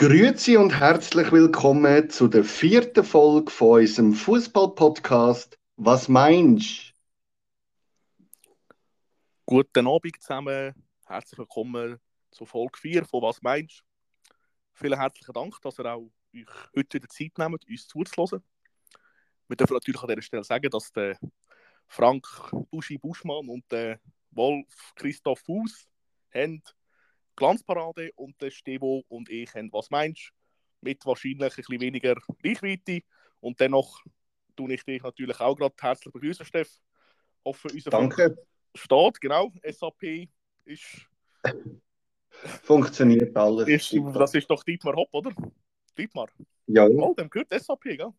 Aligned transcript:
Grüezi 0.00 0.56
und 0.56 0.78
herzlich 0.78 1.32
willkommen 1.32 2.08
zu 2.08 2.28
der 2.28 2.44
vierten 2.44 3.02
Folge 3.02 3.50
von 3.50 3.80
unserem 3.80 4.12
Fußball-Podcast. 4.12 5.58
Was 5.74 6.06
meinst 6.06 6.94
Guten 9.44 9.88
Abend 9.88 10.22
zusammen, 10.22 10.72
herzlich 11.04 11.36
willkommen 11.36 11.98
zu 12.30 12.46
Folge 12.46 12.78
4 12.78 13.04
von 13.06 13.22
Was 13.22 13.42
meinst 13.42 13.82
Vielen 14.72 15.00
herzlichen 15.00 15.32
Dank, 15.32 15.60
dass 15.62 15.80
ihr 15.80 15.92
auch 15.92 16.08
euch 16.32 16.46
heute 16.76 16.94
wieder 16.94 17.08
Zeit 17.08 17.36
nehmt, 17.36 17.68
uns 17.68 17.88
zuzuhören. 17.88 18.44
Wir 19.48 19.56
dürfen 19.56 19.74
natürlich 19.74 20.00
an 20.00 20.10
dieser 20.10 20.22
Stelle 20.22 20.44
sagen, 20.44 20.70
dass 20.70 20.92
der 20.92 21.18
Frank 21.88 22.24
Buschi 22.70 22.98
Buschmann 22.98 23.48
und 23.48 23.64
der 23.72 23.98
Wolf 24.30 24.92
Christoph 24.94 25.40
Fuß 25.40 25.88
haben 26.32 26.62
Glanzparade 27.38 28.10
und 28.16 28.40
der 28.42 28.50
Stevo 28.50 29.04
und 29.06 29.30
ich 29.30 29.54
haben 29.54 29.72
«Was 29.72 29.90
meinst?» 29.90 30.32
mit 30.80 31.06
wahrscheinlich 31.06 31.40
ein 31.40 31.56
bisschen 31.56 31.80
weniger 31.80 32.16
Reichweite. 32.44 33.00
Und 33.38 33.60
dennoch 33.60 34.02
tue 34.56 34.74
ich 34.74 34.84
dich 34.84 35.00
natürlich 35.02 35.38
auch 35.38 35.54
gerade 35.54 35.74
herzlich 35.80 36.12
begrüßen, 36.12 36.44
Steff. 36.44 36.68
Hoffe, 37.44 37.68
unser 37.72 37.90
Danke. 37.90 38.36
steht, 38.74 39.20
genau. 39.20 39.52
SAP 39.62 40.28
ist... 40.64 41.08
Funktioniert 42.62 43.36
alles. 43.36 43.68
Ist, 43.68 43.94
das 44.14 44.34
ist 44.34 44.50
doch 44.50 44.64
Dietmar 44.64 44.94
Hopp, 44.96 45.08
oder? 45.12 45.32
Dietmar? 45.96 46.28
Ja. 46.66 46.86
Oh, 46.86 47.14
dem 47.14 47.30
gehört 47.30 47.52
SAP, 47.52 47.82
gell? 47.82 48.12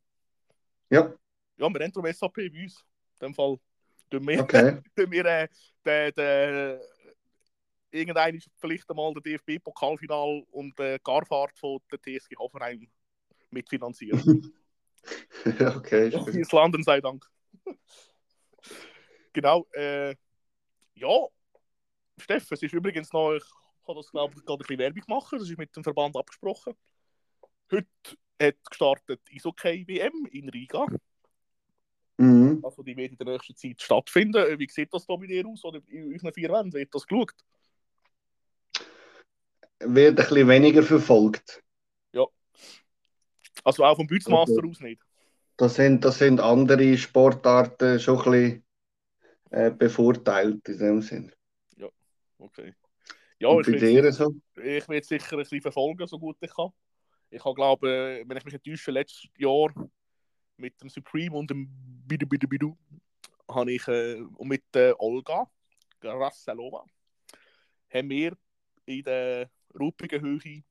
Ja. 0.89 1.01
Ja, 1.01 1.13
wir 1.57 1.65
haben 1.65 1.73
darum 1.73 2.11
SAP 2.11 2.35
bei 2.35 2.63
uns. 2.63 2.85
In 3.19 3.27
dem 3.27 3.33
Fall 3.33 3.57
tun 4.09 4.27
wir, 4.27 4.39
Okay. 4.41 4.77
tun 4.95 5.11
wir 5.11 5.25
äh, 5.25 5.47
den, 5.85 6.13
den, 6.13 6.79
irgendein 7.91 8.35
ist 8.35 8.49
vielleicht 8.57 8.89
einmal 8.89 9.13
der 9.13 9.23
DFB-Pokalfinal 9.23 10.43
und 10.51 10.79
äh, 10.79 10.99
Garfahrt 11.03 11.57
von 11.57 11.79
der 11.91 11.99
TSG 11.99 12.35
Hoffenheim 12.37 12.87
mitfinanzieren. 13.51 14.53
okay. 15.45 16.11
Schön. 16.11 16.27
ins 16.35 16.51
Landen 16.51 16.83
sei 16.83 17.01
Dank. 17.01 17.25
genau. 19.33 19.67
Äh, 19.73 20.15
ja, 20.95 21.27
Steff, 22.17 22.51
es 22.51 22.61
ist 22.61 22.73
übrigens 22.73 23.11
noch, 23.13 23.33
ich 23.33 23.43
kann 23.85 23.95
das 23.95 24.11
glaube 24.11 24.33
ich 24.37 24.45
gerade 24.45 24.59
ein 24.59 24.67
bisschen 24.67 24.79
Werbung 24.79 25.03
machen, 25.07 25.39
das 25.39 25.49
ist 25.49 25.57
mit 25.57 25.75
dem 25.75 25.83
Verband 25.83 26.15
abgesprochen. 26.15 26.73
Heute 27.71 27.87
hat 28.41 28.55
gestartet 28.69 29.21
Eishockey-WM 29.33 30.27
in 30.31 30.49
Riga. 30.49 30.87
Mhm. 32.17 32.59
Also 32.63 32.83
die 32.83 32.97
wird 32.97 33.11
in 33.11 33.17
der 33.17 33.27
nächsten 33.27 33.55
Zeit 33.55 33.81
stattfinden. 33.81 34.59
Wie 34.59 34.67
sieht 34.69 34.93
das 34.93 35.05
da 35.05 35.15
bei 35.15 35.27
dir 35.27 35.45
aus? 35.47 35.63
Oder 35.63 35.79
in 35.87 36.13
euren 36.13 36.33
vier 36.33 36.49
Wänden? 36.49 36.73
Wird 36.73 36.93
das 36.93 37.07
geschaut? 37.07 37.33
Wird 39.79 40.09
ein 40.11 40.15
bisschen 40.15 40.47
weniger 40.47 40.83
verfolgt. 40.83 41.63
Also 43.63 43.83
auch 43.83 43.95
vom 43.95 44.07
Bützmaster 44.07 44.57
Okay. 44.57 44.69
aus 44.69 44.79
nicht. 44.79 45.01
Das 45.57 45.75
sind, 45.75 46.05
das 46.05 46.17
sind 46.17 46.39
andere 46.39 46.97
Sportarten 46.97 47.99
schon 47.99 48.17
ein 48.19 48.23
bisschen 48.31 48.65
äh, 49.51 49.71
bevorteilt 49.71 50.67
in 50.69 50.77
dem 50.77 51.01
Sinn. 51.01 51.31
Okay. 52.37 52.73
Ja, 53.39 53.49
Und 53.49 53.67
ich 53.67 53.73
bei 53.73 53.81
will, 53.81 54.11
so? 54.11 54.33
ich 54.55 54.87
will 54.87 55.03
sicher 55.03 55.33
ein 55.33 55.39
bisschen 55.39 55.61
verfolgen, 55.61 56.07
so 56.07 56.17
gut 56.17 56.37
ich 56.41 56.53
kann. 56.53 56.69
Ich 57.29 57.43
habe, 57.43 57.53
glaube 57.53 57.89
äh, 57.89 58.23
wenn 58.25 58.37
ich 58.37 58.45
mich 58.45 58.53
nicht 58.53 58.65
täusche, 58.65 58.91
letztes 58.91 59.29
Jahr 59.37 59.73
mit 60.57 60.81
dem 60.81 60.89
Supreme 60.89 61.35
und 61.35 61.49
dem 61.49 61.67
Bidu 62.07 62.25
Bidu 62.25 62.47
Bidu 62.47 62.77
habe 63.49 63.71
ich 63.73 63.87
äh, 63.87 64.21
und 64.21 64.47
mit 64.47 64.63
der 64.73 64.99
Olga 64.99 65.49
Grasselova 65.99 66.85
haben 67.93 68.09
wir 68.09 68.37
in 68.85 69.03
der 69.03 69.49
ruppigen 69.77 70.21
Höhe 70.21 70.63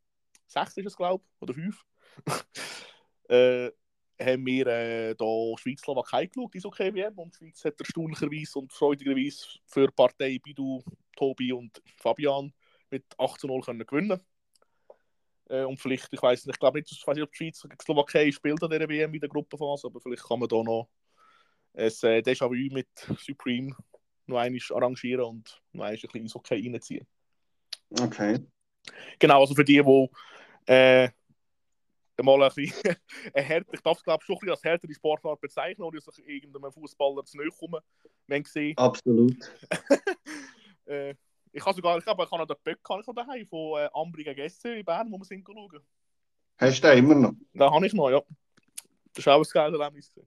6 0.47 0.77
ist 0.79 0.87
es, 0.87 0.97
glaube 0.97 1.25
ich, 1.25 1.43
oder 1.43 1.55
5 1.55 1.85
äh, 3.29 3.71
haben 4.21 4.47
wir 4.47 4.67
äh, 4.67 5.15
da 5.15 5.25
Schweiz-Slowakei 5.57 6.27
geschaut, 6.27 6.55
ist 6.55 6.67
okay 6.67 6.93
WM. 6.93 7.19
Und 7.19 7.35
die 7.35 7.47
Schweiz 7.47 7.65
hat 7.65 7.81
erstaunlicherweise 7.81 8.59
und 8.59 8.73
freudigerweise 8.73 9.47
für 9.67 9.87
die 9.87 9.95
Partei 9.95 10.39
Bidu, 10.43 10.83
Tobi 11.17 11.53
und 11.53 11.81
Fabian 11.97 12.53
mit 12.91 13.05
8 13.17 13.41
zu 13.41 13.47
0 13.47 13.61
können 13.63 13.87
gewinnen. 13.87 14.21
Äh, 15.49 15.65
und 15.65 15.79
vielleicht, 15.81 16.13
ich 16.13 16.23
weiß 16.23 16.47
nicht, 16.47 16.57
ich 16.57 16.61
glaube 16.61 16.79
nicht, 16.79 16.91
ich 16.91 17.07
weiß 17.07 17.21
ob 17.21 17.31
die 17.33 17.37
Schweiz 17.37 17.63
gegen 17.63 17.77
die 17.79 17.85
Slowakei 17.85 18.33
spielt 18.33 18.63
an 18.63 18.71
dieser 18.71 18.89
WM 18.89 19.15
in 19.15 19.21
der 19.21 19.29
Gruppenphase, 19.29 19.87
aber 19.87 20.01
vielleicht 20.01 20.25
kann 20.25 20.41
man 20.41 20.49
da 20.49 20.63
noch 20.63 20.89
ein 21.75 21.85
äh, 21.85 22.23
Déjà-vu 22.23 22.75
mit 22.75 22.89
Supreme 23.19 23.75
noch 24.27 24.39
einmal 24.39 24.61
arrangieren 24.71 25.25
und 25.25 25.63
noch 25.73 25.85
einmal 25.85 25.95
ein 25.95 26.01
bisschen 26.01 26.23
ins 26.23 26.37
Okay 26.37 26.61
reinziehen. 26.63 27.07
Okay. 27.91 28.39
Genau, 29.19 29.41
also 29.41 29.55
für 29.55 29.65
die, 29.65 29.83
die 29.83 30.09
äh, 30.73 31.09
mal 32.23 32.43
ein 32.43 32.51
bisschen 32.55 32.97
eine 33.35 33.45
härte, 33.45 33.71
ich 33.73 33.81
darf 33.81 33.99
es 33.99 34.05
glaube 34.05 34.25
schon 34.25 34.37
ein 34.37 34.39
bisschen 34.41 34.51
als 34.53 34.65
härtere 34.65 34.95
Sportart 34.95 35.41
bezeichnen, 35.41 35.85
oder 35.85 36.01
sich 36.01 36.27
irgendeinem 36.27 36.73
Fußballer 36.73 37.25
zu 37.25 37.37
nahe 37.37 37.49
kommen, 37.49 37.81
wenn 38.27 38.43
gesehen. 38.43 38.77
Absolut. 38.77 39.37
Äh, 40.87 41.15
ich 41.53 41.63
habe 41.67 41.75
sogar, 41.75 41.99
ich 41.99 42.05
glaube, 42.05 42.25
ich 42.25 42.31
habe 42.31 42.41
noch 42.41 42.47
den 42.47 42.57
Böck 42.65 42.83
kann 42.83 43.01
ich 43.01 43.07
noch 43.07 43.13
daheim 43.13 43.47
von 43.47 43.79
äh, 43.79 43.91
Ambri 43.93 44.25
gegen 44.25 44.49
SC 44.49 44.79
in 44.79 44.85
Bern, 44.87 45.13
wo 45.13 45.19
wir 45.19 45.25
sind 45.27 45.47
schauen. 45.47 45.81
Hast 46.57 46.83
du 46.83 46.89
den 46.89 46.99
immer 46.99 47.15
noch? 47.15 47.33
Den 47.53 47.61
habe 47.61 47.87
ich 47.87 47.93
noch, 47.93 48.09
ja. 48.09 48.23
Das 49.13 49.19
ist 49.19 49.29
auch 49.29 49.39
ein 49.39 49.51
geiles 49.53 49.79
Erlebnis. 49.79 50.21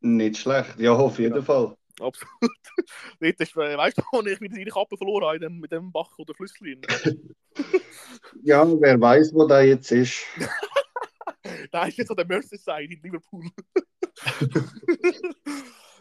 Nicht 0.00 0.38
schlecht. 0.38 0.78
Ja, 0.78 0.92
auf 0.92 1.18
jeden 1.18 1.34
Ja. 1.34 1.42
Fall. 1.42 1.76
Absolut. 2.00 2.30
Dort 3.20 3.40
ist, 3.40 3.56
äh, 3.56 3.76
weißt 3.76 3.98
du, 3.98 4.02
wo 4.12 4.20
ich 4.20 4.40
wieder 4.40 4.54
seine 4.54 4.70
Kappe 4.70 4.96
verloren 4.96 5.26
habe, 5.26 5.40
dem, 5.40 5.58
mit 5.58 5.72
dem 5.72 5.90
Bach 5.92 6.16
oder 6.18 6.34
Flüsschen. 6.34 6.80
Ja, 8.42 8.64
wer 8.80 9.00
weiß, 9.00 9.32
wo 9.34 9.46
der 9.46 9.66
jetzt 9.66 9.90
ist. 9.90 10.22
Nein, 11.72 11.88
ist 11.88 11.98
jetzt 11.98 12.10
an 12.10 12.16
der 12.16 12.26
Merseyside 12.26 12.94
in 12.94 13.00
Liverpool. 13.02 13.44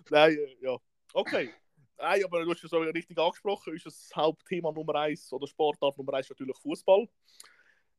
Nein, 0.10 0.38
äh, 0.38 0.58
ja. 0.62 0.78
Okay. 1.14 1.50
Nein, 1.98 2.24
aber 2.24 2.44
du 2.44 2.52
hast 2.52 2.64
es 2.64 2.70
so 2.70 2.80
richtig 2.80 3.18
angesprochen, 3.18 3.74
ist 3.74 3.86
das 3.86 4.10
Hauptthema 4.16 4.72
Nummer 4.72 4.96
eins 4.96 5.32
oder 5.34 5.48
Sportart 5.48 5.98
Nummer 5.98 6.14
eins 6.14 6.30
natürlich 6.30 6.58
Fußball. 6.58 7.08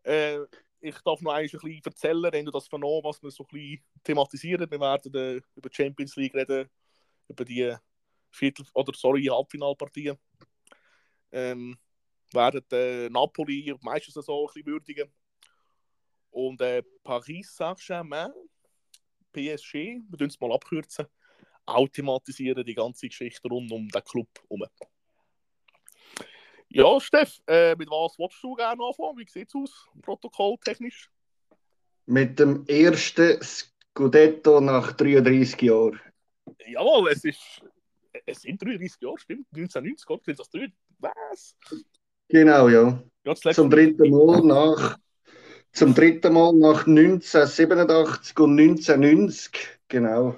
Äh, 0.04 0.38
ich 0.81 0.97
darf 1.04 1.20
noch 1.20 1.32
ein 1.32 1.48
bisschen 1.48 1.81
erzählen, 1.84 2.32
wenn 2.32 2.44
du 2.44 2.53
das 2.53 2.69
vernommen, 2.69 3.03
was 3.03 3.20
wir 3.22 3.31
so 3.31 3.44
ein 3.44 3.48
bisschen 3.50 3.84
thematisieren. 4.04 4.70
Wir 4.70 4.81
werden 4.81 5.14
äh, 5.14 5.41
über 5.56 5.69
die 5.69 5.75
Champions 5.75 6.14
League 6.16 6.34
reden, 6.34 6.69
über 7.28 7.44
die 7.44 7.74
Viertel- 8.30 8.66
oder 8.74 8.92
sorry, 8.94 9.24
Halbfinalpartien. 9.24 10.16
Ähm, 11.30 11.78
werden 12.32 12.64
äh, 12.72 13.08
Napoli 13.08 13.62
die 13.62 13.74
Meistersaison 13.80 14.48
ein 14.48 14.52
bisschen 14.52 14.66
würdigen. 14.66 15.12
Und 16.30 16.60
äh, 16.60 16.82
Paris 17.02 17.54
Saint-Germain, 17.56 18.32
PSG, 19.32 20.02
wir 20.08 20.18
tun 20.18 20.28
es 20.28 20.40
mal 20.40 20.52
abkürzen, 20.52 21.06
auch 21.64 21.88
thematisieren 21.88 22.64
die 22.64 22.74
ganze 22.74 23.08
Geschichte 23.08 23.48
rund 23.48 23.70
um 23.72 23.88
den 23.88 24.04
Club 24.04 24.28
herum. 24.42 24.66
Ja, 26.70 27.00
Steff, 27.00 27.40
äh, 27.46 27.74
mit 27.76 27.88
was 27.88 28.18
willst 28.18 28.42
du 28.42 28.54
gerne 28.54 28.82
anfangen? 28.84 29.16
Wie 29.18 29.26
sieht 29.26 29.48
es 29.48 29.54
aus, 29.54 29.88
protokolltechnisch? 30.02 31.10
Mit 32.04 32.38
dem 32.38 32.66
ersten 32.66 33.42
Scudetto 33.42 34.60
nach 34.60 34.92
33 34.92 35.62
Jahren. 35.62 36.00
Jawohl, 36.66 37.10
es 37.10 37.25
ist. 37.25 37.62
Es 38.26 38.42
sind 38.42 38.60
33 38.62 39.00
Jahre, 39.00 39.19
stimmt. 39.19 39.47
1990, 39.53 40.06
Gott, 40.06 40.25
sind 40.25 40.38
das 40.38 40.50
drei? 40.50 40.72
Was? 40.98 41.56
Genau, 42.28 42.69
ja. 42.69 43.03
Ja, 43.25 43.34
Zum 43.34 43.70
dritten 43.70 44.10
Mal 44.10 44.42
nach, 44.42 44.98
zum 45.72 45.94
dritten 45.94 46.32
Mal 46.32 46.53
nach 46.54 46.87
1987 46.87 48.38
und 48.38 48.58
1990. 48.58 49.78
Genau. 49.88 50.37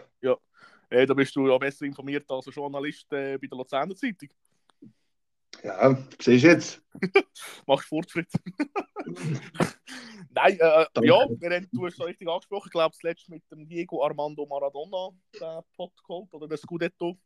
Äh, 0.90 1.06
da 1.06 1.14
bist 1.14 1.34
du 1.36 1.48
ja 1.48 1.56
besser 1.56 1.86
informiert 1.86 2.28
als 2.28 2.48
ein 2.48 2.52
Journalist 2.52 3.12
äh, 3.12 3.38
bei 3.38 3.46
der 3.46 3.56
Luzerner 3.56 3.94
Zeitung. 3.94 4.28
Ja, 5.62 5.96
siehst 6.20 6.44
du 6.44 6.48
jetzt? 6.48 6.82
Machst 7.66 7.88
Fortschritt. 7.88 8.28
Nein, 10.32 10.54
äh, 10.54 10.86
Danke. 10.94 11.08
ja, 11.08 11.26
wir 11.28 11.50
haben, 11.50 11.68
du 11.72 11.86
hast 11.86 11.98
es 11.98 12.06
richtig 12.06 12.28
angesprochen. 12.28 12.66
Ich 12.66 12.72
glaube, 12.72 12.94
das 12.94 13.02
letzte 13.02 13.32
mit 13.32 13.42
dem 13.50 13.66
Diego 13.66 14.04
Armando 14.04 14.46
Maradona, 14.46 15.10
der 15.40 15.64
Pot 15.74 15.92
geholt, 16.06 16.32
oder 16.32 16.46
der 16.46 16.56
Scudetto. 16.56 17.18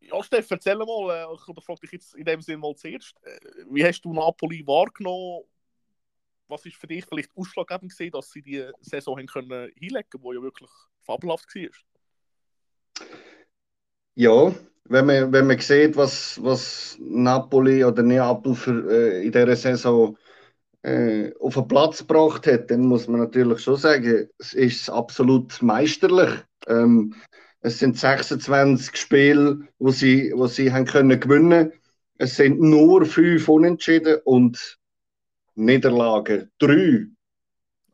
Ja, 0.00 0.22
Steff, 0.22 0.50
erzähl 0.50 0.76
mal, 0.76 1.10
äh, 1.10 1.34
ich 1.34 1.64
frage 1.64 1.80
dich 1.80 1.92
jetzt 1.92 2.14
in 2.16 2.24
dem 2.24 2.40
Sinne 2.40 2.58
mal 2.58 2.74
zuerst, 2.74 3.14
äh, 3.22 3.38
wie 3.70 3.84
hast 3.84 4.02
du 4.02 4.12
Napoli 4.12 4.66
wahrgenommen? 4.66 5.44
Was 6.48 6.66
ist 6.66 6.76
für 6.76 6.88
dich 6.88 7.06
vielleicht 7.06 7.30
ausschlaggebend 7.36 7.92
gewesen, 7.92 8.12
dass 8.12 8.30
sie 8.30 8.42
die 8.42 8.68
Saison 8.80 9.16
haben 9.16 9.26
können 9.26 9.70
hinlegen, 9.76 10.10
die 10.12 10.34
ja 10.34 10.42
wirklich 10.42 10.70
fabelhaft 11.02 11.54
war? 11.54 13.06
Ja, 14.16 14.54
wenn 14.84 15.06
man, 15.06 15.32
wenn 15.32 15.46
man 15.46 15.58
sieht, 15.58 15.96
was, 15.96 16.42
was 16.42 16.98
Napoli 17.00 17.84
oder 17.84 18.02
Neapel 18.02 18.54
für, 18.54 18.90
äh, 18.90 19.24
in 19.24 19.32
dieser 19.32 19.56
Saison 19.56 20.16
äh, 20.16 20.23
auf 21.40 21.54
den 21.54 21.68
Platz 21.68 21.98
gebracht 22.00 22.46
hat, 22.46 22.70
dann 22.70 22.82
muss 22.82 23.08
man 23.08 23.20
natürlich 23.20 23.60
schon 23.60 23.76
sagen, 23.76 24.28
es 24.38 24.52
ist 24.52 24.90
absolut 24.90 25.62
meisterlich. 25.62 26.30
Ähm, 26.66 27.14
es 27.60 27.78
sind 27.78 27.98
26 27.98 28.94
Spiele, 28.94 29.60
wo 29.78 29.90
sie, 29.90 30.32
wo 30.34 30.46
sie 30.46 30.70
haben 30.70 30.84
können 30.84 31.18
gewinnen. 31.18 31.72
Es 32.18 32.36
sind 32.36 32.60
nur 32.60 33.06
fünf 33.06 33.48
Unentschieden 33.48 34.18
und 34.24 34.78
Niederlagen. 35.54 36.50
Drei. 36.58 37.06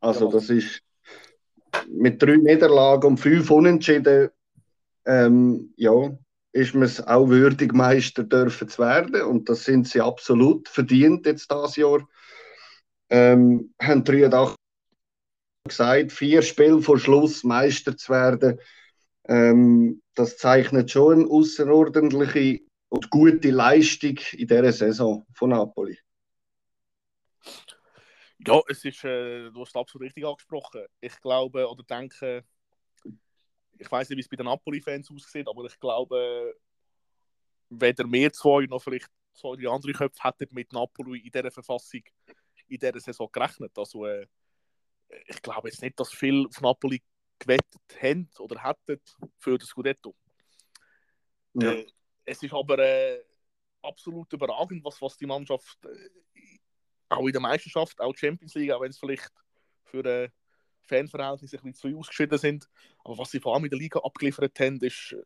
Also 0.01 0.27
ja, 0.27 0.33
das 0.33 0.51
ist 0.51 0.83
mit 1.89 2.21
drei 2.21 2.37
Niederlagen 2.37 3.07
und 3.07 3.19
fünf 3.19 3.51
Unentschieden, 3.51 4.31
ähm, 5.07 5.73
ja, 5.77 6.19
ist 6.53 6.75
man 6.75 6.83
es 6.83 7.07
auch 7.07 7.29
würdig, 7.29 7.73
Meister 7.73 8.25
dürfen 8.25 8.69
zu 8.69 8.83
werden. 8.83 9.23
Und 9.23 9.49
das 9.49 9.65
sind 9.65 9.87
sie 9.87 10.01
absolut 10.01 10.69
verdient 10.69 11.27
jetzt 11.27 11.51
das 11.51 11.77
Jahr. 11.77 12.01
Ähm, 13.11 13.75
haben 13.83 14.05
83 14.05 14.57
gesagt, 15.69 16.13
vier 16.13 16.43
Spiele 16.43 16.81
vor 16.81 16.99
Schluss 16.99 17.45
Meister 17.45 17.97
zu 17.97 18.13
werden. 18.13 18.61
Ähm, 19.29 20.03
das 20.15 20.39
zeichnet 20.39 20.91
schon 20.91 21.21
eine 21.21 21.31
außerordentliche 21.31 22.61
und 22.89 23.11
gute 23.11 23.51
Leistung 23.51 24.19
in 24.33 24.47
dieser 24.49 24.73
Saison 24.73 25.27
von 25.35 25.51
Napoli. 25.51 25.99
Ja, 28.47 28.61
es 28.69 28.85
ist, 28.85 29.05
äh, 29.05 29.51
du 29.51 29.61
hast 29.61 29.77
absolut 29.77 30.07
richtig 30.07 30.25
angesprochen. 30.25 30.87
Ich 31.01 31.21
glaube 31.21 31.69
oder 31.69 31.83
denke, 31.83 32.45
ich 33.79 33.91
weiß 33.91 34.09
nicht, 34.09 34.17
wie 34.17 34.23
es 34.23 34.29
bei 34.29 34.37
den 34.37 34.47
Napoli-Fans 34.47 35.11
aussieht, 35.11 35.47
aber 35.47 35.65
ich 35.65 35.79
glaube, 35.79 36.55
weder 37.69 38.05
wir 38.11 38.33
zwei 38.33 38.67
noch 38.67 38.83
vielleicht 38.83 39.09
zwei, 39.35 39.57
drei 39.57 39.71
andere 39.71 39.93
Köpfe 39.93 40.23
hätten 40.23 40.55
mit 40.55 40.73
Napoli 40.73 41.21
in 41.21 41.31
dieser 41.31 41.51
Verfassung 41.51 42.03
in 42.71 42.79
dieser 42.79 43.01
Saison 43.01 43.29
gerechnet. 43.31 43.77
Also, 43.77 44.07
äh, 44.07 44.27
ich 45.27 45.43
glaube 45.43 45.69
jetzt 45.69 45.83
nicht, 45.83 45.99
dass 45.99 46.13
viele 46.13 46.47
auf 46.47 46.61
Napoli 46.61 47.03
gewettet 47.39 47.81
haben 48.01 48.31
oder 48.39 48.63
hätten 48.63 49.01
für 49.39 49.59
das 49.59 49.69
Scudetto. 49.69 50.15
Ja. 51.55 51.73
Äh, 51.73 51.87
es 52.25 52.43
ist 52.43 52.55
aber 52.55 52.79
äh, 52.79 53.23
absolut 53.83 54.33
überragend, 54.33 54.85
was, 54.85 55.01
was 55.03 55.17
die 55.17 55.27
Mannschaft 55.27 55.79
äh, 55.85 56.09
auch 57.09 57.27
in 57.27 57.33
der 57.33 57.41
Meisterschaft, 57.41 58.01
auch 58.01 58.15
Champions 58.17 58.55
League, 58.55 58.71
auch 58.71 58.81
wenn 58.81 58.91
es 58.91 58.99
vielleicht 58.99 59.33
für 59.85 60.05
äh, 60.05 60.29
Fanverhältnisse 60.83 61.57
ein 61.57 61.73
bisschen 61.73 61.93
zu 61.93 61.99
ausgeschieden 61.99 62.39
sind, 62.39 62.69
aber 63.05 63.19
was 63.19 63.31
sie 63.31 63.41
vor 63.41 63.55
allem 63.55 63.65
in 63.65 63.71
der 63.71 63.79
Liga 63.79 64.01
abgeliefert 64.01 64.59
haben, 64.61 64.79
ist, 64.81 65.13
äh, 65.13 65.23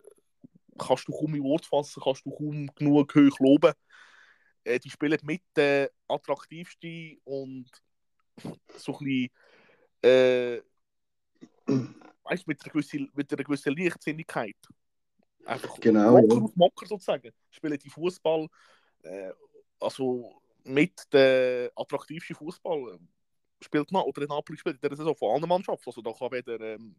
kannst 0.78 1.08
du 1.08 1.12
kaum 1.12 1.34
in 1.34 1.42
Wort 1.42 1.66
fassen, 1.66 2.02
kannst 2.02 2.24
du 2.24 2.30
kaum 2.30 2.66
genug 2.74 3.14
hoch 3.14 3.38
loben. 3.38 3.74
Äh, 4.64 4.78
die 4.78 4.90
spielen 4.90 5.18
mit 5.22 5.42
der 5.54 5.90
attraktivsten 6.08 7.20
und 7.24 7.70
so 8.76 8.98
ein 8.98 8.98
bisschen, 8.98 9.30
äh, 10.02 10.62
weißt, 12.24 12.46
mit, 12.46 12.62
einer 12.62 12.72
gewissen, 12.72 13.10
mit 13.14 13.32
einer 13.32 13.44
gewissen 13.44 13.76
Leichtsinnigkeit. 13.76 14.56
Einfach 15.44 15.78
genau, 15.78 16.12
Mocker 16.12 16.34
ja. 16.34 16.42
auf 16.42 16.56
Mocker 16.56 16.86
sozusagen. 16.86 17.30
Spielen 17.50 17.78
die 17.78 17.90
Fußball, 17.90 18.48
äh, 19.02 19.32
also 19.78 20.40
mit 20.64 21.12
der 21.12 21.70
attraktivsten 21.76 22.34
Fußball 22.36 22.94
äh, 22.94 22.98
spielt 23.62 23.92
man, 23.92 24.02
oder 24.02 24.22
in 24.22 24.28
Napoli 24.28 24.58
spielt 24.58 24.82
in 24.82 24.88
der 24.88 24.96
Saison 24.96 25.14
von 25.14 25.34
anderen 25.34 25.50
Mannschaften. 25.50 25.88
Also 25.88 26.00
da 26.00 26.12
kann 26.12 26.32
weder 26.32 26.60
ähm, 26.60 26.96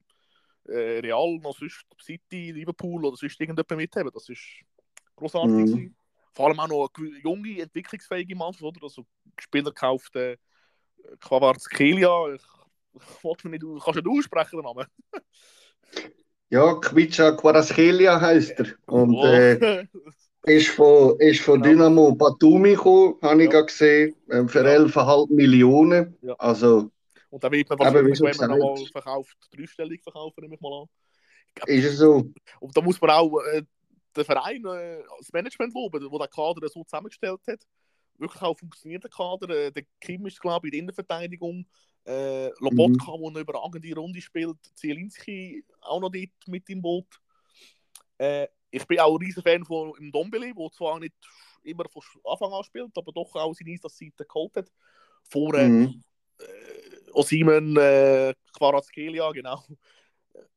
äh, 0.67 0.99
Real 0.99 1.37
noch 1.37 1.57
sonst 1.57 1.85
City, 2.01 2.51
Liverpool 2.51 3.05
oder 3.05 3.17
sonst 3.17 3.39
irgendjemand 3.39 3.71
mithaben. 3.71 4.11
Das 4.13 4.29
ist 4.29 4.43
großartig. 5.15 5.75
Mhm. 5.75 5.95
Vor 6.35 6.47
allem 6.47 6.59
auch 6.59 6.67
noch 6.67 6.89
eine 6.97 7.17
junge, 7.19 7.61
entwicklungsfähige 7.61 8.35
Mannschaft, 8.35 8.63
oder? 8.63 8.83
Also 8.83 9.05
Spieler 9.39 9.71
gekauft, 9.71 10.15
äh, 10.17 10.37
Kvaratskhelia, 11.21 12.33
ich, 12.33 12.41
ich 12.93 13.23
wollte 13.23 13.49
nicht, 13.49 13.63
kannst 13.83 13.99
du 13.99 14.09
nicht 14.09 14.19
aussprechen, 14.19 14.57
den 14.57 14.65
Namen? 14.65 14.87
ja, 16.49 16.73
Kvica 16.75 17.31
Kvaratskhelia 17.31 18.19
heißt 18.19 18.51
er. 18.59 18.65
Und 18.85 19.15
oh. 19.15 19.25
äh, 19.25 19.87
ist 20.43 20.67
von, 20.69 21.17
ist 21.19 21.41
von 21.41 21.61
genau. 21.61 21.85
Dynamo 21.85 22.15
Batumi 22.15 22.71
gekommen, 22.71 23.15
habe 23.21 23.45
ich 23.45 23.53
ja. 23.53 23.61
gesehen, 23.61 24.15
ähm, 24.29 24.49
für 24.49 24.65
ja. 24.65 24.77
11,5 24.77 25.33
Millionen. 25.33 26.17
Ja. 26.21 26.33
Also, 26.33 26.91
und 27.29 27.43
da 27.43 27.51
wird 27.51 27.69
man 27.69 27.79
wahrscheinlich, 27.79 28.19
wenn 28.21 28.49
man 28.49 28.59
nochmal 28.59 28.85
verkauft, 28.87 29.37
dreistellig 29.51 30.01
verkaufen, 30.03 30.41
nehme 30.41 30.55
ich 30.55 30.61
mal 30.61 30.81
an. 30.81 30.87
Ist 31.67 31.85
es 31.85 31.97
so? 31.97 32.29
Und 32.59 32.75
da 32.75 32.81
muss 32.81 32.99
man 32.99 33.09
auch 33.11 33.39
äh, 33.53 33.63
den 34.15 34.25
Verein, 34.25 34.65
äh, 34.65 35.03
das 35.19 35.31
Management 35.33 35.73
loben, 35.73 35.99
der 35.99 36.09
den 36.09 36.29
Kader 36.29 36.69
so 36.69 36.83
zusammengestellt 36.83 37.41
hat. 37.47 37.61
Wirklich 38.17 38.41
auch 38.41 38.57
funktionierender 38.57 39.09
Kader. 39.09 39.49
Äh, 39.49 39.71
der 39.71 39.83
Kim 39.99 40.25
ist, 40.25 40.39
glaube 40.39 40.67
ich, 40.67 40.73
in 40.73 40.77
der 40.77 40.79
Innenverteidigung. 40.83 41.65
Äh, 42.05 42.49
Lobotka, 42.59 43.17
mhm. 43.17 43.21
der 43.21 43.29
eine 43.29 43.39
überragende 43.39 43.95
Runde 43.95 44.21
spielt. 44.21 44.57
Zielinski 44.75 45.65
auch 45.81 45.99
noch 45.99 46.11
dort 46.11 46.47
mit 46.47 46.69
im 46.69 46.81
Boot. 46.81 47.07
Äh, 48.17 48.47
ich 48.69 48.85
bin 48.85 48.99
auch 48.99 49.15
ein 49.15 49.25
riesen 49.25 49.43
Fan 49.43 49.65
von 49.65 49.93
im 49.99 50.11
Dombele, 50.11 50.53
der 50.53 50.71
zwar 50.71 50.99
nicht 50.99 51.15
immer 51.63 51.85
von 51.89 52.03
Anfang 52.23 52.53
an 52.53 52.63
spielt, 52.63 52.97
aber 52.97 53.11
doch 53.11 53.33
auch 53.35 53.53
seine 53.53 53.71
Einsatzzeiten 53.71 54.25
geholt 54.27 54.55
hat. 54.55 54.71
Vor 55.23 55.53
äh, 55.55 55.67
mhm. 55.67 56.03
äh, 56.39 57.11
Osimen, 57.11 57.75
äh, 57.77 58.33
Kvaratskhelia, 58.55 59.31
genau. 59.31 59.63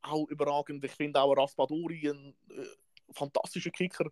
Auch 0.03 0.29
überragend. 0.29 0.85
Ich 0.85 0.93
finde 0.93 1.21
auch 1.21 1.33
Raspadori 1.33 2.11
ein 2.11 2.35
äh, 2.51 2.67
fantastischer 3.13 3.71
Kicker. 3.71 4.11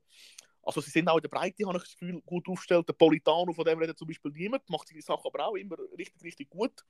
Also 0.62 0.80
sie 0.80 0.90
sind 0.90 1.08
auch 1.08 1.16
in 1.16 1.22
der 1.22 1.28
Breite, 1.28 1.64
habe 1.66 1.78
ich 1.78 1.84
das 1.84 1.96
Gefühl, 1.96 2.20
gut 2.22 2.48
aufgestellt. 2.48 2.88
Der 2.88 2.94
Politano, 2.94 3.52
von 3.52 3.64
dem 3.64 3.78
redet 3.78 3.98
zum 3.98 4.08
Beispiel 4.08 4.32
niemand, 4.32 4.68
macht 4.68 4.88
seine 4.88 5.00
Sachen 5.00 5.30
aber 5.32 5.46
auch 5.46 5.54
immer 5.54 5.76
richtig, 5.96 6.22
richtig 6.24 6.50
gut. 6.50 6.84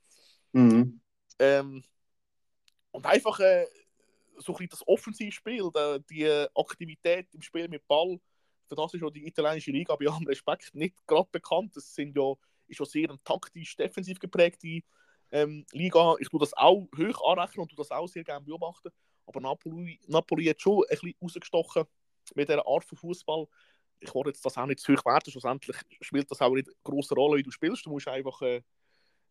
Mhm. 0.53 1.01
Ähm, 1.39 1.85
und 2.91 3.05
einfach 3.05 3.39
äh, 3.41 3.67
so 4.39 4.57
ein 4.57 4.69
das 4.69 4.87
Offensivspiel, 4.87 5.71
die 6.11 6.47
Aktivität 6.55 7.29
im 7.35 7.43
Spiel 7.43 7.69
mit 7.69 7.87
Ball, 7.87 8.19
für 8.67 8.75
das 8.75 8.95
ist 8.95 9.03
ja 9.03 9.11
die 9.11 9.27
italienische 9.27 9.71
Liga 9.71 9.95
bei 9.97 10.07
allem 10.07 10.27
Respekt 10.27 10.75
nicht 10.75 11.07
gerade 11.07 11.29
bekannt. 11.31 11.77
Das 11.77 11.95
sind 11.95 12.17
ja, 12.17 12.33
ist 12.67 12.81
ja 12.81 12.87
sehr 12.87 13.11
ein 13.11 13.19
taktisch 13.25 13.77
defensiv 13.77 14.19
geprägte 14.19 14.81
ähm, 15.31 15.65
Liga. 15.73 16.15
Ich 16.19 16.29
tue 16.29 16.41
das 16.41 16.55
auch 16.55 16.89
hoch 16.97 17.31
anrechnen 17.31 17.63
und 17.63 17.69
tue 17.69 17.77
das 17.77 17.91
auch 17.91 18.09
sehr 18.09 18.25
gerne 18.25 18.45
beobachten. 18.45 18.91
Aber 19.27 19.41
Napoli, 19.41 20.01
Napoli 20.07 20.47
hat 20.47 20.61
schon 20.61 20.85
ein 20.85 20.89
bisschen 20.89 21.15
rausgestochen 21.21 21.85
mit 22.35 22.49
dieser 22.49 22.67
Art 22.67 22.85
von 22.85 22.99
Fußball. 22.99 23.47
Ich 24.01 24.15
wollte 24.15 24.31
jetzt 24.31 24.45
das 24.45 24.59
auch 24.59 24.67
nicht 24.67 24.81
zu 24.81 24.95
hoch 24.95 25.05
werten. 25.07 25.31
Schlussendlich 25.31 25.77
spielt 26.01 26.31
das 26.31 26.41
auch 26.41 26.53
nicht 26.53 26.69
eine 26.69 26.77
große 26.83 27.15
Rolle, 27.15 27.39
wie 27.39 27.43
du 27.43 27.51
spielst. 27.51 27.87
Du 27.87 27.91
musst 27.91 28.09
einfach 28.09 28.41
äh, 28.43 28.63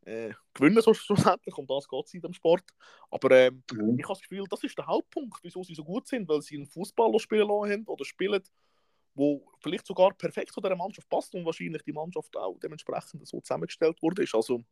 äh, 0.06 0.34
gewinnen, 0.54 0.82
so 0.82 0.94
schlussendlich. 0.94 1.58
Um 1.58 1.68
das 1.68 1.88
geht 1.88 2.06
es 2.06 2.14
in 2.14 2.22
dem 2.22 2.34
Sport. 2.34 2.64
Aber 3.12 3.32
ähm, 3.32 3.64
mhm. 3.72 3.98
ich 4.00 4.06
habe 4.06 4.14
das 4.14 4.22
Gefühl, 4.22 4.46
das 4.50 4.64
ist 4.64 4.78
der 4.78 4.88
Hauptpunkt, 4.88 5.38
wieso 5.44 5.64
sie 5.64 5.76
so 5.76 5.84
gut 5.84 6.08
sind, 6.08 6.28
weil 6.28 6.42
sie 6.42 6.56
einen 6.56 6.68
Fußballer 6.68 7.20
spielen 7.20 7.50
haben 7.50 7.84
oder 7.86 8.06
spielen, 8.06 8.42
wo 9.14 9.48
vielleicht 9.60 9.86
sogar 9.86 10.14
perfekt 10.14 10.52
zu 10.52 10.62
dieser 10.62 10.76
Mannschaft 10.76 11.10
passt 11.10 11.34
und 11.36 11.46
wahrscheinlich 11.46 11.84
die 11.84 11.94
Mannschaft 11.94 12.36
auch 12.38 12.58
dementsprechend 12.60 13.28
so 13.28 13.40
zusammengestellt 13.42 14.02
wurde. 14.02 14.26
Also, 14.34 14.64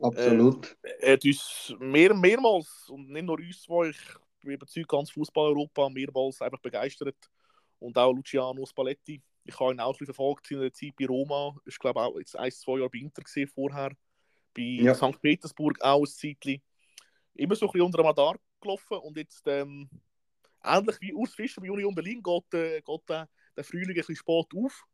Absolut. 0.00 0.76
Äh, 0.82 1.14
hat 1.14 1.24
uns 1.24 1.74
mehr, 1.80 2.14
mehrmals, 2.14 2.88
und 2.88 3.10
nicht 3.10 3.24
nur 3.24 3.38
uns 3.38 3.62
zwei, 3.62 3.88
ich 3.88 3.98
überzeugt, 4.42 4.88
ganz 4.88 5.10
Fußball-Europa 5.10 5.88
mehrmals 5.88 6.40
einfach 6.40 6.60
begeistert. 6.60 7.16
Und 7.78 7.96
auch 7.96 8.12
Luciano 8.12 8.64
Spalletti, 8.66 9.22
ich 9.44 9.58
habe 9.58 9.72
ihn 9.72 9.80
auch 9.80 9.88
ein 9.88 9.92
bisschen 9.92 10.06
verfolgt 10.06 10.50
in 10.50 10.60
der 10.60 10.72
Zeit 10.72 10.94
bei 10.98 11.06
Roma. 11.06 11.56
Ich 11.64 11.78
glaube 11.78 12.00
auch 12.00 12.18
jetzt 12.18 12.36
ein, 12.36 12.50
zwei 12.50 12.78
Jahre 12.78 12.90
bei 12.90 12.98
Inter 12.98 13.22
gesehen 13.22 13.48
vorher. 13.48 13.90
Bei 14.54 14.62
ja. 14.62 14.94
St. 14.94 15.20
Petersburg 15.20 15.80
auch 15.80 16.00
ein 16.00 16.06
Zeitchen. 16.06 16.60
Immer 17.34 17.54
so 17.54 17.66
ein 17.66 17.72
bisschen 17.72 17.86
unter 17.86 17.98
dem 17.98 18.06
Radar 18.06 18.36
gelaufen 18.60 18.98
und 18.98 19.16
jetzt 19.16 19.46
ähm, 19.46 19.88
ähnlich 20.62 21.00
wie 21.00 21.14
Urs 21.14 21.34
Fischer 21.34 21.60
bei 21.60 21.70
Union 21.70 21.94
Berlin 21.94 22.22
geht, 22.22 22.54
äh, 22.54 22.80
geht 22.82 23.10
äh, 23.10 23.26
der 23.56 23.64
Frühling 23.64 23.90
ein 23.90 23.94
bisschen 23.94 24.16
spät 24.16 24.46
auf, 24.54 24.84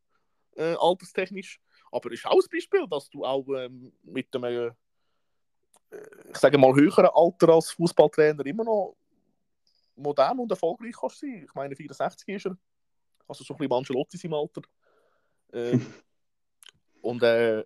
äh, 0.55 0.75
alterstechnisch. 0.79 1.59
Aber 1.91 2.11
es 2.11 2.19
ist 2.19 2.27
auch 2.27 2.33
ein 2.33 2.49
Beispiel, 2.51 2.87
dass 2.89 3.09
du 3.09 3.25
auch 3.25 3.45
ähm, 3.57 3.91
mit 4.03 4.33
einem, 4.35 4.71
äh, 5.89 5.97
ich 6.29 6.37
sage 6.37 6.57
mal, 6.57 6.75
höheren 6.75 7.09
Alter 7.13 7.49
als 7.49 7.71
Fußballtrainer 7.71 8.45
immer 8.45 8.63
noch 8.63 8.95
modern 9.95 10.39
und 10.39 10.51
erfolgreich 10.51 10.95
kannst 10.99 11.19
sein. 11.19 11.43
Ich 11.45 11.53
meine, 11.53 11.75
64 11.75 12.27
ist 12.27 12.45
er. 12.45 12.57
Also 13.27 13.43
so 13.43 13.53
ein 13.53 13.57
bisschen 13.57 13.73
Ancelotti 13.73 14.19
im 14.23 14.33
Alter. 14.33 14.61
Äh, 15.51 15.79
und 17.01 17.23
äh, 17.23 17.63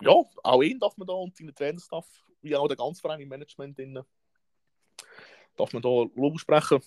ja, 0.00 0.12
auch 0.42 0.62
ihn 0.62 0.78
darf 0.78 0.96
man 0.96 1.06
da 1.06 1.14
und 1.14 1.36
seinen 1.36 1.54
Trainerstaff, 1.54 2.06
wie 2.42 2.54
auch 2.54 2.68
der 2.68 2.76
ganze 2.76 3.00
Verein 3.00 3.20
im 3.20 3.28
Management, 3.28 3.78
innen, 3.78 4.04
darf 5.56 5.72
man 5.72 5.82
da 5.82 5.88
Lob 5.88 6.38
sprechen. 6.38 6.80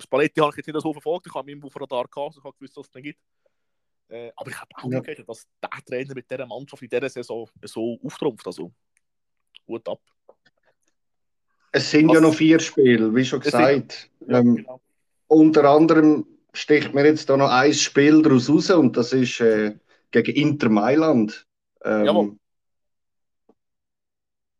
Spalletti 0.00 0.40
habe 0.40 0.50
ich 0.50 0.58
jetzt 0.58 0.66
nicht 0.66 0.80
so 0.80 0.92
verfolgt, 0.92 1.26
ich 1.26 1.34
habe 1.34 1.50
ihn 1.50 1.62
auf 1.62 1.74
Radar 1.80 2.06
gehabt, 2.06 2.16
also 2.16 2.40
ich 2.40 2.44
habe 2.44 2.56
gewusst, 2.56 2.76
was 2.76 2.88
es 2.88 2.94
nicht 2.94 3.04
gibt. 3.04 3.20
Äh, 4.08 4.32
aber 4.36 4.50
ich 4.50 4.60
habe 4.60 4.70
auch 4.74 4.90
ja. 4.90 5.00
gehört, 5.00 5.28
dass 5.28 5.46
der 5.62 5.70
Trainer 5.84 6.14
mit 6.14 6.30
dieser 6.30 6.46
Mannschaft 6.46 6.82
in 6.82 6.88
dieser 6.88 7.08
Saison 7.08 7.48
so 7.62 7.98
auftrumpft. 8.02 8.46
Also 8.46 8.72
gut 9.66 9.86
ab. 9.88 10.00
Es 11.72 11.90
sind 11.90 12.08
was, 12.08 12.14
ja 12.14 12.20
noch 12.20 12.34
vier 12.34 12.60
Spiele, 12.60 13.14
wie 13.14 13.24
schon 13.24 13.40
gesagt. 13.40 14.10
Sind, 14.20 14.30
ja, 14.30 14.38
ähm, 14.38 14.56
genau. 14.56 14.80
Unter 15.26 15.64
anderem 15.64 16.26
sticht 16.52 16.94
mir 16.94 17.04
jetzt 17.04 17.28
da 17.28 17.36
noch 17.36 17.50
ein 17.50 17.74
Spiel 17.74 18.22
daraus 18.22 18.48
raus 18.48 18.70
und 18.70 18.96
das 18.96 19.12
ist 19.12 19.40
äh, 19.40 19.76
gegen 20.10 20.34
Inter 20.34 20.70
Mailand. 20.70 21.46
Ähm, 21.84 22.38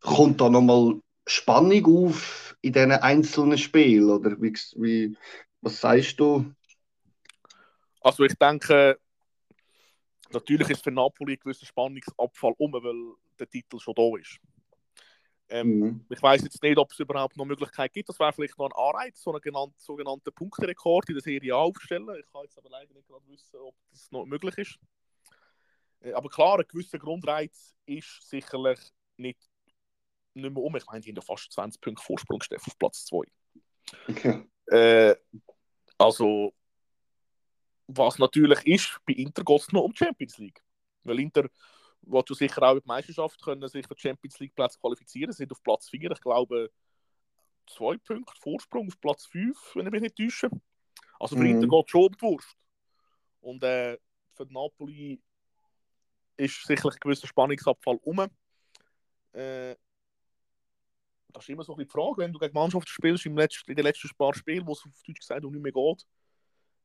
kommt 0.00 0.40
da 0.40 0.48
nochmal 0.48 1.00
Spannung 1.26 2.06
auf 2.06 2.56
in 2.60 2.72
diesen 2.72 2.92
einzelnen 2.92 3.58
Spielen? 3.58 4.10
Oder 4.10 4.40
wie, 4.40 4.52
wie, 4.76 5.16
was 5.60 5.80
sagst 5.80 6.18
du? 6.20 6.52
Also 8.00 8.24
ich 8.24 8.34
denke, 8.34 8.98
natürlich 10.30 10.70
ist 10.70 10.84
für 10.84 10.90
Napoli 10.90 11.34
ein 11.34 11.38
gewisser 11.38 11.66
Spannungsabfall 11.66 12.54
um, 12.58 12.72
weil 12.72 13.14
der 13.38 13.48
Titel 13.48 13.78
schon 13.78 13.94
da 13.94 14.16
ist. 14.18 14.38
Ähm, 15.50 15.78
mhm. 15.78 16.04
Ich 16.10 16.22
weiß 16.22 16.42
jetzt 16.42 16.62
nicht, 16.62 16.76
ob 16.76 16.92
es 16.92 16.98
überhaupt 16.98 17.36
noch 17.36 17.44
Möglichkeit 17.44 17.92
gibt. 17.92 18.08
Das 18.08 18.18
wäre 18.18 18.32
vielleicht 18.32 18.58
noch 18.58 18.66
ein 18.66 18.72
Anreiz, 18.72 19.22
so 19.22 19.30
einen 19.30 19.40
genannten, 19.40 19.78
sogenannten 19.78 20.32
Punkterekord 20.32 21.08
in 21.08 21.14
der 21.14 21.22
Serie 21.22 21.54
A 21.54 21.58
aufzustellen. 21.58 22.06
Ich 22.20 22.30
kann 22.30 22.42
jetzt 22.42 22.58
aber 22.58 22.68
leider 22.68 22.92
nicht 22.92 23.08
gerade 23.08 23.26
wissen, 23.28 23.56
ob 23.56 23.74
das 23.90 24.10
noch 24.10 24.26
möglich 24.26 24.58
ist. 24.58 24.78
Äh, 26.00 26.12
aber 26.12 26.28
klar, 26.28 26.58
ein 26.58 26.66
gewisser 26.68 26.98
Grundreiz 26.98 27.74
ist 27.86 28.28
sicherlich 28.28 28.78
nicht, 29.16 29.40
nicht 30.34 30.54
mehr 30.54 30.62
um. 30.62 30.76
Ich 30.76 30.86
meine, 30.86 31.00
die 31.00 31.10
haben 31.10 31.16
ja 31.16 31.22
fast 31.22 31.50
20 31.52 31.80
Punkte 31.80 32.02
Vorsprung 32.02 32.42
auf 32.42 32.78
Platz 32.78 33.06
2. 33.06 33.24
Okay. 34.08 34.44
Äh, 34.66 35.16
also, 35.96 36.52
was 37.86 38.18
natürlich 38.18 38.66
ist, 38.66 39.00
bei 39.06 39.14
Inter 39.14 39.42
geht 39.44 39.60
es 39.60 39.72
noch 39.72 39.82
um 39.82 39.92
die 39.92 39.98
Champions 39.98 40.36
League. 40.36 40.62
Weil 41.04 41.20
Inter 41.20 41.48
du 42.02 42.34
sicher 42.34 42.62
auch 42.62 42.74
in 42.74 42.80
die 42.80 42.88
Meisterschaft 42.88 43.42
können 43.42 43.66
sich 43.68 43.86
für 43.86 43.94
die 43.94 44.00
Champions 44.00 44.38
League 44.38 44.54
Platz 44.54 44.78
qualifizieren, 44.78 45.32
sind 45.32 45.52
auf 45.52 45.62
Platz 45.62 45.88
4, 45.90 46.10
ich 46.10 46.20
glaube 46.20 46.70
zwei 47.68 47.96
Punkte 47.98 48.40
Vorsprung 48.40 48.88
auf 48.88 49.00
Platz 49.00 49.26
5, 49.26 49.74
wenn 49.74 49.86
ich 49.86 49.92
mich 49.92 50.02
nicht 50.02 50.16
täusche. 50.16 50.50
Also 51.20 51.36
für 51.36 51.42
mhm. 51.42 51.62
Inter 51.62 51.68
geht 51.68 51.90
schon 51.90 52.02
um 52.02 52.12
die 52.12 52.22
Wurst. 52.22 52.56
Und 53.40 53.62
äh, 53.62 53.98
für 54.34 54.46
Napoli 54.50 55.20
ist 56.36 56.66
sicherlich 56.66 56.94
ein 56.96 57.00
gewisser 57.00 57.26
Spannungsabfall 57.26 57.98
um. 58.02 58.20
Äh, 59.32 59.76
das 61.28 61.44
ist 61.44 61.50
immer 61.50 61.64
so 61.64 61.74
ein 61.74 61.80
die 61.80 61.86
Frage, 61.86 62.18
wenn 62.18 62.32
du 62.32 62.38
gegen 62.38 62.54
Mannschaft 62.54 62.88
spielst 62.88 63.26
im 63.26 63.36
letzten, 63.36 63.70
in 63.70 63.76
den 63.76 63.84
letzten 63.84 64.08
paar 64.16 64.34
Spielen, 64.34 64.66
wo 64.66 64.72
es 64.72 64.84
auf 64.84 65.02
Deutsch 65.06 65.20
gesagt 65.20 65.44
nicht 65.44 65.62
mehr 65.62 65.72
geht, 65.72 66.06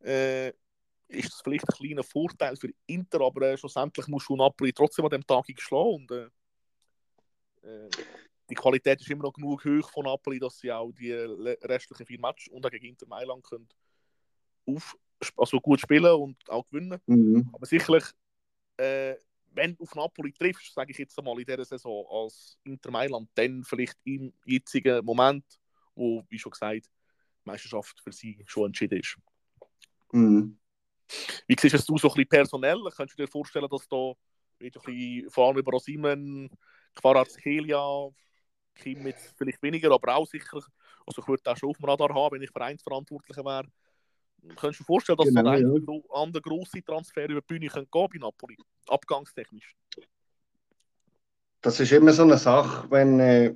äh, 0.05 0.53
ist 1.13 1.31
das 1.31 1.41
vielleicht 1.41 1.65
ein 1.69 1.75
kleiner 1.75 2.03
Vorteil 2.03 2.55
für 2.55 2.69
Inter, 2.85 3.21
aber 3.21 3.49
äh, 3.49 3.57
schlussendlich 3.57 4.07
muss 4.07 4.23
schon 4.23 4.37
Napoli 4.37 4.73
trotzdem 4.73 5.05
an 5.05 5.11
dem 5.11 5.25
Tag 5.25 5.45
schlagen 5.57 5.95
und 5.95 6.11
äh, 6.11 6.29
äh, 7.63 7.89
die 8.49 8.55
Qualität 8.55 8.99
ist 8.99 9.09
immer 9.09 9.23
noch 9.23 9.33
genug 9.33 9.63
hoch 9.63 9.89
von 9.89 10.05
Napoli, 10.05 10.39
dass 10.39 10.59
sie 10.59 10.71
auch 10.71 10.91
die 10.91 11.11
restlichen 11.11 12.05
vier 12.05 12.19
Matches 12.19 12.49
und 12.49 12.65
auch 12.65 12.69
gegen 12.69 12.87
Inter 12.87 13.07
Mailand 13.07 13.43
können 13.43 13.67
auf, 14.65 14.97
also 15.37 15.59
gut 15.59 15.79
spielen 15.79 16.13
und 16.13 16.37
auch 16.49 16.67
gewinnen. 16.67 16.99
Mhm. 17.05 17.49
Aber 17.53 17.65
sicherlich, 17.65 18.03
äh, 18.77 19.15
wenn 19.51 19.75
du 19.75 19.83
auf 19.83 19.95
Napoli 19.95 20.31
triffst, 20.31 20.73
sage 20.73 20.91
ich 20.91 20.97
jetzt 20.97 21.17
einmal 21.17 21.39
in 21.39 21.45
dieser 21.45 21.63
Saison 21.63 22.05
als 22.09 22.57
Inter 22.63 22.91
Mailand, 22.91 23.29
dann 23.35 23.63
vielleicht 23.63 23.97
im 24.03 24.33
jetzigen 24.45 25.03
Moment, 25.05 25.45
wo, 25.95 26.23
wie 26.29 26.39
schon 26.39 26.51
gesagt, 26.51 26.85
die 26.85 27.49
Meisterschaft 27.49 27.99
für 28.01 28.11
sie 28.11 28.43
schon 28.45 28.67
entschieden 28.67 28.99
ist. 28.99 29.17
Mhm. 30.11 30.57
Wie 31.47 31.55
siehst 31.59 31.87
du 31.87 31.97
so 31.97 32.07
ein 32.07 32.13
bisschen 32.13 32.27
personell? 32.27 32.79
Könntest 32.95 33.17
du 33.17 33.23
dir 33.23 33.29
vorstellen, 33.29 33.67
dass 33.69 33.87
da 33.87 34.13
ein 34.61 34.71
bisschen, 34.71 35.29
vor 35.29 35.47
allem 35.47 35.57
über 35.57 35.71
Rosimen, 35.71 36.49
Kvaratskhelia, 36.95 38.09
Kim 38.75 39.05
jetzt 39.05 39.33
vielleicht 39.37 39.61
weniger, 39.61 39.91
aber 39.91 40.15
auch 40.15 40.25
sicher, 40.25 40.59
also 41.05 41.21
ich 41.21 41.27
würde 41.27 41.51
auch 41.51 41.57
schon 41.57 41.69
auf 41.69 41.77
dem 41.77 41.85
Radar 41.85 42.13
haben, 42.13 42.35
wenn 42.35 42.41
ich 42.41 42.51
Vereinsverantwortlicher 42.51 43.43
wäre. 43.43 43.67
Könntest 44.55 44.79
du 44.79 44.83
dir 44.83 44.87
vorstellen, 44.87 45.17
dass 45.17 45.27
genau, 45.27 45.49
ein 45.51 45.61
ja. 45.61 46.21
andere 46.21 46.41
grosse 46.41 46.83
Transfer 46.83 47.29
über 47.29 47.41
die 47.41 47.47
Bühne 47.47 47.67
gehen 47.67 47.87
bei 47.91 48.17
Napoli, 48.19 48.57
abgangstechnisch? 48.87 49.75
Das 51.61 51.79
ist 51.79 51.91
immer 51.93 52.11
so 52.11 52.23
eine 52.23 52.37
Sache, 52.37 52.89
wenn 52.91 53.19
äh, 53.19 53.55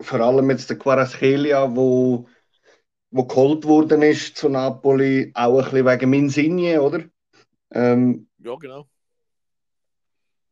vor 0.00 0.20
allem 0.20 0.50
jetzt 0.50 0.68
der 0.68 0.78
Quaraskelia, 0.78 1.74
wo 1.74 2.28
wo 3.10 3.24
geholt 3.24 3.64
worden 3.64 4.02
ist 4.02 4.36
zu 4.36 4.48
Napoli, 4.48 5.30
auch 5.34 5.58
ein 5.58 5.64
bisschen 5.64 5.86
wegen 5.86 6.12
Insigne, 6.12 6.82
oder? 6.82 7.04
Ähm, 7.70 8.28
ja, 8.38 8.54
genau. 8.56 8.88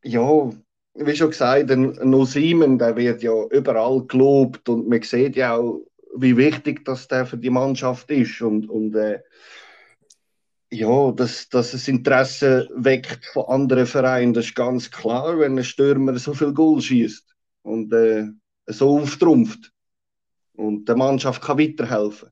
Ja, 0.03 0.49
wie 0.95 1.15
schon 1.15 1.29
gesagt, 1.29 1.69
ein 1.69 2.13
Osimen, 2.13 2.77
der 2.77 2.95
wird 2.95 3.21
ja 3.21 3.33
überall 3.51 4.05
gelobt 4.05 4.67
und 4.69 4.87
man 4.87 5.01
sieht 5.01 5.35
ja 5.35 5.55
auch, 5.55 5.81
wie 6.15 6.35
wichtig 6.37 6.83
das 6.85 7.07
der 7.07 7.25
für 7.25 7.37
die 7.37 7.49
Mannschaft 7.49 8.09
ist 8.09 8.41
und, 8.41 8.69
und 8.69 8.95
äh, 8.95 9.21
ja, 10.71 11.11
dass, 11.11 11.49
dass 11.49 11.73
es 11.73 11.87
Interesse 11.87 12.67
weckt 12.73 13.25
von 13.25 13.45
anderen 13.45 13.85
Vereinen, 13.85 14.33
das 14.33 14.45
ist 14.45 14.55
ganz 14.55 14.89
klar, 14.89 15.39
wenn 15.39 15.57
ein 15.57 15.63
Stürmer 15.63 16.17
so 16.17 16.33
viel 16.33 16.53
Goal 16.53 16.81
schießt 16.81 17.35
und 17.61 17.93
äh, 17.93 18.25
so 18.65 18.99
auftrumpft 18.99 19.71
und 20.53 20.85
der 20.89 20.97
Mannschaft 20.97 21.41
kann 21.41 21.59
weiterhelfen. 21.59 22.29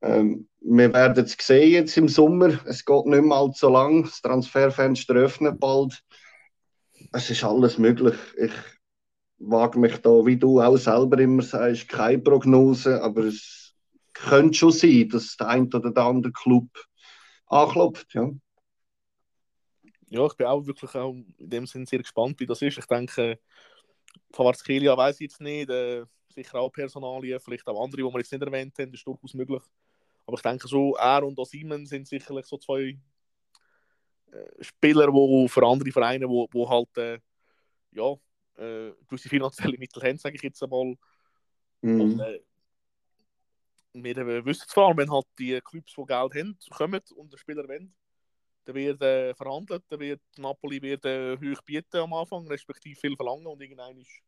Ähm, 0.00 0.48
wir 0.60 0.92
werden 0.92 1.24
es 1.24 1.36
sehen 1.40 1.72
jetzt 1.72 1.96
im 1.96 2.08
Sommer. 2.08 2.58
Es 2.66 2.84
geht 2.84 3.06
nicht 3.06 3.22
mehr 3.22 3.36
allzu 3.36 3.68
lang. 3.68 4.04
Das 4.04 4.20
Transferfenster 4.20 5.14
öffnet 5.14 5.58
bald. 5.58 6.02
Es 7.12 7.30
ist 7.30 7.44
alles 7.44 7.78
möglich. 7.78 8.16
Ich 8.36 8.52
wage 9.38 9.78
mich 9.78 9.96
da, 9.98 10.10
wie 10.26 10.36
du 10.36 10.60
auch 10.60 10.76
selber 10.76 11.18
immer 11.18 11.42
sagst, 11.42 11.88
keine 11.88 12.18
Prognose, 12.18 13.02
aber 13.02 13.24
es 13.24 13.74
könnte 14.12 14.54
schon 14.54 14.72
sein, 14.72 15.08
dass 15.08 15.36
der 15.36 15.48
ein 15.48 15.72
oder 15.72 15.90
der 15.90 16.02
andere 16.02 16.32
Club 16.32 16.68
anklopft. 17.46 18.12
Ja. 18.14 18.30
ja, 20.08 20.26
ich 20.26 20.34
bin 20.34 20.46
auch 20.46 20.66
wirklich 20.66 20.94
auch 20.94 21.12
in 21.12 21.50
dem 21.50 21.66
Sinne 21.66 21.86
sehr 21.86 22.00
gespannt, 22.00 22.40
wie 22.40 22.46
das 22.46 22.62
ist. 22.62 22.78
Ich 22.78 22.86
denke, 22.86 23.38
von 24.32 24.46
Varskelia 24.46 24.96
weiß 24.96 25.16
ich 25.16 25.30
jetzt 25.30 25.40
nicht. 25.40 25.70
Äh, 25.70 26.04
sicher 26.28 26.58
auch 26.58 26.70
Personalien, 26.70 27.40
vielleicht 27.40 27.66
auch 27.66 27.82
andere, 27.82 28.02
die 28.02 28.04
wir 28.04 28.18
jetzt 28.18 28.32
nicht 28.32 28.42
erwähnt 28.42 28.78
haben, 28.78 28.90
das 28.90 29.00
ist 29.00 29.06
durchaus 29.06 29.34
möglich. 29.34 29.62
Aber 30.28 30.36
ich 30.36 30.42
denke 30.42 30.68
so, 30.68 30.94
er 30.96 31.22
und 31.24 31.38
Simon 31.46 31.86
sind 31.86 32.06
sicherlich 32.06 32.44
so 32.44 32.58
zwei 32.58 32.98
äh, 34.30 34.62
Spieler, 34.62 35.10
die 35.10 35.48
für 35.48 35.66
andere 35.66 35.90
Vereine, 35.90 36.28
wo, 36.28 36.46
wo 36.52 36.68
halt 36.68 36.94
äh, 36.98 37.18
ja, 37.92 38.12
äh, 38.58 38.92
gewisse 39.06 39.30
finanzielle 39.30 39.78
Mittel 39.78 40.02
haben, 40.02 40.18
sage 40.18 40.36
ich 40.36 40.42
jetzt 40.42 40.62
einmal. 40.62 40.96
Mhm. 41.80 42.00
Und, 42.02 42.20
äh, 42.20 42.40
wir 43.94 44.44
wissen 44.44 44.68
zwar, 44.68 44.94
wenn 44.98 45.10
halt 45.10 45.24
die 45.38 45.58
Clubs, 45.62 45.94
die 45.94 46.04
Geld 46.04 46.34
haben, 46.34 46.58
kommen 46.76 47.00
und 47.16 47.32
der 47.32 47.38
Spieler 47.38 47.66
wollen, 47.66 47.94
dann 48.66 48.74
wird 48.74 49.00
äh, 49.00 49.34
verhandelt, 49.34 49.84
dann 49.88 50.00
wird 50.00 50.20
Napoli 50.36 50.82
wird, 50.82 51.06
äh, 51.06 51.38
hoch 51.38 51.62
bieten 51.62 51.96
am 51.96 52.12
Anfang, 52.12 52.46
respektive 52.48 53.00
viel 53.00 53.16
verlangen 53.16 53.46
und 53.46 53.62
irgendwann 53.62 53.96
ist 53.96 54.22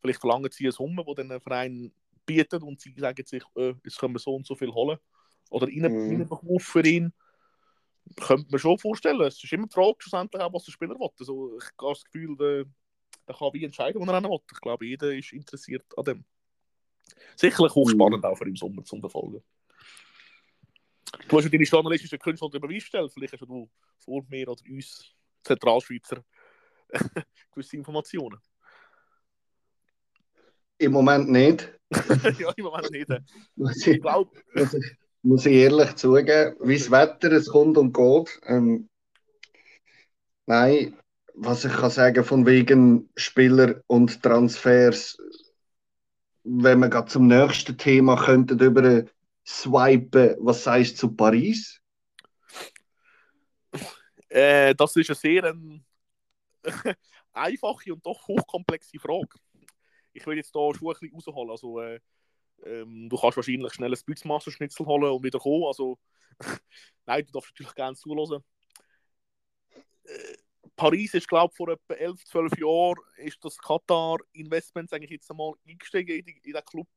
vielleicht 0.00 0.20
verlangen 0.20 0.52
sie 0.52 0.66
eine 0.66 0.72
Summe, 0.72 1.04
die 1.04 1.14
den 1.16 1.40
Verein 1.40 1.92
bietet 2.24 2.62
und 2.62 2.80
sie 2.80 2.94
sagen 2.96 3.26
sich, 3.26 3.42
äh, 3.56 3.74
jetzt 3.82 3.98
können 3.98 4.14
wir 4.14 4.20
so 4.20 4.36
und 4.36 4.46
so 4.46 4.54
viel 4.54 4.70
holen 4.70 4.96
oder 5.50 5.66
reinbekommen 5.66 6.54
mhm. 6.54 6.60
für 6.60 6.86
ihn, 6.86 7.12
könnte 8.16 8.46
man 8.50 8.58
schon 8.58 8.78
vorstellen. 8.78 9.20
Es 9.22 9.42
ist 9.42 9.52
immer 9.52 9.66
die 9.66 9.74
Frage, 9.74 9.96
schlussendlich 9.98 10.42
auch, 10.42 10.52
was 10.52 10.64
der 10.64 10.72
Spieler 10.72 10.98
will. 10.98 11.08
Also, 11.18 11.58
ich 11.58 11.64
habe 11.64 11.92
das 11.92 12.04
Gefühl, 12.04 12.36
der, 12.36 12.64
der 13.28 13.34
kann 13.34 13.52
wie 13.52 13.64
entscheiden, 13.64 14.00
was 14.00 14.08
er 14.08 14.22
will. 14.22 14.38
Ich 14.52 14.60
glaube, 14.60 14.86
jeder 14.86 15.14
ist 15.14 15.32
interessiert 15.32 15.84
an 15.96 16.04
dem. 16.04 16.24
Sicherlich 17.36 17.74
hochspannend 17.74 18.22
mhm. 18.22 18.24
auch 18.24 18.36
für 18.36 18.48
im 18.48 18.56
Sommer 18.56 18.84
zum 18.84 19.00
Verfolgen. 19.00 19.42
Du 21.28 21.36
hast 21.36 21.44
ja 21.44 21.50
deine 21.50 21.64
journalistische 21.64 22.18
Künste 22.18 22.44
unter 22.44 22.60
Beweis 22.60 22.82
gestellt. 22.82 23.12
Vielleicht 23.12 23.34
hast 23.34 23.42
du 23.42 23.70
vor 23.98 24.24
mir 24.28 24.48
oder 24.48 24.60
uns 24.68 25.14
Zentralschweizer 25.42 26.24
gewisse 27.52 27.76
Informationen. 27.76 28.40
Im 30.78 30.92
Moment 30.92 31.30
nicht. 31.30 31.72
ja, 32.38 32.50
im 32.56 32.64
Moment 32.64 32.90
nicht. 32.90 33.86
ich 33.86 34.00
glaube, 34.00 34.32
muss 35.24 35.46
ich 35.46 35.54
ehrlich 35.54 35.94
zugeben, 35.96 36.56
wie 36.60 36.76
das 36.76 36.90
Wetter, 36.90 37.32
es 37.32 37.48
kommt 37.48 37.78
und 37.78 37.94
geht. 37.94 38.40
Ähm, 38.46 38.88
nein, 40.46 40.96
was 41.34 41.64
ich 41.64 41.72
kann 41.72 41.90
sagen 41.90 42.24
von 42.24 42.46
wegen 42.46 43.08
Spieler 43.16 43.82
und 43.86 44.22
Transfers, 44.22 45.16
wenn 46.44 46.78
wir 46.78 46.88
gerade 46.90 47.10
zum 47.10 47.26
nächsten 47.26 47.76
Thema 47.78 48.22
könnten 48.22 48.58
über 48.60 49.04
swipen, 49.46 50.36
was 50.40 50.64
sagst 50.64 50.92
du 50.94 51.08
zu 51.08 51.14
Paris? 51.14 51.80
Äh, 54.28 54.74
das 54.74 54.94
ist 54.96 55.08
eine 55.10 55.16
sehr 55.16 55.44
ähm, 55.44 55.84
einfache 57.32 57.94
und 57.94 58.04
doch 58.04 58.28
hochkomplexe 58.28 58.98
Frage. 58.98 59.38
Ich 60.12 60.26
will 60.26 60.36
jetzt 60.36 60.52
hier 60.52 60.74
schon 60.74 60.88
ein 60.88 60.98
bisschen 60.98 61.34
rausholen. 61.34 61.50
Also, 61.50 61.80
äh, 61.80 62.00
ähm, 62.64 63.08
du 63.08 63.16
kannst 63.16 63.36
wahrscheinlich 63.36 63.72
schnell 63.72 63.92
ein 63.92 64.00
Bützmasserschnitzel 64.06 64.86
holen 64.86 65.12
und 65.12 65.22
wieder 65.22 65.38
kommen. 65.38 65.64
Also, 65.64 65.98
nein, 67.06 67.24
du 67.26 67.32
darfst 67.32 67.52
natürlich 67.52 67.74
gerne 67.74 67.96
zuhören. 67.96 68.42
Äh, 70.04 70.36
Paris 70.76 71.14
ist, 71.14 71.28
glaube 71.28 71.52
ich, 71.52 71.56
vor 71.56 71.68
etwa 71.68 71.94
11, 71.94 72.24
12 72.24 72.58
Jahren 72.58 72.98
ist 73.18 73.44
das 73.44 73.56
Katar 73.58 74.18
Investments 74.32 74.92
eigentlich 74.92 75.10
jetzt 75.10 75.30
einmal 75.30 75.52
eingestiegen 75.68 76.18
in, 76.18 76.26
in 76.26 76.52
den 76.52 76.64
Club 76.64 76.88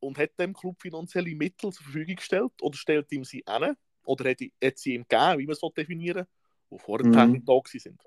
und 0.00 0.18
hat 0.18 0.38
dem 0.38 0.52
Club 0.52 0.80
finanzielle 0.80 1.34
Mittel 1.34 1.72
zur 1.72 1.84
Verfügung 1.84 2.16
gestellt 2.16 2.52
oder 2.60 2.76
stellt 2.76 3.10
ihm 3.12 3.24
sie 3.24 3.46
an 3.46 3.76
oder 4.04 4.30
hat, 4.30 4.40
hat 4.62 4.78
sie 4.78 4.94
ihm 4.94 5.06
gegeben, 5.08 5.38
wie 5.38 5.46
man 5.46 5.52
es 5.52 5.74
definieren 5.76 6.26
die 6.68 6.78
vorher 6.80 7.06
mhm. 7.06 7.44
da 7.44 7.60
sind. 7.66 8.02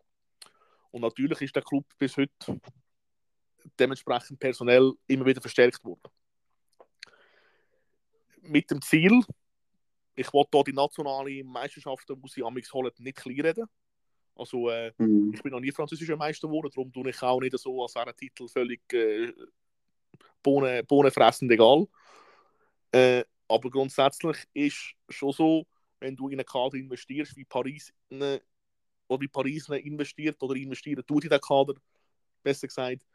Und 0.92 1.02
natürlich 1.02 1.42
ist 1.42 1.56
der 1.56 1.64
Club 1.64 1.86
bis 1.98 2.18
heute 2.18 2.60
dementsprechend 3.80 4.40
personell 4.40 4.92
immer 5.08 5.26
wieder 5.26 5.40
verstärkt 5.40 5.84
worden 5.86 6.12
mit 8.50 8.70
dem 8.72 8.82
Ziel, 8.82 9.22
Ich 10.16 10.34
wollte 10.34 10.50
hier 10.58 10.64
die 10.66 10.74
nationale 10.74 11.44
Meisterschaften, 11.46 12.22
die 12.22 12.30
sie 12.30 12.44
amix 12.44 12.74
holen, 12.74 12.92
nicht 12.98 13.18
klein 13.18 13.40
reden. 13.40 13.68
Also, 14.36 14.70
äh, 14.70 14.92
Mhm. 14.98 15.34
ich 15.34 15.42
bin 15.42 15.52
noch 15.52 15.62
nie 15.62 15.72
französischer 15.72 16.18
Meister 16.18 16.48
geworden, 16.48 16.70
darum 16.74 16.92
tue 16.92 17.10
ich 17.10 17.22
auch 17.22 17.40
nicht 17.40 17.58
so, 17.58 17.82
als 17.84 17.96
wäre 17.96 18.10
ein 18.10 18.16
Titel 18.18 18.48
völlig 18.48 18.82
äh, 18.94 19.32
Bohnen, 20.44 20.86
bohnenfressend 20.86 21.52
egal. 21.52 21.88
Äh, 22.92 23.24
aber 23.48 23.70
grundsätzlich 23.70 24.38
ist 24.54 24.94
schon 25.10 25.32
so, 25.32 25.66
wenn 26.00 26.16
du 26.16 26.28
in 26.30 26.40
einen 26.40 26.46
Kader 26.46 26.76
investierst, 26.78 27.36
wie 27.36 27.46
Paris 27.46 27.94
ne, 28.10 28.42
oder 29.08 29.22
wie 29.22 29.28
Paris 29.28 29.70
ne 29.70 29.80
investiert 29.80 30.42
oder 30.42 30.56
investieren 30.56 31.06
tut 31.06 31.24
in 31.24 31.30
den 31.30 31.42
Kader, 31.42 31.76
besser 32.44 32.68
gesagt, 32.68 33.06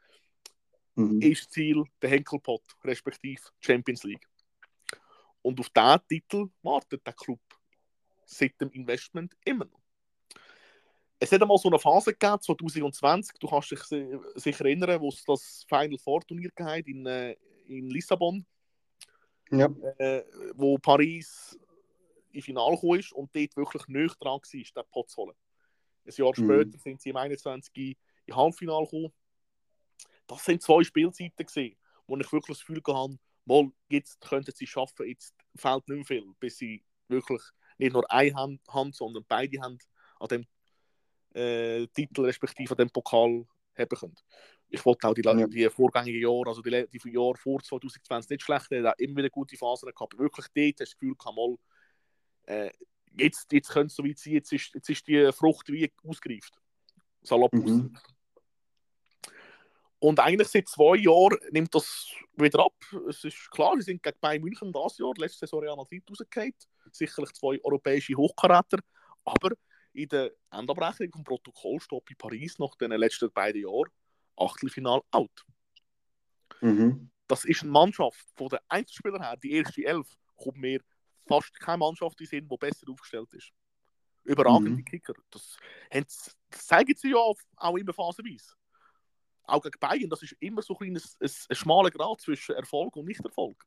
Mhm. 0.95 1.21
ist 1.21 1.41
das 1.41 1.49
Ziel 1.49 1.83
der 2.01 2.09
Henkelpot, 2.09 2.63
respektive 2.83 3.41
Champions 3.59 4.03
League. 4.03 4.27
Und 5.45 5.59
auf 5.59 5.69
diesen 5.69 6.07
Titel 6.07 6.49
wartet 6.63 7.05
der 7.05 7.13
Club 7.13 7.39
seit 8.25 8.59
dem 8.59 8.71
Investment 8.71 9.37
immer 9.45 9.65
noch. 9.65 9.79
Es 11.19 11.31
hat 11.31 11.39
einmal 11.39 11.59
so 11.59 11.69
eine 11.69 11.77
Phase 11.77 12.13
gegeben, 12.13 12.41
2020, 12.41 13.37
du 13.37 13.47
kannst 13.47 13.69
dich 13.69 13.83
si- 13.83 14.17
sicher 14.33 14.65
erinnern, 14.65 14.99
wo 14.99 15.09
es 15.09 15.23
das 15.23 15.63
Final 15.69 15.99
Four 15.99 16.21
Turnier 16.21 16.49
hat 16.59 16.87
in, 16.87 17.05
äh, 17.05 17.33
in 17.67 17.91
Lissabon, 17.91 18.43
Ja. 19.51 19.67
äh, 19.99 20.23
wo 20.55 20.79
Paris 20.79 21.59
im 22.31 22.41
Finale 22.41 22.73
gekommen 22.75 22.99
ist 22.99 23.13
und 23.13 23.29
dort 23.35 23.55
wirklich 23.55 23.87
nicht 23.87 24.15
dran 24.19 24.39
war, 24.41 24.49
den 24.51 24.89
Pot 24.91 25.09
zu 25.11 25.21
holen. 25.21 25.35
Ein 26.05 26.13
Jahr 26.17 26.33
Mhm. 26.35 26.43
später 26.43 26.79
sind 26.79 27.01
sie 27.01 27.09
im 27.11 27.17
21. 27.17 27.95
im 28.25 28.35
Halbfinale 28.35 28.85
gekommen. 28.85 29.13
Das 30.25 30.43
sind 30.43 30.63
zwei 30.63 30.83
Spielzeiten 30.83 31.45
gesehen, 31.45 31.77
wo 32.07 32.17
ich 32.17 32.31
wirklich 32.33 32.57
das 32.57 32.65
Gefühl 32.65 32.81
hatte, 32.87 33.19
mal, 33.45 33.71
jetzt 33.89 34.19
könnten 34.21 34.51
sie 34.53 34.65
es 34.65 34.69
schaffen, 34.69 35.07
jetzt 35.07 35.33
fehlt 35.55 35.87
nicht 35.87 35.97
mehr 35.97 36.05
viel, 36.05 36.33
bis 36.39 36.57
sie 36.57 36.83
wirklich 37.07 37.41
nicht 37.77 37.93
nur 37.93 38.09
eine 38.11 38.33
Hand, 38.33 38.61
Hand 38.69 38.95
sondern 38.95 39.23
beide 39.27 39.61
Hände 39.61 39.83
an 40.19 40.27
dem 40.27 40.45
äh, 41.33 41.87
Titel 41.87 42.21
respektive 42.25 42.71
an 42.71 42.77
dem 42.77 42.89
Pokal 42.89 43.45
haben 43.77 43.89
können. 43.89 44.15
Ich 44.69 44.83
wollte 44.85 45.07
auch 45.07 45.13
die, 45.13 45.21
Ja. 45.21 45.47
die 45.47 45.69
vorgängigen 45.69 46.21
Jahre, 46.21 46.47
also 46.47 46.61
die, 46.61 46.87
die 46.87 47.09
Jahre 47.11 47.35
vor 47.37 47.61
2020 47.61 48.31
nicht 48.31 48.43
schlecht, 48.43 48.71
er 48.71 48.89
hat 48.89 48.99
immer 48.99 49.17
wieder 49.17 49.29
gute 49.29 49.57
Phasen 49.57 49.91
gehabt. 49.91 50.17
Wirklich 50.17 50.47
dort 50.47 50.79
hast 50.79 50.79
du 50.79 50.83
das 50.83 50.97
Gefühl 50.97 51.15
gehabt, 51.15 51.35
mal, 51.35 51.55
äh, 52.45 52.71
jetzt, 53.17 53.51
jetzt 53.51 53.69
könnte 53.69 53.87
es 53.87 53.95
so 53.95 54.03
weit 54.03 54.17
sein, 54.17 54.33
jetzt 54.33 54.51
ist, 54.51 54.73
jetzt 54.73 54.89
ist 54.89 55.07
die 55.07 55.31
Frucht 55.31 55.69
wie 55.69 55.91
ausgereift. 56.03 56.53
Salopp 57.21 57.53
Mhm. 57.53 57.95
Und 60.05 60.19
eigentlich 60.19 60.49
seit 60.49 60.67
zwei 60.67 60.97
Jahren 60.97 61.39
nimmt 61.49 61.73
das 61.73 62.07
wieder 62.35 62.63
ab. 62.63 62.75
Es 63.09 63.23
ist 63.23 63.49
klar, 63.49 63.73
sie 63.77 63.81
sind 63.81 64.03
gegen 64.03 64.19
Bayern 64.21 64.43
München 64.43 64.71
das 64.71 64.99
Jahr, 64.99 65.13
letzte 65.17 65.39
Saison 65.39 65.61
Real 65.61 65.75
Madrid 65.75 66.03
rausgefallen. 66.07 66.53
Sicherlich 66.91 67.33
zwei 67.33 67.59
europäische 67.63 68.13
Hochkaräter. 68.13 68.77
Aber 69.23 69.55
in 69.93 70.07
der 70.09 70.31
Endabrechnung 70.51 71.09
vom 71.11 71.23
Protokoll 71.23 71.79
steht 71.79 72.05
bei 72.05 72.13
Paris 72.15 72.59
nach 72.59 72.75
den 72.75 72.91
letzten 72.91 73.31
beiden 73.31 73.63
Jahren 73.63 73.89
Achtelfinal 74.37 75.01
out. 75.09 75.43
Mhm. 76.61 77.09
Das 77.27 77.43
ist 77.45 77.63
eine 77.63 77.71
Mannschaft 77.71 78.27
von 78.35 78.49
den 78.49 78.59
Einzelspielern 78.67 79.23
her, 79.23 79.37
die 79.37 79.53
erste 79.53 79.83
Elf, 79.85 80.07
kommt 80.35 80.57
mir 80.57 80.81
fast 81.27 81.59
keine 81.59 81.79
Mannschaft 81.79 82.21
in 82.21 82.27
Sinn, 82.27 82.47
die 82.47 82.57
besser 82.57 82.87
aufgestellt 82.91 83.33
ist. 83.33 83.51
Überragende 84.23 84.81
Mhm. 84.81 84.85
Kicker. 84.85 85.15
Das, 85.31 85.57
das 85.89 86.35
zeigen 86.51 86.95
sie 86.95 87.09
ja 87.09 87.17
auch 87.17 87.39
auch 87.55 87.75
immer 87.75 87.93
phasenweise. 87.93 88.53
Auch 89.47 89.61
gegen 89.61 89.79
Bayern, 89.79 90.09
das 90.09 90.23
ist 90.23 90.35
immer 90.39 90.61
so 90.61 90.73
ein, 90.73 90.79
kleines, 90.79 91.17
ein, 91.19 91.29
ein 91.49 91.55
schmaler 91.55 91.91
Grad 91.91 92.21
zwischen 92.21 92.55
Erfolg 92.55 92.95
und 92.95 93.05
Nicht-Erfolg. 93.05 93.63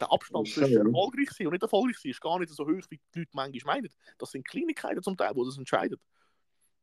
Der 0.00 0.10
Abstand 0.10 0.48
zwischen 0.48 0.72
ja. 0.72 0.84
erfolgreich 0.84 1.30
sein 1.30 1.46
und 1.46 1.52
nicht 1.52 1.62
erfolgreich 1.62 1.98
sein 1.98 2.10
ist 2.10 2.20
gar 2.20 2.38
nicht 2.38 2.50
so 2.52 2.64
hoch, 2.64 2.82
wie 2.90 3.00
die 3.14 3.20
Leute 3.20 3.30
manchmal 3.32 3.76
meinen. 3.76 3.90
Das 4.18 4.30
sind 4.30 4.46
Kleinigkeiten 4.46 5.02
zum 5.02 5.16
Teil, 5.16 5.32
die 5.34 5.44
das 5.44 5.58
entscheiden. 5.58 6.00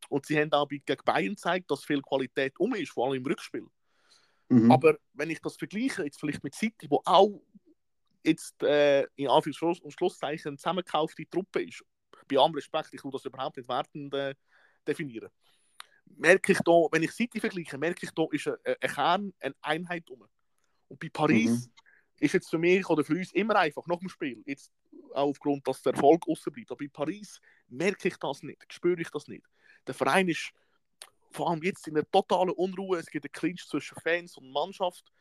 Und 0.10 0.26
sie 0.26 0.40
haben 0.40 0.52
auch 0.54 0.68
bei- 0.68 0.82
gegen 0.86 1.04
Bayern 1.04 1.36
gezeigt, 1.36 1.70
dass 1.70 1.84
viel 1.84 2.02
Qualität 2.02 2.58
um 2.60 2.74
ist, 2.76 2.92
vor 2.92 3.08
allem 3.08 3.18
im 3.18 3.26
Rückspiel. 3.26 3.68
Mhm. 4.50 4.72
Aber 4.72 4.98
wenn 5.14 5.30
ich 5.30 5.40
das 5.42 5.58
vergleiche, 5.58 6.04
jetzt 6.04 6.20
vielleicht 6.20 6.44
mit 6.44 6.56
City, 6.56 6.88
wo 6.90 7.02
auch 7.06 7.42
jetzt 8.24 8.62
äh, 8.64 9.04
in 9.16 9.28
Anführungs- 9.28 9.82
und 9.82 9.92
Schlusszeichen 9.92 10.58
zusammengekaufte 10.58 11.30
Truppe 11.30 11.64
ist, 11.64 11.84
bei 12.28 12.38
allem 12.38 12.54
Respekt, 12.54 12.94
ich 12.94 13.04
will 13.04 13.12
das 13.12 13.26
überhaupt 13.26 13.58
nicht 13.58 13.68
wertend 13.68 14.14
äh, 14.14 14.36
definieren, 14.88 15.30
merke 16.18 16.52
ich 16.52 16.60
da, 16.60 16.72
wenn 16.92 17.04
ich 17.04 17.12
City 17.12 17.40
vergleiche, 17.40 17.78
merke 17.78 18.06
ich 18.06 18.12
da, 18.12 18.26
ist 18.32 18.48
ein, 18.48 18.56
ein 18.82 18.90
Kern, 18.90 19.34
eine 19.40 19.56
Einheit 19.62 20.10
um. 20.10 20.28
Und 20.88 21.00
bei 21.00 21.10
Paris 21.10 21.68
Mhm. 21.68 21.72
ist 22.20 22.34
jetzt 22.34 22.50
für 22.50 22.58
mich 22.58 22.88
oder 22.90 23.04
für 23.04 23.14
uns 23.14 23.32
immer 23.34 23.56
einfach, 23.56 23.86
nach 23.88 24.00
dem 24.00 24.10
Spiel, 24.10 24.44
jetzt 24.46 24.72
auch 25.14 25.30
aufgrund, 25.30 25.68
dass 25.68 25.82
der 25.82 25.94
Erfolg 25.94 26.26
bleibt, 26.26 26.72
aber 26.72 26.78
bei 26.78 26.90
Paris 26.92 27.40
merke 27.68 28.08
ich 28.08 28.18
das 28.18 28.44
nicht, 28.44 28.62
spüre 28.72 29.02
ich 29.02 29.10
das 29.10 29.28
nicht. 29.28 29.46
Der 29.88 29.94
Verein 29.94 30.28
ist 30.28 30.52
vor 31.32 31.50
allem 31.50 31.64
jetzt 31.64 31.88
in 31.88 31.96
der 31.96 32.10
totalen 32.12 32.52
Unruhe. 32.52 33.00
Es 33.00 33.08
gibt 33.08 33.26
einen 33.26 33.32
Clinch 33.32 33.66
zwischen 33.68 33.98
Fans 34.02 34.38
und 34.38 34.52
Mannschaft. 34.52 35.12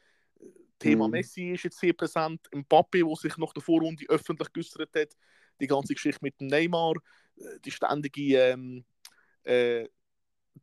Thema 0.78 1.06
Mhm. 1.06 1.12
Messi 1.12 1.50
ist 1.50 1.64
jetzt 1.64 1.78
sehr 1.78 1.92
präsent. 1.92 2.40
Mbappe, 2.52 2.98
der 2.98 3.16
sich 3.16 3.36
nach 3.36 3.52
der 3.52 3.62
Vorrunde 3.62 4.04
öffentlich 4.08 4.52
geäußert 4.52 4.90
hat. 4.96 5.16
Die 5.60 5.66
ganze 5.66 5.94
Geschichte 5.94 6.18
mit 6.22 6.40
dem 6.40 6.48
Neymar. 6.48 6.94
äh, 7.36 7.60
Die 7.64 7.70
ständige 7.70 8.38
ähm, 8.38 8.84
äh, 9.44 9.86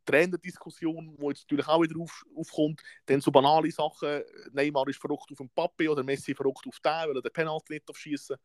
Trainerdiskussion, 0.04 1.16
die 1.16 1.26
jetzt 1.26 1.42
natürlich 1.42 1.68
auch 1.68 1.82
wieder 1.82 1.98
auf, 2.00 2.22
aufkommt. 2.36 2.82
Dann 3.06 3.20
so 3.20 3.30
banale 3.30 3.70
Sachen. 3.70 4.22
Neymar 4.52 4.88
ist 4.88 5.00
verrückt 5.00 5.30
auf 5.32 5.40
Mbappe 5.40 5.90
oder 5.90 6.02
Messi 6.02 6.34
verrückt 6.34 6.66
auf 6.66 6.78
den, 6.80 6.92
weil 6.92 7.16
er 7.16 7.22
den 7.22 7.32
Penalty 7.32 7.74
nicht 7.74 7.96
schießen 7.96 8.36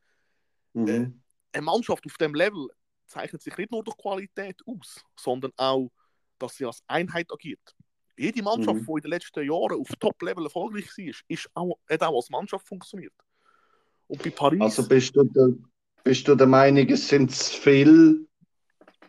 Mhm. 0.74 1.22
eine 1.52 1.62
Mannschaft 1.62 2.04
auf 2.06 2.18
dem 2.18 2.34
Level 2.34 2.68
zeichnet 3.06 3.42
sich 3.42 3.56
nicht 3.58 3.72
nur 3.72 3.84
durch 3.84 3.96
Qualität 3.98 4.60
aus, 4.66 5.04
sondern 5.16 5.52
auch, 5.56 5.92
dass 6.40 6.56
sie 6.56 6.66
als 6.66 6.82
Einheit 6.88 7.32
agiert. 7.32 7.76
Jede 8.18 8.42
Mannschaft, 8.42 8.82
Mhm. 8.82 8.86
die 8.86 8.92
in 8.92 9.02
den 9.02 9.12
letzten 9.12 9.44
Jahren 9.48 9.80
auf 9.80 9.88
Top-Level 10.00 10.46
erfolgreich 10.46 10.88
war, 10.98 11.14
ist 11.28 11.50
auch, 11.54 11.78
hat 11.90 12.02
auch 12.02 12.16
als 12.16 12.30
Mannschaft 12.30 12.68
funktioniert. 12.68 13.14
Und 14.08 14.24
bei 14.24 14.32
Paris, 14.32 14.62
Also 14.62 14.88
bist 14.88 15.16
du, 15.16 15.24
der, 15.24 15.50
bist 16.04 16.28
du 16.28 16.36
der 16.36 16.48
Meinung, 16.48 16.88
es 16.90 17.08
sind 17.08 17.32
zu 17.32 17.60
viele 17.60 18.26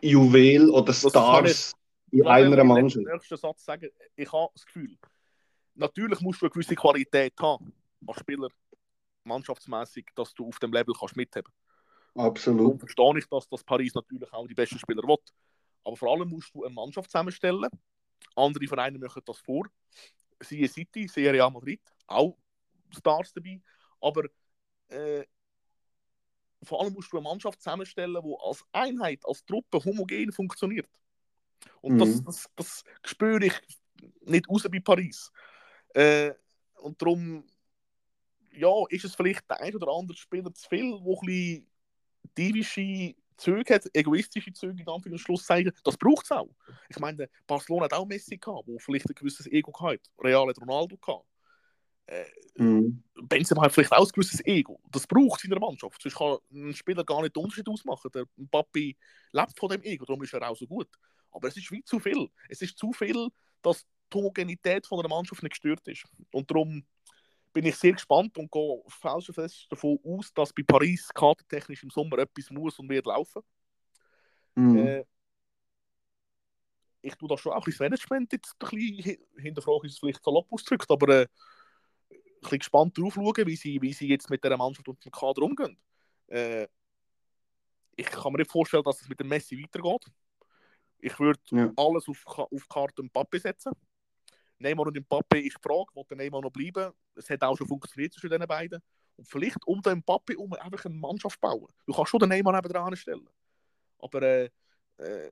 Juwel 0.02 0.68
oder 0.70 0.92
Stars 0.92 1.72
in 2.14 2.20
Ich 2.20 2.26
einer 2.26 2.58
im 2.58 2.68
Mannschaft? 2.68 3.06
nächsten 3.06 3.36
Satz 3.36 3.64
sagen, 3.64 3.90
ich 4.16 4.32
habe 4.32 4.50
das 4.54 4.64
Gefühl, 4.64 4.96
natürlich 5.74 6.20
musst 6.20 6.40
du 6.40 6.46
eine 6.46 6.50
gewisse 6.50 6.74
Qualität 6.74 7.34
haben 7.40 7.72
als 8.06 8.20
Spieler, 8.20 8.48
mannschaftsmäßig, 9.24 10.06
dass 10.14 10.32
du 10.34 10.48
auf 10.48 10.58
dem 10.58 10.72
Level 10.72 10.94
kannst 10.98 11.16
mithaben 11.16 11.52
Darum 12.14 12.30
Absolut. 12.30 12.78
verstehe 12.78 13.18
ich, 13.18 13.26
dass 13.28 13.48
das 13.48 13.64
Paris 13.64 13.94
natürlich 13.94 14.32
auch 14.32 14.46
die 14.46 14.54
besten 14.54 14.78
Spieler 14.78 15.02
will. 15.02 15.16
Aber 15.82 15.96
vor 15.96 16.12
allem 16.12 16.28
musst 16.28 16.54
du 16.54 16.64
eine 16.64 16.72
Mannschaft 16.72 17.10
zusammenstellen. 17.10 17.68
Andere 18.36 18.66
Vereine 18.68 18.98
machen 18.98 19.22
das 19.26 19.38
vor. 19.38 19.66
Siehe 20.40 20.68
City, 20.68 21.08
siehe 21.08 21.32
Real 21.32 21.50
Madrid, 21.50 21.80
auch 22.06 22.36
Stars 22.90 23.32
dabei. 23.32 23.60
Aber 24.00 24.24
äh, 24.88 25.24
vor 26.62 26.80
allem 26.80 26.92
musst 26.92 27.12
du 27.12 27.16
eine 27.16 27.24
Mannschaft 27.24 27.60
zusammenstellen, 27.60 28.22
die 28.24 28.34
als 28.40 28.64
Einheit, 28.72 29.20
als 29.24 29.44
Truppe 29.44 29.84
homogen 29.84 30.30
funktioniert. 30.32 30.88
Und 31.80 31.98
das, 31.98 32.20
Mhm. 32.20 32.24
das, 32.24 32.50
das 32.56 32.84
spüre 33.04 33.46
ich 33.46 33.54
nicht 34.22 34.48
raus 34.48 34.66
bei 34.70 34.80
Paris. 34.80 35.30
Äh, 35.94 36.32
und 36.80 37.00
darum 37.00 37.44
ja, 38.52 38.70
ist 38.88 39.04
es 39.04 39.14
vielleicht 39.14 39.48
der 39.50 39.60
ein 39.60 39.74
oder 39.74 39.88
andere 39.92 40.16
Spieler 40.16 40.52
zu 40.54 40.68
viel, 40.68 40.90
der 40.90 40.98
ein 41.00 41.26
bisschen 41.26 41.66
divische 42.38 43.14
Züge 43.36 43.74
hat, 43.74 43.90
egoistische 43.92 44.52
Züge 44.52 44.80
in 44.80 44.86
Anführungs- 44.86 45.12
und 45.12 45.18
Schlusszeichen. 45.18 45.72
Das 45.82 45.96
braucht 45.96 46.24
es 46.24 46.30
auch. 46.30 46.54
Ich 46.88 46.98
meine, 47.00 47.28
Barcelona 47.46 47.84
hat 47.84 47.94
auch 47.94 48.06
Messi 48.06 48.36
gehabt, 48.36 48.68
wo 48.68 48.78
vielleicht 48.78 49.08
ein 49.10 49.14
gewisses 49.14 49.46
Ego 49.48 49.72
gehabt. 49.72 50.08
Real 50.22 50.46
hat 50.48 50.60
Ronaldo 50.60 50.96
gehabt. 50.96 51.26
Äh, 52.06 52.24
Mhm. 52.56 53.02
Benzema 53.22 53.62
hat 53.62 53.72
vielleicht 53.72 53.92
auch 53.92 54.06
ein 54.06 54.12
gewisses 54.12 54.44
Ego. 54.46 54.80
Das 54.92 55.06
braucht 55.06 55.38
es 55.40 55.44
in 55.44 55.50
der 55.50 55.58
Mannschaft. 55.58 56.00
Sonst 56.00 56.16
kann 56.16 56.38
ein 56.52 56.74
Spieler 56.74 57.02
gar 57.02 57.22
nicht 57.22 57.34
den 57.34 57.42
Unterschied 57.42 57.68
ausmachen. 57.68 58.10
Der 58.14 58.26
Papi 58.50 58.96
lebt 59.32 59.58
von 59.58 59.68
dem 59.70 59.82
Ego, 59.82 60.04
darum 60.04 60.22
ist 60.22 60.32
er 60.32 60.48
auch 60.48 60.56
so 60.56 60.66
gut. 60.66 60.88
Aber 61.34 61.48
es 61.48 61.56
ist 61.56 61.70
wie 61.70 61.82
zu 61.82 61.98
viel. 61.98 62.30
Es 62.48 62.62
ist 62.62 62.78
zu 62.78 62.92
viel, 62.92 63.28
dass 63.60 63.84
die 64.12 64.18
Homogenität 64.18 64.86
von 64.86 65.00
einer 65.00 65.08
Mannschaft 65.08 65.42
nicht 65.42 65.52
gestört 65.52 65.86
ist. 65.88 66.04
Und 66.32 66.50
darum 66.50 66.86
bin 67.52 67.66
ich 67.66 67.76
sehr 67.76 67.92
gespannt 67.92 68.36
und 68.38 68.50
gehe 68.50 68.82
felsenfest 68.88 69.66
davon 69.70 69.98
aus, 70.04 70.32
dass 70.32 70.52
bei 70.52 70.62
Paris 70.62 71.08
kadertechnisch 71.12 71.82
im 71.82 71.90
Sommer 71.90 72.18
etwas 72.18 72.50
muss 72.50 72.78
und 72.78 72.88
wird 72.88 73.06
laufen. 73.06 73.42
Mhm. 74.54 74.78
Äh, 74.78 75.04
ich 77.02 77.14
tue 77.16 77.28
da 77.28 77.36
schon 77.36 77.52
auch 77.52 77.58
ein 77.58 77.64
bisschen 77.64 77.90
das 77.90 78.08
Management 78.08 78.32
jetzt 78.32 78.54
ein 78.58 78.68
bisschen 78.70 79.02
hin- 79.02 79.26
hinterfragen, 79.36 79.86
ist 79.86 79.94
es 79.94 79.98
vielleicht 79.98 80.24
salopp 80.24 80.50
ausgedrückt, 80.50 80.90
aber 80.90 81.08
äh, 81.08 81.26
ein 82.10 82.40
bisschen 82.40 82.58
gespannt 82.58 82.96
drauf 82.96 83.14
schauen, 83.14 83.46
wie 83.46 83.56
sie, 83.56 83.82
wie 83.82 83.92
sie 83.92 84.08
jetzt 84.08 84.30
mit 84.30 84.42
dieser 84.42 84.56
Mannschaft 84.56 84.88
und 84.88 85.04
dem 85.04 85.12
Kader 85.12 85.42
umgehen. 85.42 85.78
Äh, 86.28 86.66
ich 87.96 88.06
kann 88.06 88.32
mir 88.32 88.38
nicht 88.38 88.50
vorstellen, 88.50 88.82
dass 88.82 89.00
es 89.00 89.08
mit 89.08 89.20
dem 89.20 89.28
Messi 89.28 89.60
weitergeht. 89.62 90.06
Ich 91.04 91.18
würde 91.20 91.38
Ja. 91.50 91.70
alles 91.76 92.08
auf, 92.08 92.24
auf 92.26 92.68
Karte 92.68 93.02
Mbappe 93.02 93.38
setzen. 93.38 93.72
Neymar 94.58 94.86
und 94.86 94.96
Mbappe 94.96 95.38
ist 95.38 95.58
die 95.58 95.62
Frage, 95.62 95.94
will 95.94 96.04
der 96.08 96.16
Neymar 96.16 96.40
noch 96.40 96.50
bleiben? 96.50 96.92
Es 97.14 97.28
hat 97.28 97.42
auch 97.42 97.58
schon 97.58 97.68
funktioniert 97.68 98.14
zwischen 98.14 98.30
den 98.30 98.48
beiden. 98.48 98.80
Und 99.16 99.28
vielleicht 99.28 99.58
um 99.66 99.82
den 99.82 100.02
Papi 100.02 100.34
um 100.34 100.54
einfach 100.54 100.86
eine 100.86 100.94
Mannschaft 100.94 101.38
bauen. 101.40 101.68
Du 101.86 101.92
kannst 101.92 102.10
schon 102.10 102.20
den 102.20 102.30
Neymar 102.30 102.54
neben 102.54 102.72
dran 102.72 102.96
stellen. 102.96 103.28
Aber 103.98 104.22
äh, 104.22 104.50
äh, 104.96 105.30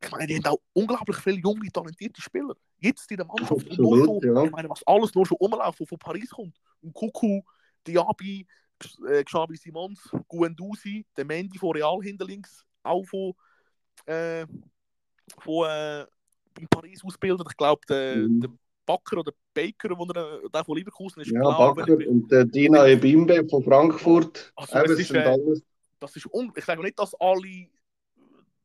ich 0.00 0.10
meine, 0.12 0.26
die 0.28 0.36
haben 0.36 0.46
auch 0.46 0.60
unglaublich 0.74 1.16
viele 1.16 1.38
junge, 1.38 1.68
talentierte 1.72 2.20
Spieler. 2.20 2.54
Jetzt 2.78 3.10
in 3.10 3.16
der 3.16 3.26
Mannschaft. 3.26 3.66
Absolut, 3.68 4.22
schon, 4.22 4.36
ja. 4.36 4.44
Ich 4.44 4.50
meine, 4.52 4.68
was 4.70 4.86
alles 4.86 5.12
nur 5.12 5.26
schon 5.26 5.38
umläuft, 5.40 5.80
was 5.80 5.88
von 5.88 5.98
Paris 5.98 6.30
kommt. 6.30 6.56
Und 6.82 6.94
Kuku, 6.94 7.42
Diaby, 7.84 8.46
äh, 9.08 9.24
Xavi 9.24 9.56
Simons, 9.56 10.08
Guendouzi, 10.28 11.04
der 11.16 11.24
Mendy 11.24 11.58
von 11.58 11.72
Real 11.72 11.98
hinter 12.00 12.26
links, 12.26 12.64
auch 12.84 13.02
von, 13.04 13.34
äh, 14.06 14.46
von 15.38 15.68
äh, 15.68 16.02
in 16.58 16.68
Paris 16.68 17.04
ausgebildet. 17.04 17.46
Ich 17.50 17.56
glaube, 17.56 17.80
der, 17.88 18.16
Mhm. 18.16 18.40
der 18.40 18.50
Bakker 18.84 19.18
oder 19.18 19.32
Baker, 19.52 19.96
wo 19.98 20.04
er, 20.04 20.48
der 20.48 20.64
von 20.64 20.76
Leverkusen 20.76 21.20
ist, 21.20 21.30
Ja, 21.30 21.40
genau, 21.40 21.74
Bakker 21.74 21.98
und 22.08 22.30
der 22.30 22.44
Dina 22.44 22.86
Ebimbe 22.86 23.46
von 23.48 23.62
Frankfurt. 23.62 24.52
Also, 24.56 24.78
Eben, 24.78 24.92
ist, 25.00 25.08
sind 25.08 25.16
äh, 25.16 25.24
alles. 25.24 25.62
das 25.98 26.16
ist 26.16 26.26
un 26.32 26.52
ich 26.54 26.64
sage 26.64 26.82
nicht, 26.82 26.98
dass 26.98 27.14
alle, 27.14 27.68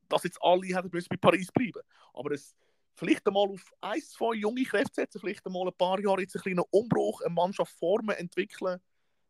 dass 0.08 0.24
jetzt 0.24 0.38
alle 0.42 0.68
hätten 0.68 0.90
müssen 0.92 1.08
bei 1.10 1.18
Paris 1.18 1.52
bleiben, 1.52 1.82
aber 2.14 2.32
es 2.32 2.56
vielleicht 2.94 3.26
einmal 3.26 3.50
auf 3.50 3.74
ein, 3.82 4.02
zwei 4.02 4.36
junge 4.36 4.64
Kräfte 4.64 5.02
setzen, 5.02 5.20
vielleicht 5.20 5.46
einmal 5.46 5.68
ein 5.68 5.74
paar 5.74 6.00
Jahre 6.00 6.22
jetzt 6.22 6.36
einen 6.36 6.44
kleinen 6.44 6.64
Umbruch, 6.70 7.22
eine 7.22 7.34
Mannschaft 7.34 7.74
formen, 7.80 8.16
entwickeln, 8.16 8.80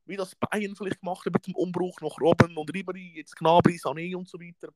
wie 0.05 0.17
das 0.17 0.35
Bayern 0.35 0.75
vielleicht 0.75 0.99
gemacht 0.99 1.25
hat 1.25 1.33
mit 1.33 1.47
dem 1.47 1.55
Umbruch 1.55 2.01
nach 2.01 2.19
Robben 2.19 2.57
und 2.57 2.73
Ribery, 2.73 3.13
jetzt 3.15 3.35
Gnabry, 3.37 3.75
Sané 3.75 4.15
und 4.15 4.27
so 4.27 4.39
weiter, 4.39 4.73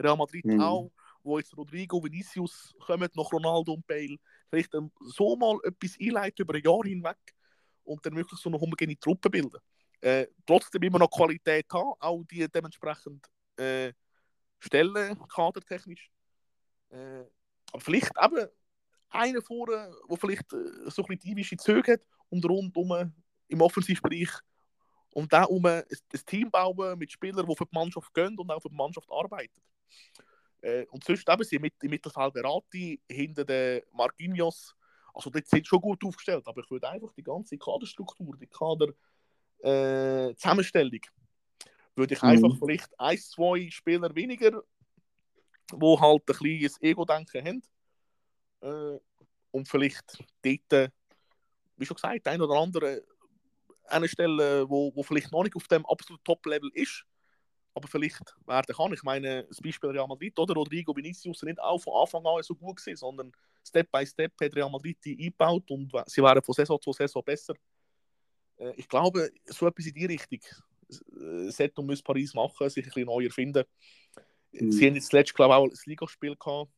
Real 0.00 0.16
Madrid 0.16 0.44
Mhm. 0.44 0.60
auch, 0.60 0.90
wo 1.22 1.38
jetzt 1.38 1.56
Rodrigo, 1.56 2.02
Vinicius 2.02 2.74
kommen, 2.86 3.08
noch 3.14 3.32
Ronaldo 3.32 3.72
und 3.72 3.86
Bale, 3.86 4.16
vielleicht 4.48 4.74
ähm, 4.74 4.90
so 5.00 5.36
mal 5.36 5.58
etwas 5.64 5.96
einleiten 6.00 6.42
über 6.42 6.54
ein 6.54 6.62
Jahr 6.62 6.82
hinweg 6.84 7.34
und 7.84 8.04
dann 8.04 8.16
wirklich 8.16 8.40
so 8.40 8.48
eine 8.48 8.60
homogene 8.60 8.98
Truppe 8.98 9.28
bilden 9.30 9.58
äh, 10.00 10.26
trotzdem 10.46 10.82
immer 10.82 10.98
noch 10.98 11.10
Qualität 11.10 11.66
haben, 11.72 11.94
auch 11.98 12.22
die 12.24 12.48
dementsprechend 12.48 13.26
äh, 13.56 13.92
Stellen, 14.58 15.18
kadertechnisch. 15.28 16.10
Äh, 16.90 17.24
aber 17.72 17.80
vielleicht 17.80 18.12
eben 18.22 18.48
einer 19.10 19.42
vorne, 19.42 19.92
der 20.08 20.16
vielleicht 20.16 20.52
äh, 20.52 20.90
so 20.90 21.02
ein 21.02 21.08
bisschen 21.08 21.18
diebische 21.20 21.56
Züge 21.56 21.92
hat 21.92 22.00
und 22.28 22.44
rundum 22.44 23.12
im 23.48 23.60
Offensivbereich 23.60 24.30
und 25.14 25.32
da 25.32 25.44
um 25.44 25.64
ein, 25.66 25.82
ein 25.82 26.26
Team 26.26 26.50
bauen 26.50 26.98
mit 26.98 27.10
Spielern, 27.10 27.46
die 27.46 27.56
für 27.56 27.66
die 27.66 27.74
Mannschaft 27.74 28.12
gehen 28.14 28.38
und 28.38 28.50
auch 28.50 28.60
für 28.60 28.68
die 28.68 28.76
Mannschaft 28.76 29.10
arbeiten. 29.10 29.62
Äh, 30.60 30.86
und 30.86 31.04
sonst 31.04 31.28
eben 31.28 31.44
sie 31.44 31.58
mit, 31.58 31.74
im 31.82 31.90
Mittelfeld 31.90 32.34
Berati, 32.34 33.00
hinter 33.08 33.44
den 33.44 33.82
Marquinhos, 33.92 34.74
also 35.14 35.30
dort 35.30 35.46
sind 35.46 35.66
schon 35.66 35.80
gut 35.80 36.04
aufgestellt, 36.04 36.46
aber 36.46 36.62
ich 36.62 36.70
würde 36.70 36.88
einfach 36.88 37.12
die 37.12 37.22
ganze 37.22 37.56
Kaderstruktur, 37.58 38.36
die 38.36 38.46
Kader 38.46 38.88
äh, 39.60 40.34
würde 41.94 42.14
ich 42.14 42.22
Mhm. 42.22 42.28
einfach 42.28 42.56
vielleicht 42.58 43.00
ein, 43.00 43.18
zwei 43.18 43.68
Spieler 43.70 44.14
weniger, 44.14 44.62
wo 45.72 46.00
halt 46.00 46.22
ein 46.28 46.36
kleines 46.36 46.80
Ego-Denken 46.80 47.44
haben 47.44 47.62
äh, 48.60 49.00
und 49.50 49.68
vielleicht 49.68 50.24
dort, 50.42 50.92
wie 51.76 51.86
schon 51.86 51.96
gesagt, 51.96 52.26
ein 52.26 52.40
oder 52.40 52.54
andere 52.54 53.04
eine 53.88 54.08
Stelle, 54.08 54.68
wo, 54.68 54.94
wo 54.94 55.02
vielleicht 55.02 55.32
noch 55.32 55.42
nicht 55.42 55.56
auf 55.56 55.68
dem 55.68 55.84
absoluten 55.86 56.24
Top-Level 56.24 56.70
ist, 56.74 57.04
aber 57.74 57.88
vielleicht 57.88 58.34
werden 58.46 58.74
kann. 58.74 58.92
Ich 58.92 59.02
meine, 59.02 59.44
das 59.44 59.60
Beispiel 59.60 59.90
Real 59.90 60.06
Madrid 60.08 60.38
oder 60.38 60.54
Rodrigo 60.54 60.94
Vinicius 60.94 61.42
nicht 61.42 61.60
auch 61.60 61.78
von 61.78 61.94
Anfang 61.94 62.26
an 62.26 62.42
so 62.42 62.54
gut 62.54 62.76
gewesen, 62.76 62.96
sondern 62.96 63.32
Step 63.64 63.90
by 63.90 64.04
Step 64.06 64.32
hat 64.40 64.54
Real 64.54 64.70
Madrid 64.70 64.98
die 65.04 65.16
eingebaut 65.18 65.70
und 65.70 65.92
sie 66.06 66.22
waren 66.22 66.42
von 66.42 66.54
Saison 66.54 66.80
zu 66.80 66.92
Saison 66.92 67.22
besser. 67.24 67.54
Äh, 68.58 68.72
ich 68.76 68.88
glaube, 68.88 69.30
so 69.46 69.66
etwas 69.66 69.86
in 69.86 69.94
die 69.94 70.06
Richtung 70.06 70.40
äh, 70.90 71.50
sollte 71.50 71.80
und 71.80 71.86
muss 71.86 72.02
Paris 72.02 72.34
machen, 72.34 72.68
sich 72.68 72.84
ein 72.84 72.90
bisschen 72.90 73.06
neu 73.06 73.24
erfinden. 73.24 73.64
Mhm. 74.52 74.72
Sie 74.72 74.86
haben 74.86 74.94
jetzt 74.94 75.10
zuletzt, 75.10 75.34
glaube 75.34 75.54
ich, 75.54 75.58
auch 75.58 75.64
ein 75.64 75.78
Ligaspiel 75.86 76.36
gehabt. 76.36 76.70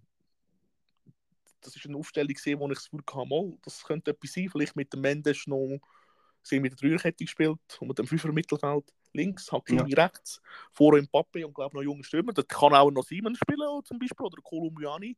Das 1.62 1.76
ist 1.76 1.86
eine 1.86 1.96
Aufstellung, 1.96 2.32
gesehen, 2.32 2.58
wo 2.58 2.68
ich 2.68 2.74
das 2.74 2.84
Gefühl 2.84 3.04
hatte, 3.06 3.28
mal, 3.28 3.52
das 3.62 3.84
könnte 3.84 4.10
etwas 4.12 4.32
sein. 4.32 4.48
Vielleicht 4.50 4.76
mit 4.76 4.92
dem 4.92 5.02
Mendes 5.02 5.46
noch, 5.46 5.78
sie 6.42 6.56
haben 6.56 6.62
mit 6.62 6.72
der 6.72 6.88
Dreierkette 6.88 7.24
gespielt 7.24 7.58
und 7.80 7.88
mit 7.88 7.98
dem 7.98 8.06
Fünfer 8.06 8.32
Mittelfeld 8.32 8.84
links, 9.12 9.50
Hakimi 9.50 9.92
rechts, 9.94 10.40
vor 10.72 10.96
Mbappe 10.96 11.46
und 11.46 11.54
glaube 11.54 11.76
noch 11.76 11.82
junge 11.82 12.04
Stürmer. 12.04 12.32
Das 12.32 12.46
kann 12.46 12.74
auch 12.74 12.90
noch 12.90 13.04
Simon 13.04 13.34
spielen 13.34 13.84
zum 13.84 13.98
Beispiel 13.98 14.26
oder 14.26 14.40
Kolumbiani. 14.42 15.16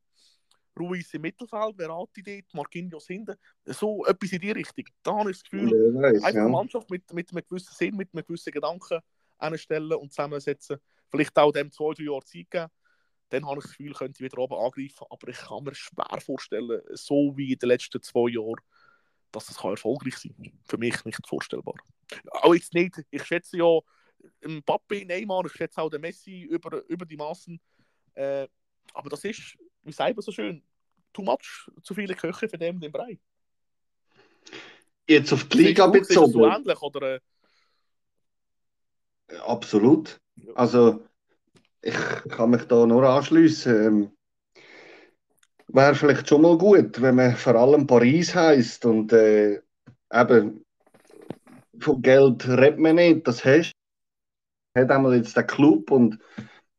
Ruiz 0.79 1.13
im 1.13 1.23
Mittelfeld, 1.23 1.77
Verratti 1.77 2.23
dort, 2.23 2.55
Marquinhos 2.55 3.07
hinten. 3.07 3.37
So 3.67 4.07
etwas 4.07 4.33
in 4.33 4.41
die 4.41 4.53
Richtung. 4.53 4.87
Da 5.03 5.13
habe 5.19 5.31
ich 5.31 5.37
das 5.37 5.51
Gefühl, 5.51 5.71
Wer 5.71 6.03
weiß, 6.03 6.23
einfach 6.23 6.35
ja. 6.35 6.41
eine 6.41 6.51
Mannschaft 6.51 6.91
mit, 6.91 7.13
mit 7.13 7.31
einem 7.31 7.45
gewissen 7.47 7.75
Sinn, 7.75 7.97
mit 7.97 8.09
einem 8.13 8.25
gewissen 8.25 8.53
Gedanken 8.53 9.01
anstellen 9.39 9.93
und 9.93 10.13
zusammensetzen. 10.13 10.79
Vielleicht 11.11 11.37
auch 11.39 11.53
dem 11.53 11.71
zwei, 11.71 11.93
drei 11.93 12.05
Jahre 12.05 12.25
Zeit 12.25 12.51
geben. 12.51 12.67
Dann 13.29 13.47
habe 13.47 13.59
ich 13.59 13.65
das 13.65 13.77
Gefühl, 13.77 13.93
könnte 13.93 14.25
ich 14.25 14.33
wieder 14.33 14.43
oben 14.43 14.55
angreifen. 14.55 15.07
Aber 15.11 15.29
ich 15.29 15.37
kann 15.37 15.65
mir 15.65 15.75
schwer 15.75 16.21
vorstellen, 16.21 16.81
so 16.93 17.37
wie 17.37 17.53
in 17.53 17.59
den 17.59 17.69
letzten 17.69 18.03
zwei 18.03 18.31
Jahren, 18.31 18.61
dass 19.33 19.47
das 19.47 19.57
kann 19.57 19.71
erfolgreich 19.71 20.17
sein 20.17 20.35
kann. 20.37 20.53
Für 20.65 20.79
mich 20.79 21.05
nicht 21.05 21.27
vorstellbar. 21.27 21.75
Auch 22.31 22.55
jetzt 22.55 22.75
nicht. 22.75 23.03
Ich 23.11 23.25
schätze 23.25 23.57
ja 23.57 23.79
Mbappe, 24.47 25.05
Neymar, 25.05 25.45
ich 25.47 25.53
schätze 25.53 25.81
auch 25.81 25.91
den 25.91 26.01
Messi 26.01 26.43
über, 26.43 26.83
über 26.89 27.05
die 27.05 27.17
Maßen. 27.17 27.61
Äh, 28.15 28.47
aber 28.95 29.11
das 29.11 29.25
ist, 29.25 29.57
wie 29.83 29.93
sagt 29.93 30.17
man 30.17 30.23
so 30.23 30.33
schön, 30.33 30.63
too 31.13 31.23
much, 31.23 31.69
zu 31.83 31.95
viele 31.95 32.15
Köche 32.15 32.49
für 32.49 32.59
den, 32.59 32.81
den 32.81 32.93
Brei. 32.93 33.19
Jetzt 35.09 35.33
auf 35.33 35.45
die 35.49 35.59
Liga 35.59 35.87
du 35.87 35.99
das 35.99 36.09
so 36.09 36.27
bezogen. 36.27 36.53
ähnlich, 36.53 36.83
oder? 36.83 37.17
Äh, 37.17 37.21
Absolut. 39.39 40.21
Also, 40.55 41.07
ich 41.81 41.97
kann 42.29 42.51
mich 42.51 42.65
da 42.65 42.87
nur 42.87 43.09
anschließen. 43.09 44.13
Wäre 45.75 45.95
vielleicht 45.95 46.29
schon 46.29 46.43
mal 46.43 46.59
gut, 46.59 47.01
wenn 47.01 47.15
man 47.15 47.35
vor 47.35 47.55
allem 47.55 47.87
Paris 47.87 48.35
heißt 48.35 48.85
und 48.85 49.11
äh, 49.13 49.63
eben 50.13 50.67
von 51.79 52.03
Geld 52.03 52.47
redet 52.47 52.79
man 52.79 52.97
nicht. 52.97 53.27
Das 53.27 53.43
hast 53.43 53.73
hat 54.77 54.91
einmal 54.91 55.17
jetzt 55.17 55.35
der 55.35 55.45
Club 55.45 55.91
und 55.91 56.19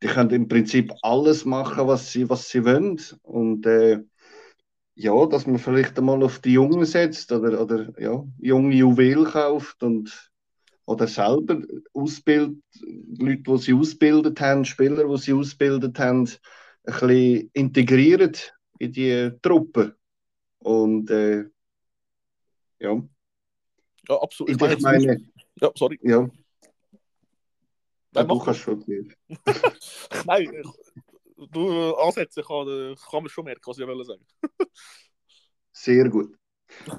die 0.03 0.07
können 0.07 0.29
im 0.29 0.47
Prinzip 0.47 0.93
alles 1.01 1.43
machen, 1.43 1.87
was 1.87 2.11
sie, 2.11 2.29
was 2.29 2.49
sie 2.49 2.65
wollen. 2.65 2.99
Und 3.23 3.65
äh, 3.65 4.03
ja, 4.93 5.25
dass 5.25 5.47
man 5.47 5.57
vielleicht 5.57 5.97
einmal 5.97 6.21
auf 6.21 6.37
die 6.37 6.53
Jungen 6.53 6.85
setzt 6.85 7.31
oder, 7.31 7.59
oder 7.61 7.99
ja, 7.99 8.23
junge 8.39 8.75
Juwelen 8.75 9.25
kauft 9.25 9.81
und 9.81 10.31
oder 10.85 11.07
selber 11.07 11.61
ausbildet, 11.93 12.61
Leute, 13.17 13.41
die 13.41 13.57
sie 13.57 13.73
ausgebildet 13.73 14.39
haben, 14.39 14.65
Spieler, 14.65 15.07
die 15.07 15.17
sie 15.17 15.33
ausgebildet 15.33 15.97
haben, 15.97 16.29
ein 16.85 16.93
bisschen 16.99 17.49
integriert 17.53 18.53
in 18.83 18.91
die 18.91 19.31
Truppe. 19.41 19.95
Und 20.59 21.09
äh, 21.09 21.45
ja, 22.79 23.01
Ja, 24.09 24.21
absolut. 24.21 24.49
ich, 24.51 24.61
Ich 24.71 24.79
meine, 24.81 25.21
ja, 25.61 25.71
sorry. 25.75 25.99
ja, 26.03 26.29
Nein, 28.15 28.27
du 28.27 28.39
kannst 28.39 28.59
schon 28.59 28.81
viel. 28.83 29.13
Nein, 30.25 30.53
ich- 30.53 31.47
du 31.51 31.69
äh, 31.71 31.93
ansetzen 32.05 32.43
kann, 32.43 32.67
äh, 32.67 32.95
kann 33.09 33.23
man 33.23 33.29
schon 33.29 33.45
merken, 33.45 33.61
was 33.65 33.77
ich 33.79 33.87
will 33.87 34.05
sagen. 34.05 34.25
Sehr 35.71 36.09
gut. 36.09 36.35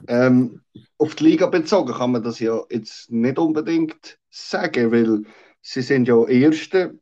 Ähm, 0.09 0.63
auf 0.99 1.15
die 1.15 1.25
Liga 1.25 1.47
bezogen 1.47 1.93
kann 1.95 2.13
man 2.13 2.23
das 2.23 2.39
ja 2.41 2.63
jetzt 2.71 3.11
nicht 3.11 3.39
unbedingt 3.39 4.19
sagen, 4.31 4.91
weil 4.93 5.23
sie 5.63 5.83
sind 5.83 6.09
ja 6.09 6.27
Erste, 6.27 6.99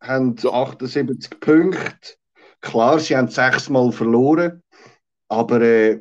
haben 0.00 0.36
Ja. 0.38 0.50
78 0.52 1.40
Punkte. 1.40 2.16
Klar, 2.62 3.00
sie 3.00 3.16
haben 3.16 3.28
sechsmal 3.28 3.92
verloren, 3.92 4.62
aber 5.28 5.60
äh, 5.60 6.00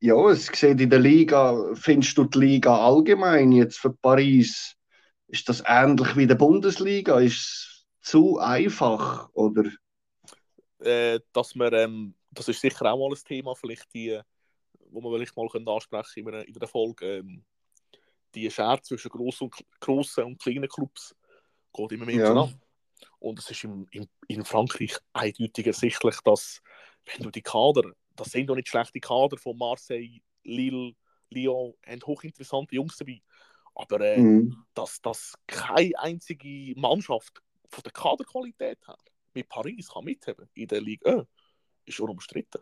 ja, 0.00 0.28
es 0.28 0.46
sieht 0.46 0.80
in 0.80 0.90
der 0.90 0.98
Liga, 0.98 1.74
findest 1.74 2.18
du 2.18 2.24
die 2.24 2.38
Liga 2.38 2.76
allgemein 2.76 3.52
jetzt 3.52 3.78
für 3.78 3.90
Paris, 3.94 4.76
ist 5.28 5.48
das 5.48 5.62
ähnlich 5.66 6.16
wie 6.16 6.26
der 6.26 6.34
Bundesliga? 6.34 7.20
Ist 7.20 7.38
es 7.38 7.86
zu 8.00 8.38
einfach 8.38 9.30
oder? 9.32 9.64
Äh, 10.80 11.20
dass 11.32 11.54
wir, 11.54 11.72
ähm, 11.72 12.14
das 12.30 12.48
ist 12.48 12.60
sicher 12.60 12.92
auch 12.92 12.98
mal 12.98 13.14
ein 13.14 13.24
Thema, 13.24 13.54
vielleicht 13.54 13.94
die, 13.94 14.20
wo 14.90 15.00
wir 15.00 15.16
vielleicht 15.16 15.36
mal 15.36 15.48
können 15.48 15.68
ansprechen 15.68 16.20
in, 16.20 16.28
einer, 16.28 16.46
in 16.46 16.56
einer 16.56 16.68
Folge. 16.68 17.18
Ähm, 17.18 17.44
die 18.34 18.50
Schere 18.50 18.82
zwischen 18.82 19.08
grossen 19.08 19.44
und, 19.44 19.64
grossen 19.80 20.24
und 20.24 20.42
kleinen 20.42 20.68
Clubs 20.68 21.14
geht 21.72 21.92
immer 21.92 22.04
mehr 22.04 22.16
Ja. 22.16 22.24
auseinander. 22.24 22.63
Und 23.18 23.38
es 23.38 23.50
ist 23.50 23.64
im, 23.64 23.86
im, 23.90 24.06
in 24.28 24.44
Frankreich 24.44 24.96
eindeutig 25.12 25.66
ersichtlich, 25.66 26.16
dass, 26.24 26.60
wenn 27.06 27.22
du 27.22 27.30
die 27.30 27.42
Kader, 27.42 27.92
das 28.16 28.30
sind 28.30 28.48
doch 28.48 28.54
nicht 28.54 28.68
schlechte 28.68 29.00
Kader 29.00 29.36
von 29.36 29.56
Marseille, 29.56 30.20
Lille, 30.44 30.92
Lyon, 31.30 31.74
haben 31.86 32.02
hochinteressante 32.06 32.74
Jungs 32.74 32.96
dabei. 32.96 33.20
Aber 33.74 34.00
äh, 34.00 34.18
Mhm. 34.18 34.64
dass 34.74 35.00
das 35.00 35.34
keine 35.46 35.98
einzige 35.98 36.78
Mannschaft 36.78 37.42
von 37.68 37.82
der 37.82 37.92
Kaderqualität 37.92 38.78
hat, 38.86 39.00
mit 39.34 39.48
Paris 39.48 39.88
kann 39.88 40.04
mitheben 40.04 40.48
in 40.54 40.68
der 40.68 40.80
Liga 40.80 41.10
1, 41.10 41.26
ist 41.86 42.00
unumstritten. 42.00 42.60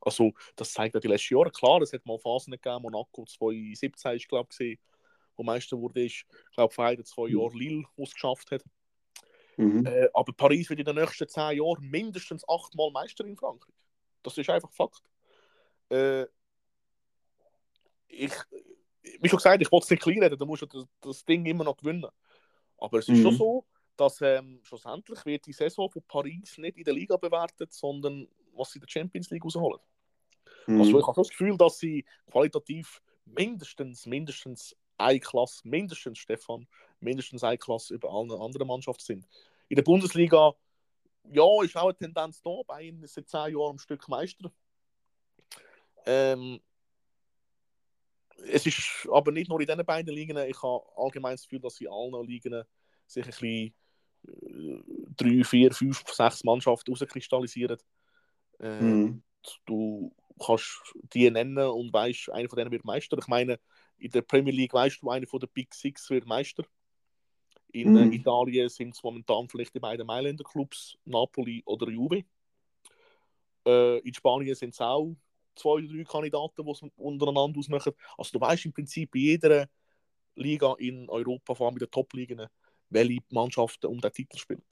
Also, 0.00 0.32
das 0.56 0.72
zeigt 0.72 0.94
ja 0.94 1.00
die 1.00 1.08
letzten 1.08 1.34
Jahre. 1.34 1.50
Klar, 1.50 1.82
es 1.82 1.92
hat 1.92 2.06
mal 2.06 2.18
Phasen 2.18 2.52
gegeben, 2.52 2.82
Monaco 2.82 3.24
2017 3.24 4.16
ist, 4.16 4.28
glaube 4.28 4.48
ich, 4.58 4.78
wo 5.36 5.42
Meister 5.42 5.78
wurde. 5.78 6.00
Ich 6.00 6.24
glaube, 6.52 6.72
vor 6.72 6.84
ein, 6.84 7.04
zwei 7.04 7.28
mhm. 7.28 7.38
Jahren 7.38 7.58
Lille, 7.58 7.84
wo 7.96 8.04
es 8.04 8.14
geschafft 8.14 8.50
hat. 8.50 8.62
Mhm. 9.56 9.86
Äh, 9.86 10.08
aber 10.12 10.32
Paris 10.32 10.68
wird 10.68 10.80
in 10.80 10.86
den 10.86 10.96
nächsten 10.96 11.28
zehn 11.28 11.58
Jahren 11.58 11.88
mindestens 11.88 12.48
achtmal 12.48 12.90
Meister 12.90 13.24
in 13.24 13.36
Frankreich. 13.36 13.74
Das 14.22 14.36
ist 14.38 14.50
einfach 14.50 14.72
Fakt. 14.72 15.02
Äh, 15.90 16.24
ich, 18.08 18.32
wie 19.20 19.28
schon 19.28 19.36
gesagt, 19.36 19.60
ich 19.60 19.70
wollte 19.70 19.84
es 19.84 19.90
nicht 19.90 20.02
klein 20.02 20.22
reden, 20.22 20.38
da 20.38 20.44
musst 20.44 20.62
du 20.62 20.66
das, 20.66 20.86
das, 21.00 21.24
Ding 21.24 21.44
immer 21.46 21.64
noch 21.64 21.76
gewinnen. 21.76 22.06
Aber 22.78 22.98
es 22.98 23.08
ist 23.08 23.18
mhm. 23.18 23.22
schon 23.22 23.36
so, 23.36 23.66
dass 23.96 24.20
ähm, 24.20 24.60
schlussendlich 24.62 25.24
wird 25.24 25.46
die 25.46 25.52
Saison 25.52 25.90
von 25.90 26.02
Paris 26.08 26.58
nicht 26.58 26.76
in 26.78 26.84
der 26.84 26.94
Liga 26.94 27.16
bewertet, 27.16 27.72
sondern 27.72 28.28
was 28.52 28.70
sie 28.70 28.78
in 28.78 28.80
der 28.80 28.88
Champions 28.88 29.30
League 29.30 29.44
rausholen. 29.44 29.80
Mhm. 30.66 30.80
Also 30.80 30.98
ich 30.98 31.06
habe 31.06 31.20
das 31.20 31.28
Gefühl, 31.28 31.56
dass 31.56 31.78
sie 31.78 32.04
qualitativ 32.30 33.02
mindestens, 33.24 34.06
mindestens 34.06 34.76
eine 34.98 35.20
Klasse, 35.20 35.66
mindestens 35.66 36.18
Stefan, 36.18 36.66
mindestens 37.00 37.42
eine 37.44 37.58
Klasse 37.58 37.94
über 37.94 38.10
alle 38.10 38.38
anderen 38.40 38.66
Mannschaften 38.66 39.04
sind. 39.04 39.28
In 39.68 39.76
der 39.76 39.82
Bundesliga, 39.82 40.52
ja, 41.30 41.62
ist 41.62 41.76
auch 41.76 41.84
eine 41.84 41.96
Tendenz 41.96 42.42
da. 42.42 42.50
Bayern 42.66 43.02
ist 43.02 43.14
seit 43.14 43.28
zehn 43.28 43.56
Jahren 43.56 43.70
am 43.70 43.78
Stück 43.78 44.08
Meister. 44.08 44.52
Ähm, 46.06 46.60
es 48.46 48.66
ist 48.66 49.08
aber 49.10 49.32
nicht 49.32 49.48
nur 49.48 49.60
in 49.60 49.66
diesen 49.66 49.84
beiden 49.84 50.14
Ligen. 50.14 50.36
Ich 50.36 50.62
habe 50.62 50.84
allgemein 50.96 51.34
das 51.34 51.44
Gefühl, 51.44 51.60
dass 51.60 51.80
in 51.80 51.88
allen 51.88 52.26
Ligen 52.26 52.62
sich 53.06 53.24
ein 53.24 53.30
bisschen 53.30 53.74
äh, 54.26 54.82
drei, 55.16 55.44
vier, 55.44 55.72
fünf, 55.72 56.04
sechs 56.06 56.44
Mannschaften 56.44 56.92
rauskristallisieren. 56.92 57.78
Äh, 58.60 58.80
mhm. 58.80 59.22
Du 59.66 60.14
kannst 60.38 60.94
die 61.12 61.30
nennen 61.30 61.58
und 61.58 61.92
weißt, 61.92 62.30
einer 62.30 62.48
von 62.48 62.56
denen 62.58 62.70
wird 62.70 62.84
Meister. 62.84 63.16
Ich 63.18 63.28
meine, 63.28 63.58
in 64.04 64.10
der 64.10 64.20
Premier 64.20 64.52
League 64.52 64.74
weißt 64.74 65.00
du, 65.00 65.10
einer 65.10 65.26
von 65.26 65.40
der 65.40 65.46
Big 65.46 65.72
Six 65.72 66.10
wird 66.10 66.26
Meister. 66.26 66.62
In 67.72 67.96
äh, 67.96 68.04
mhm. 68.04 68.12
Italien 68.12 68.68
sind 68.68 68.94
es 68.94 69.02
momentan 69.02 69.48
vielleicht 69.48 69.74
die 69.74 69.80
beiden 69.80 70.06
Mailänder 70.06 70.44
Clubs, 70.44 70.98
Napoli 71.06 71.62
oder 71.64 71.88
Juve. 71.88 72.22
Äh, 73.66 73.98
in 74.00 74.12
Spanien 74.12 74.54
sind 74.54 74.74
es 74.74 74.80
auch 74.82 75.16
zwei 75.56 75.70
oder 75.70 75.88
drei 75.88 76.04
Kandidaten, 76.04 76.66
die 76.66 76.70
es 76.70 76.82
untereinander 76.96 77.58
ausmachen. 77.58 77.94
Also 78.18 78.38
du 78.38 78.40
weißt 78.42 78.66
im 78.66 78.74
Prinzip 78.74 79.10
bei 79.10 79.20
jeder 79.20 79.68
Liga 80.34 80.74
in 80.78 81.08
Europa, 81.08 81.54
vor 81.54 81.68
allem 81.68 81.76
in 81.76 81.80
den 81.80 81.90
Top-Ligen, 81.90 82.46
welche 82.90 83.20
Mannschaften 83.30 83.86
um 83.86 84.02
den 84.02 84.12
Titel 84.12 84.36
spielen. 84.36 84.64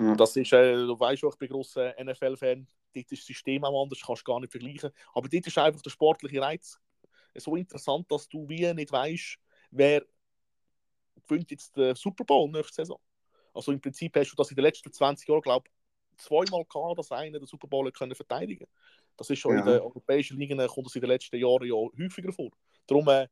Mhm. 0.00 0.16
Das 0.16 0.34
ist, 0.34 0.52
äh, 0.52 0.74
du 0.74 0.98
weißt 0.98 1.22
auch, 1.24 1.32
ich 1.32 1.38
bin 1.38 1.48
großer 1.48 1.94
NFL-Fan, 2.02 2.66
dort 2.92 3.12
ist 3.12 3.22
das 3.22 3.26
System 3.26 3.64
auch 3.64 3.84
anders, 3.84 4.02
kannst 4.04 4.26
du 4.26 4.32
gar 4.32 4.40
nicht 4.40 4.50
vergleichen. 4.50 4.90
Aber 5.14 5.28
dort 5.28 5.46
ist 5.46 5.58
einfach 5.58 5.80
der 5.80 5.90
sportliche 5.90 6.42
Reiz 6.42 6.80
so 7.36 7.56
interessant, 7.56 8.10
dass 8.10 8.28
du 8.28 8.48
wie 8.48 8.72
nicht 8.74 8.92
weißt, 8.92 9.38
wer 9.70 10.04
gewinnt 11.26 11.50
jetzt 11.50 11.76
den 11.76 11.94
Super 11.94 12.24
Bowl 12.24 12.50
nächste 12.50 12.74
Saison. 12.74 13.00
Also 13.54 13.72
im 13.72 13.80
Prinzip 13.80 14.16
hast 14.16 14.32
du 14.32 14.36
das 14.36 14.50
in 14.50 14.56
den 14.56 14.64
letzten 14.64 14.92
20 14.92 15.28
Jahren, 15.28 15.42
glaube 15.42 15.68
ich, 15.68 16.24
zweimal 16.24 16.64
gehabt, 16.64 16.98
dass 16.98 17.12
einer 17.12 17.38
den 17.38 17.46
Super 17.46 17.66
Bowl 17.68 17.90
können 17.92 18.14
verteidigen 18.14 18.66
Das 19.16 19.30
ist 19.30 19.38
schon 19.38 19.54
ja. 19.54 19.60
in 19.60 19.66
den 19.66 19.80
europäischen 19.80 20.38
Ligen, 20.38 20.58
kommt 20.66 20.86
das 20.86 20.94
in 20.94 21.00
den 21.00 21.10
letzten 21.10 21.36
Jahren 21.36 21.66
ja 21.66 21.74
häufiger 21.74 22.32
vor. 22.32 22.50
Darum, 22.86 23.08
äh, 23.08 23.26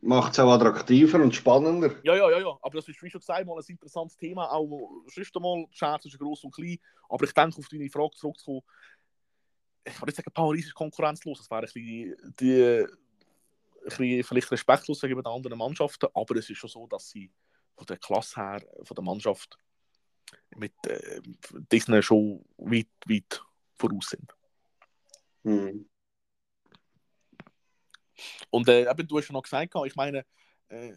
Macht 0.00 0.32
es 0.32 0.38
auch 0.38 0.52
attraktiver 0.52 1.20
und 1.20 1.34
spannender. 1.34 1.96
Ja, 2.04 2.14
ja, 2.14 2.30
ja, 2.30 2.38
ja. 2.38 2.58
Aber 2.62 2.76
das 2.76 2.88
ist, 2.88 3.02
wie 3.02 3.10
schon 3.10 3.18
gesagt, 3.18 3.44
mal 3.46 3.58
ein 3.58 3.64
interessantes 3.66 4.16
Thema. 4.16 4.48
Auch 4.52 5.02
sonst 5.12 5.34
einmal, 5.34 5.66
Scherz 5.70 6.04
ist 6.04 6.18
groß 6.18 6.44
und 6.44 6.54
klein. 6.54 6.78
Aber 7.08 7.24
ich 7.24 7.32
denke, 7.32 7.58
auf 7.58 7.68
deine 7.68 7.90
Frage 7.90 8.14
zurückzukommen, 8.14 8.62
ich 9.88 10.00
würde 10.00 10.06
nicht 10.06 10.16
sagen, 10.16 10.32
Paris 10.32 10.66
ist 10.66 10.74
konkurrenzlos. 10.74 11.38
Das 11.38 11.50
wäre 11.50 11.62
ein 11.62 11.64
bisschen, 11.64 12.34
die, 12.40 12.86
bisschen 13.84 14.24
vielleicht 14.24 14.50
respektlos 14.50 15.00
gegenüber 15.00 15.22
den 15.22 15.32
anderen 15.32 15.58
Mannschaften. 15.58 16.08
Aber 16.14 16.36
es 16.36 16.48
ist 16.50 16.58
schon 16.58 16.70
so, 16.70 16.86
dass 16.86 17.10
sie 17.10 17.30
von 17.76 17.86
der 17.86 17.98
Klasse 17.98 18.40
her, 18.40 18.62
von 18.82 18.94
der 18.94 19.04
Mannschaft, 19.04 19.58
mit 20.56 20.74
äh, 20.86 21.20
Disney 21.72 22.02
schon 22.02 22.44
weit, 22.56 22.88
weit 23.06 23.42
voraus 23.78 24.10
sind. 24.10 24.34
Mhm. 25.42 25.88
Und 28.50 28.68
äh, 28.68 28.90
eben, 28.90 29.06
du 29.06 29.18
hast 29.18 29.28
ja 29.28 29.32
noch 29.32 29.42
gesagt, 29.42 29.74
ich 29.86 29.96
meine, 29.96 30.24
äh, 30.68 30.94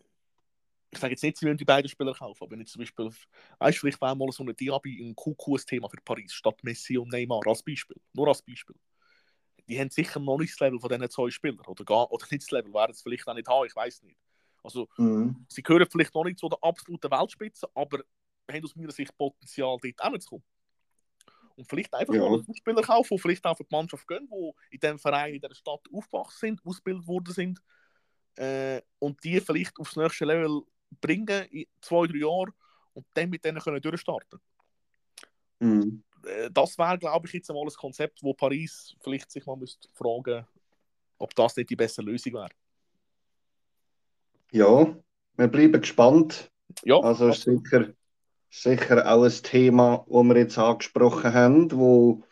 ich 0.92 1.00
sage 1.00 1.14
jetzt 1.14 1.24
nicht, 1.24 1.38
sie 1.38 1.46
wollen 1.46 1.58
die 1.58 1.66
beiden 1.66 1.90
Spieler 1.90 2.14
kaufen, 2.14 2.44
aber 2.44 2.52
wenn 2.52 2.60
jetzt 2.60 2.74
zum 2.74 2.82
Beispiel, 2.82 3.10
weißt 3.60 3.78
du, 3.78 3.80
vielleicht 3.80 4.02
wäre 4.02 4.16
mal 4.16 4.32
so 4.32 4.44
eine 4.44 4.54
Diaby 4.54 5.02
ein 5.02 5.16
Thema 5.66 5.90
für 5.90 6.02
Paris, 6.04 6.34
statt 6.34 6.62
Messi 6.64 6.98
und 6.98 7.12
Neymar, 7.12 7.42
als 7.46 7.64
Beispiel. 7.64 7.96
Nur 8.14 8.28
als 8.28 8.42
Beispiel. 8.42 8.76
Die 9.68 9.80
haben 9.80 9.90
sicher 9.90 10.20
noch 10.20 10.38
nicht 10.38 10.52
das 10.52 10.60
Level 10.60 10.80
von 10.80 10.90
diesen 10.90 11.10
zwei 11.10 11.30
Spielern. 11.30 11.66
Oder, 11.66 11.86
gar, 11.86 12.12
oder 12.12 12.26
nicht 12.30 12.44
das 12.44 12.52
Level, 12.52 12.74
werden 12.74 12.92
es 12.92 13.02
vielleicht 13.02 13.26
auch 13.26 13.34
nicht 13.34 13.48
haben, 13.48 13.66
ich 13.66 13.76
weiß 13.76 14.04
nicht. 14.04 14.18
Also, 14.64 14.90
mhm. 14.98 15.46
sie 15.48 15.64
gehören 15.64 15.88
vielleicht 15.90 16.14
noch 16.14 16.26
nicht 16.26 16.40
zu 16.40 16.50
der 16.50 16.60
absoluten 16.62 17.10
Weltspitze, 17.10 17.70
aber 17.74 18.00
haben 18.52 18.64
aus 18.64 18.76
meiner 18.76 18.92
Sicht 18.92 19.18
Potenzial, 19.18 19.78
dort 19.82 20.12
hinzukommen. 20.12 20.44
Und 21.56 21.70
vielleicht 21.70 21.94
einfach 21.94 22.14
ja. 22.14 22.22
mal 22.22 22.34
einen 22.34 22.56
Spieler 22.56 22.82
kaufen, 22.82 23.16
die 23.16 23.22
vielleicht 23.22 23.46
auch 23.46 23.56
für 23.56 23.64
die 23.64 23.76
Mannschaft 23.76 24.08
gehen, 24.08 24.28
die 24.30 24.76
in 24.76 24.80
diesem 24.80 25.00
Verein, 25.00 25.36
in 25.36 25.42
dieser 25.42 25.56
Stadt 25.56 25.82
aufgewachsen 25.94 26.40
sind, 26.40 26.66
ausgebildet 26.66 27.08
worden 27.08 27.34
sind. 27.34 27.62
Äh, 28.36 28.82
und 29.00 29.24
die 29.24 29.40
vielleicht 29.40 29.78
aufs 29.80 29.96
nächste 29.96 30.26
Level 30.26 30.64
bringen 31.00 31.46
in 31.52 31.66
zwei, 31.82 32.08
drei 32.08 32.18
Jahren 32.18 32.54
und 32.94 33.06
dann 33.14 33.30
mit 33.30 33.46
denen 33.46 33.60
können 33.60 33.82
durchstarten. 33.82 34.40
Mhm. 35.60 36.04
Äh, 36.26 36.50
das 36.52 36.78
wäre, 36.78 36.98
glaube 36.98 37.28
ich, 37.28 37.34
jetzt 37.34 37.50
einmal 37.50 37.66
ein 37.66 37.74
Konzept, 37.74 38.22
wo 38.22 38.34
Paris 38.34 38.96
vielleicht 39.02 39.32
sich 39.32 39.46
mal 39.46 39.56
müsste 39.56 39.88
fragen 39.94 40.46
ob 41.22 41.36
das 41.36 41.56
nicht 41.56 41.70
die 41.70 41.76
bessere 41.76 42.06
Lösung 42.06 42.34
wäre. 42.34 42.50
Ja, 44.52 44.96
wir 45.38 45.48
bleiben 45.48 45.80
gespannt. 45.80 46.52
Ja, 46.84 47.00
also 47.00 47.30
ist 47.30 47.44
sicher, 47.44 47.94
sicher 48.50 49.12
auch 49.12 49.24
ein 49.24 49.44
Thema, 49.44 50.06
das 50.10 50.24
wir 50.24 50.38
jetzt 50.38 50.58
angesprochen 50.58 51.34
haben, 51.34 51.72
wo 51.72 52.24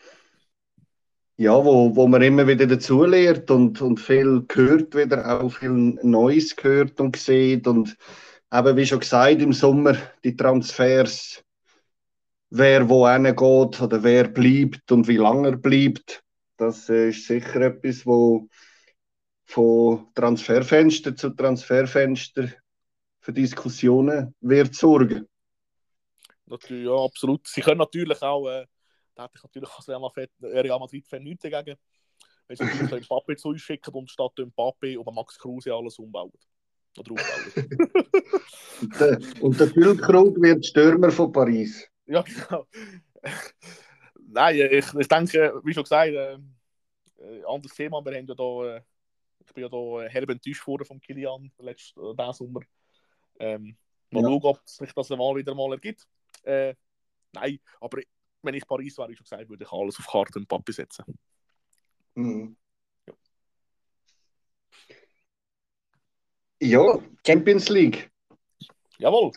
ja, 1.38 1.54
wo, 1.63 1.95
wo 1.95 2.08
man 2.08 2.22
immer 2.22 2.48
wieder 2.48 2.67
dazulernt 2.67 3.50
und, 3.50 3.82
und 3.82 3.98
viel 4.02 4.43
gehört 4.45 4.93
wieder, 4.93 5.39
auch 5.39 5.50
viel 5.50 5.69
Neues 5.69 6.54
gehört 6.54 7.00
und 7.00 7.15
sieht 7.15 7.65
und 7.65 7.95
eben 8.53 8.77
wie 8.77 8.85
schon 8.85 8.99
gesagt, 8.99 9.41
im 9.41 9.53
Sommer 9.53 9.95
die 10.23 10.35
Transfers, 10.35 11.43
wer 12.49 12.89
wo 12.89 13.05
geht 13.05 13.81
oder 13.81 14.03
wer 14.03 14.27
bleibt 14.27 14.91
und 14.91 15.07
wie 15.07 15.17
lange 15.17 15.49
er 15.49 15.57
bleibt, 15.57 16.23
das 16.57 16.89
ist 16.89 17.25
sicher 17.27 17.62
etwas, 17.62 18.05
wo 18.05 18.47
von 19.45 20.07
Transferfenster 20.13 21.15
zu 21.15 21.31
Transferfenster 21.31 22.49
für 23.19 23.33
Diskussionen 23.33 24.35
wird 24.41 24.75
sorgen. 24.75 25.27
Natürlich, 26.45 26.85
ja, 26.85 26.95
absolut. 26.95 27.47
Sie 27.47 27.62
können 27.62 27.77
natürlich 27.77 28.21
auch, 28.21 28.47
äh, 28.47 28.65
da 29.15 29.23
hätte 29.23 29.38
ich 29.38 29.43
natürlich 29.43 29.69
als 29.69 29.88
Real 29.88 30.79
Madrid-Fan 30.79 31.23
nichts 31.23 31.43
dagegen, 31.43 31.77
wenn 32.47 32.57
sie 32.57 32.63
natürlich 32.63 33.07
Mbappé 33.09 33.35
zu 33.38 33.49
uns 33.49 33.62
schicken 33.62 33.93
und 33.93 34.09
statt 34.09 34.33
Mbappé 34.38 34.97
oder 34.97 35.12
Max 35.12 35.38
Kruse 35.38 35.73
alles 35.73 35.99
umbauen. 35.99 36.31
Oder 36.99 37.13
aufbauen. 37.13 37.53
und, 39.41 39.59
der, 39.59 39.67
Füllkrug 39.67 40.41
wird 40.41 40.65
Stürmer 40.65 41.12
von 41.12 41.31
Paris. 41.31 41.89
Ja, 42.05 42.21
genau. 42.21 42.67
Nein, 44.27 44.55
ich, 44.71 44.93
ich 44.93 45.07
denke, 45.07 45.62
wie 45.63 45.73
schon 45.73 45.83
gesagt, 45.83 46.12
äh, 46.12 46.33
äh 46.33 47.43
anderes 47.45 47.75
Thema. 47.75 48.03
Wir 48.03 48.17
haben 48.17 48.27
ja 48.27 48.35
da, 48.35 48.75
äh, 48.75 48.81
ich 49.45 49.53
bin 49.53 49.63
ja 49.63 49.69
da 49.69 50.09
herb 50.09 50.29
enttäuscht 50.29 50.65
worden 50.67 50.85
von 50.85 50.99
Kilian 50.99 51.51
letzten 51.59 52.19
äh, 52.19 52.33
Sommer. 52.33 52.62
Ähm, 53.39 53.77
mal 54.12 54.23
ja. 54.23 54.29
schauen, 54.29 54.43
ob 54.43 54.62
sich 54.65 54.93
das 54.93 55.09
mal 55.09 55.35
wieder 55.35 55.55
mal 55.55 55.71
ergibt. 55.71 56.07
Äh, 56.43 56.75
nein, 57.31 57.59
aber 57.79 58.01
wenn 58.41 58.53
ich 58.53 58.67
Paris 58.67 58.97
wäre, 58.97 59.09
wie 59.09 59.15
schon 59.15 59.23
gesagt, 59.23 59.49
würde 59.49 59.63
ich 59.63 59.71
alles 59.71 59.99
auf 59.99 60.07
Karte 60.07 60.39
und 60.39 60.47
Papi 60.47 60.73
setzen. 60.73 61.05
Mhm. 62.15 62.55
Ja, 66.62 67.00
Champions 67.26 67.69
League. 67.69 68.10
Jawohl. 68.98 69.32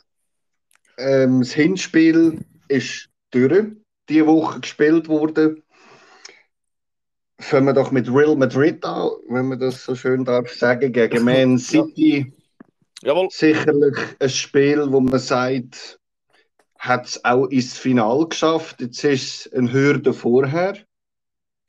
Ähm, 0.98 1.40
das 1.40 1.52
Hinspiel 1.52 2.44
ist 2.68 3.08
durch, 3.30 3.66
diese 4.08 4.26
Woche 4.26 4.60
gespielt 4.60 5.08
worden. 5.08 5.62
Fangen 7.38 7.66
wir 7.66 7.72
doch 7.72 7.90
mit 7.90 8.08
Real 8.08 8.36
Madrid 8.36 8.84
an, 8.84 9.10
wenn 9.28 9.48
man 9.48 9.58
das 9.58 9.84
so 9.84 9.94
schön 9.94 10.24
darf 10.24 10.52
sagen, 10.52 10.92
gegen 10.92 11.24
Man 11.24 11.58
City. 11.58 12.32
Ja. 13.02 13.08
Jawohl. 13.08 13.28
Sicherlich 13.30 13.96
ein 14.20 14.28
Spiel, 14.28 14.92
wo 14.92 15.00
man 15.00 15.18
sagt, 15.18 15.98
hat 16.78 17.06
es 17.06 17.24
auch 17.24 17.46
ins 17.46 17.78
Finale 17.78 18.28
geschafft. 18.28 18.80
Jetzt 18.80 19.04
ist 19.04 19.46
es 19.46 19.52
eine 19.52 19.72
Hürde 19.72 20.12
vorher 20.12 20.76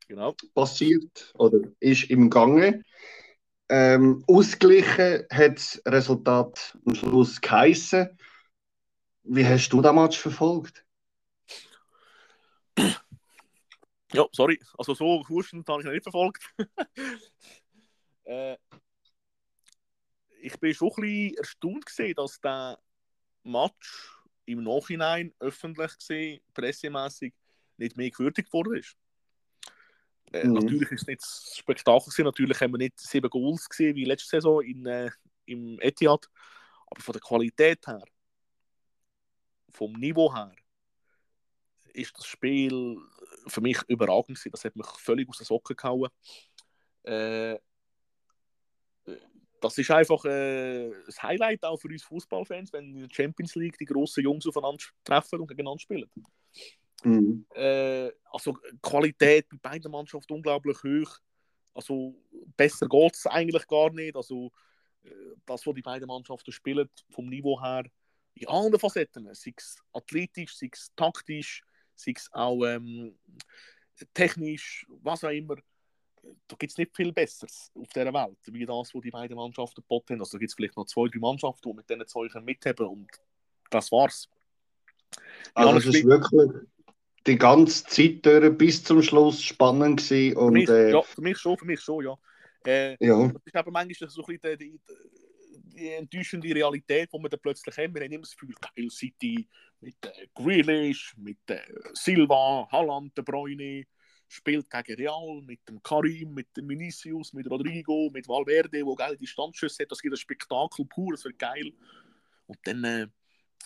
genau. 0.08 0.34
passiert 0.54 1.32
oder 1.38 1.58
ist 1.80 2.10
im 2.10 2.30
Gange. 2.30 2.82
Ähm, 3.68 4.22
ausgleichen 4.26 5.26
hat 5.30 5.56
das 5.56 5.82
Resultat 5.86 6.76
am 6.84 6.94
Schluss 6.94 7.40
geheissen. 7.40 8.18
Wie 9.22 9.46
hast 9.46 9.70
du 9.70 9.80
das 9.80 9.94
Match 9.94 10.18
verfolgt? 10.18 10.84
Ja, 14.12 14.26
sorry, 14.32 14.60
also 14.78 14.94
so 14.94 15.26
hustend 15.28 15.66
habe 15.68 15.82
ich 15.82 15.88
nicht 15.88 16.02
verfolgt. 16.02 16.42
äh, 18.24 18.56
ich 20.40 20.60
bin 20.60 20.74
schon 20.74 20.90
ein 20.90 21.00
bisschen 21.00 21.36
erstaunt 21.36 21.86
gesehen, 21.86 22.14
dass 22.14 22.40
der 22.40 22.78
Match 23.42 24.12
im 24.44 24.62
Nachhinein 24.62 25.34
öffentlich 25.40 25.96
gesehen, 25.98 26.42
pressemäßig, 26.52 27.32
nicht 27.76 27.96
mehr 27.96 28.10
gewürdigt 28.10 28.52
worden 28.52 28.76
ist. 28.76 28.96
Äh, 30.34 30.46
mhm. 30.46 30.54
Natürlich 30.54 30.90
ist 30.90 31.02
es 31.02 31.06
nicht 31.06 31.22
das 31.22 31.54
Spektakel 31.56 32.10
gewesen. 32.10 32.24
natürlich 32.24 32.60
haben 32.60 32.72
wir 32.72 32.78
nicht 32.78 32.98
sieben 32.98 33.30
Goals 33.30 33.68
gesehen 33.68 33.94
wie 33.94 34.04
letzte 34.04 34.30
Saison 34.30 34.62
in, 34.62 34.84
äh, 34.84 35.10
im 35.46 35.78
Etihad, 35.80 36.28
aber 36.88 37.00
von 37.00 37.12
der 37.12 37.20
Qualität 37.20 37.86
her, 37.86 38.02
vom 39.70 39.92
Niveau 39.92 40.34
her, 40.34 40.52
ist 41.92 42.18
das 42.18 42.26
Spiel 42.26 42.98
für 43.46 43.60
mich 43.60 43.78
überragend 43.86 44.36
gewesen. 44.36 44.50
Das 44.50 44.64
hat 44.64 44.74
mich 44.74 44.86
völlig 44.98 45.28
aus 45.28 45.38
den 45.38 45.44
Socken 45.44 45.76
gehauen. 45.76 46.10
Äh, 47.04 47.56
das 49.60 49.78
ist 49.78 49.90
einfach 49.92 50.24
äh, 50.24 50.90
das 51.06 51.22
Highlight 51.22 51.64
auch 51.64 51.76
für 51.76 51.88
uns 51.88 52.02
Fußballfans, 52.02 52.72
wenn 52.72 52.96
in 52.96 53.08
der 53.08 53.14
Champions 53.14 53.54
League 53.54 53.78
die 53.78 53.84
grossen 53.84 54.24
Jungs 54.24 54.46
aufeinander 54.48 54.82
treffen 55.04 55.40
und 55.40 55.46
gegeneinander 55.46 55.80
spielen. 55.80 56.10
Mhm. 57.04 57.46
Äh, 57.54 58.10
also 58.30 58.56
Qualität 58.82 59.48
bei 59.48 59.70
beiden 59.70 59.90
Mannschaften 59.90 60.34
unglaublich 60.34 60.78
hoch. 60.82 61.18
Also 61.74 62.14
besser 62.56 62.88
geht 62.88 63.14
es 63.14 63.26
eigentlich 63.26 63.66
gar 63.66 63.90
nicht. 63.90 64.16
Also 64.16 64.50
äh, 65.02 65.10
das, 65.46 65.66
was 65.66 65.74
die 65.74 65.82
beiden 65.82 66.08
Mannschaften 66.08 66.52
spielen, 66.52 66.88
vom 67.10 67.28
Niveau 67.28 67.60
her, 67.60 67.84
in 68.34 68.48
allen 68.48 68.78
Facetten, 68.78 69.28
sei 69.32 69.54
es 69.56 69.76
athletisch, 69.92 70.56
sei 70.56 70.70
es 70.72 70.90
taktisch, 70.96 71.62
sei 71.94 72.14
es 72.16 72.28
auch 72.32 72.64
ähm, 72.64 73.16
technisch, 74.12 74.86
was 74.88 75.22
auch 75.22 75.30
immer 75.30 75.56
da 76.48 76.56
gibt 76.56 76.72
es 76.72 76.78
nicht 76.78 76.96
viel 76.96 77.12
Besseres 77.12 77.70
auf 77.74 77.88
dieser 77.88 78.12
Welt, 78.12 78.38
wie 78.46 78.66
das, 78.66 78.94
was 78.94 79.02
die 79.02 79.10
beiden 79.10 79.36
Mannschaften 79.36 79.82
geboten 79.82 80.14
haben. 80.14 80.20
Also 80.20 80.36
da 80.36 80.38
gibt 80.38 80.50
es 80.50 80.54
vielleicht 80.54 80.76
noch 80.76 80.86
zwei, 80.86 81.08
drei 81.08 81.18
Mannschaften, 81.18 81.70
die 81.70 81.76
mit 81.76 81.88
diesen 81.88 82.06
zwei 82.06 82.40
mithaben 82.40 82.86
und 82.86 83.10
das 83.70 83.90
war's. 83.92 84.28
Also 85.54 85.78
es 85.78 85.86
ist 85.86 86.04
wirklich 86.04 86.50
die 87.26 87.36
ganze 87.36 87.84
Zeit 87.84 88.26
durch 88.26 88.56
bis 88.56 88.84
zum 88.84 89.02
Schluss 89.02 89.42
spannend 89.42 90.00
gewesen. 90.00 90.36
Und, 90.36 90.46
für 90.46 90.52
mich, 90.52 90.68
äh, 90.68 90.90
ja, 90.90 91.02
für 91.02 91.22
mich 91.22 91.38
schon, 91.38 91.58
für 91.58 91.64
mich 91.64 91.80
schon, 91.80 92.04
ja. 92.04 92.16
Äh, 92.66 92.96
ja. 93.04 93.28
Das 93.28 93.42
ist 93.44 93.56
aber 93.56 93.70
manchmal 93.70 94.10
so 94.10 94.24
ein 94.24 94.38
bisschen 94.38 94.58
die, 94.58 94.70
die, 94.70 94.80
die 95.76 95.88
enttäuschende 95.90 96.54
Realität, 96.54 97.10
die 97.12 97.18
wir 97.18 97.28
dann 97.28 97.40
plötzlich 97.40 97.76
haben. 97.76 97.94
Wir 97.94 98.02
haben 98.02 98.12
immer 98.12 98.22
das 98.22 98.36
Gefühl, 98.36 98.54
geil 98.74 98.90
City 98.90 99.48
mit 99.80 99.96
äh, 100.04 100.26
Grealish, 100.34 101.14
mit 101.16 101.38
äh, 101.48 101.60
Silva, 101.92 102.68
Haaland, 102.70 103.16
De 103.16 103.24
Bruyne, 103.24 103.84
spielt 104.28 104.68
gegen 104.70 104.94
Real 104.94 105.42
mit 105.42 105.60
dem 105.68 105.82
Karim, 105.82 106.34
mit 106.34 106.56
dem 106.56 106.68
Vinicius, 106.68 107.32
mit 107.32 107.48
Rodrigo, 107.50 108.10
mit 108.12 108.26
Valverde, 108.28 108.84
wo 108.84 108.94
geile 108.94 109.16
Distanzschüsse 109.16 109.82
hat. 109.82 109.90
Das 109.90 110.00
gibt 110.00 110.14
ein 110.14 110.18
Spektakel 110.18 110.86
pur, 110.86 111.12
das 111.12 111.24
wird 111.24 111.38
geil. 111.38 111.72
Und 112.46 112.58
dann 112.64 112.84
äh, 112.84 113.06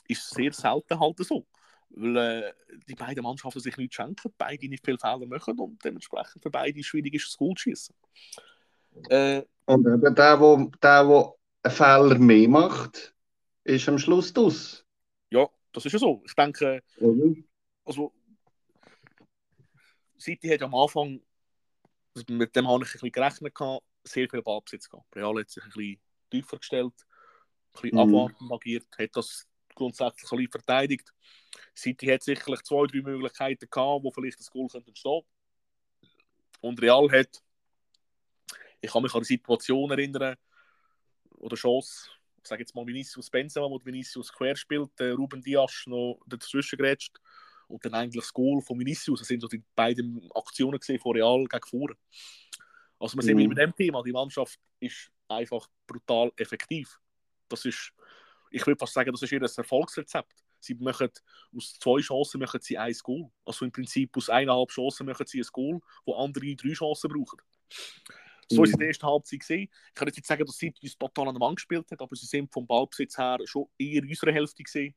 ist 0.09 0.25
es 0.25 0.31
sehr 0.31 0.53
selten 0.53 0.99
halt 0.99 1.19
so. 1.19 1.47
Weil 1.91 2.17
äh, 2.17 2.53
die 2.87 2.95
beiden 2.95 3.23
Mannschaften 3.23 3.61
sich 3.61 3.77
nicht 3.77 3.95
schenken, 3.95 4.33
beide 4.37 4.69
nicht 4.69 4.85
viele 4.85 4.99
Fehler 4.99 5.27
machen 5.27 5.59
und 5.59 5.83
dementsprechend 5.85 6.43
für 6.43 6.51
beide 6.51 6.83
schwierig 6.83 7.15
ist, 7.15 7.29
das 7.29 7.37
Goal 7.37 7.55
zu 7.55 7.63
schießen. 7.63 7.95
Äh, 9.09 9.43
und 9.67 9.87
eben 9.87 10.15
der, 10.15 10.41
wo, 10.41 10.71
der, 10.83 11.09
wo 11.09 11.39
einen 11.63 11.75
Fehler 11.75 12.19
mehr 12.19 12.49
macht, 12.49 13.15
ist 13.65 13.89
am 13.89 13.99
Schluss 13.99 14.33
das. 14.33 14.85
Ja, 15.31 15.49
das 15.73 15.87
ist 15.87 15.93
ja 15.93 15.99
so. 15.99 16.23
Ich 16.25 16.35
denke, 16.35 16.83
mhm. 16.99 17.45
also 17.85 18.13
City 20.19 20.49
hat 20.49 20.63
am 20.63 20.75
Anfang, 20.75 21.21
also 22.15 22.25
mit 22.33 22.55
dem 22.57 22.67
habe 22.69 22.85
ich 22.85 22.91
ein 22.91 22.93
bisschen 22.93 23.13
gerechnet, 23.13 23.55
gehabt, 23.55 23.85
sehr 24.05 24.29
viel 24.29 24.43
Ballbesitz 24.43 24.89
gehabt. 24.89 25.15
Real 25.15 25.39
hat 25.39 25.51
sich 25.51 25.63
ein 25.63 25.71
bisschen 25.71 26.01
tiefer 26.31 26.59
gestellt, 26.59 26.95
ein 26.97 27.83
bisschen 27.83 27.97
mhm. 27.97 27.99
abwartend 27.99 28.53
agiert, 28.53 28.87
hat 28.99 29.11
das 29.13 29.47
grundsätzlich 29.79 30.31
ein 30.31 30.37
bisschen 30.37 30.51
verteidigt. 30.51 31.13
City 31.77 32.07
hat 32.07 32.23
sicherlich 32.23 32.63
zwei, 32.63 32.87
drei 32.87 33.01
Möglichkeiten 33.01 33.69
gehabt, 33.71 34.05
wo 34.05 34.11
vielleicht 34.11 34.39
das 34.39 34.51
Goal 34.51 34.69
könnte 34.69 34.89
entstehen 34.89 35.23
Und 36.61 36.83
Real 36.83 37.11
hat, 37.11 37.43
ich 38.81 38.91
kann 38.91 39.03
mich 39.03 39.15
an 39.15 39.21
die 39.21 39.27
Situation 39.27 39.91
erinnern, 39.91 40.37
oder 41.31 41.57
Chance, 41.57 42.11
ich 42.43 42.49
sage 42.49 42.63
jetzt 42.63 42.75
mal 42.75 42.87
Vinicius 42.87 43.31
Benzema, 43.31 43.69
wo 43.69 43.81
Vinicius 43.85 44.33
quer 44.33 44.57
spielt, 44.57 44.91
Ruben 45.01 45.43
Dias 45.43 45.85
noch 45.87 46.21
dazwischen 46.27 46.77
gerätscht 46.77 47.17
und 47.69 47.85
dann 47.85 47.95
eigentlich 47.95 48.25
das 48.25 48.33
Goal 48.33 48.61
von 48.63 48.79
Vinicius. 48.79 49.21
Das 49.21 49.29
sind 49.29 49.41
so 49.41 49.49
die 49.49 49.63
beiden 49.75 50.29
Aktionen 50.35 50.79
gesehen 50.79 50.99
von 50.99 51.13
Real 51.13 51.45
gegen 51.45 51.67
vorne. 51.67 51.97
Also 52.99 53.17
wir 53.17 53.23
sehen 53.23 53.39
mhm. 53.39 53.49
mit 53.49 53.59
dem 53.59 53.75
Thema, 53.75 54.03
die 54.03 54.13
Mannschaft 54.13 54.59
ist 54.81 55.11
einfach 55.29 55.69
brutal 55.87 56.33
effektiv. 56.37 56.99
Das 57.49 57.65
ist, 57.65 57.93
ich 58.51 58.67
würde 58.67 58.79
fast 58.79 58.95
sagen, 58.95 59.13
das 59.13 59.23
ist 59.23 59.33
ihr 59.33 59.43
Erfolgsrezept. 59.43 60.45
Sie 60.61 60.75
machen 60.75 61.11
aus 61.57 61.79
zwei 61.79 62.01
Chancen 62.01 62.41
machen 62.41 62.61
sie 62.61 62.77
ein 62.79 62.95
Goal. 63.03 63.31
Also 63.45 63.65
im 63.65 63.73
Prinzip 63.73 64.17
aus 64.17 64.29
eineinhalb 64.29 64.71
Chancen 64.71 65.07
machen 65.07 65.27
sie 65.27 65.41
ein 65.41 65.47
Goal, 65.53 65.81
wo 66.05 66.15
andere 66.15 66.57
drei 66.57 66.73
Chancen 66.73 67.09
brauchen. 67.09 67.39
So 68.51 68.65
ist 68.65 68.71
es 68.71 68.75
in 68.75 68.79
der 68.79 68.89
ersten 68.89 69.07
Halbzeit 69.07 69.41
gesehen. 69.41 69.69
Ich 69.89 69.95
kann 69.95 70.09
jetzt 70.09 70.17
nicht 70.17 70.27
sagen, 70.27 70.45
dass 70.45 70.57
sie 70.57 70.73
uns 70.83 70.97
total 70.97 71.29
an 71.29 71.35
der 71.35 71.41
Wand 71.41 71.57
gespielt 71.57 71.91
hat, 71.91 72.01
aber 72.01 72.17
sie 72.17 72.27
sind 72.27 72.53
vom 72.53 72.67
Ballbesitz 72.67 73.19
her 73.19 73.39
schon 73.45 73.67
eher 73.79 74.03
in 74.03 74.09
unserer 74.09 74.33
Hälfte 74.33 74.63
gesehen. 74.63 74.95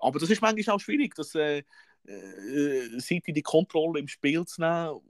Aber 0.00 0.18
das 0.18 0.30
ist 0.30 0.40
manchmal 0.40 0.76
auch 0.76 0.80
schwierig, 0.80 1.14
dass 1.14 1.34
äh, 1.34 1.62
äh, 2.06 3.00
City 3.00 3.32
die 3.32 3.42
Kontrolle 3.42 4.00
im 4.00 4.08
Spiel 4.08 4.44
zu 4.46 4.60
nehmen, 4.60 5.00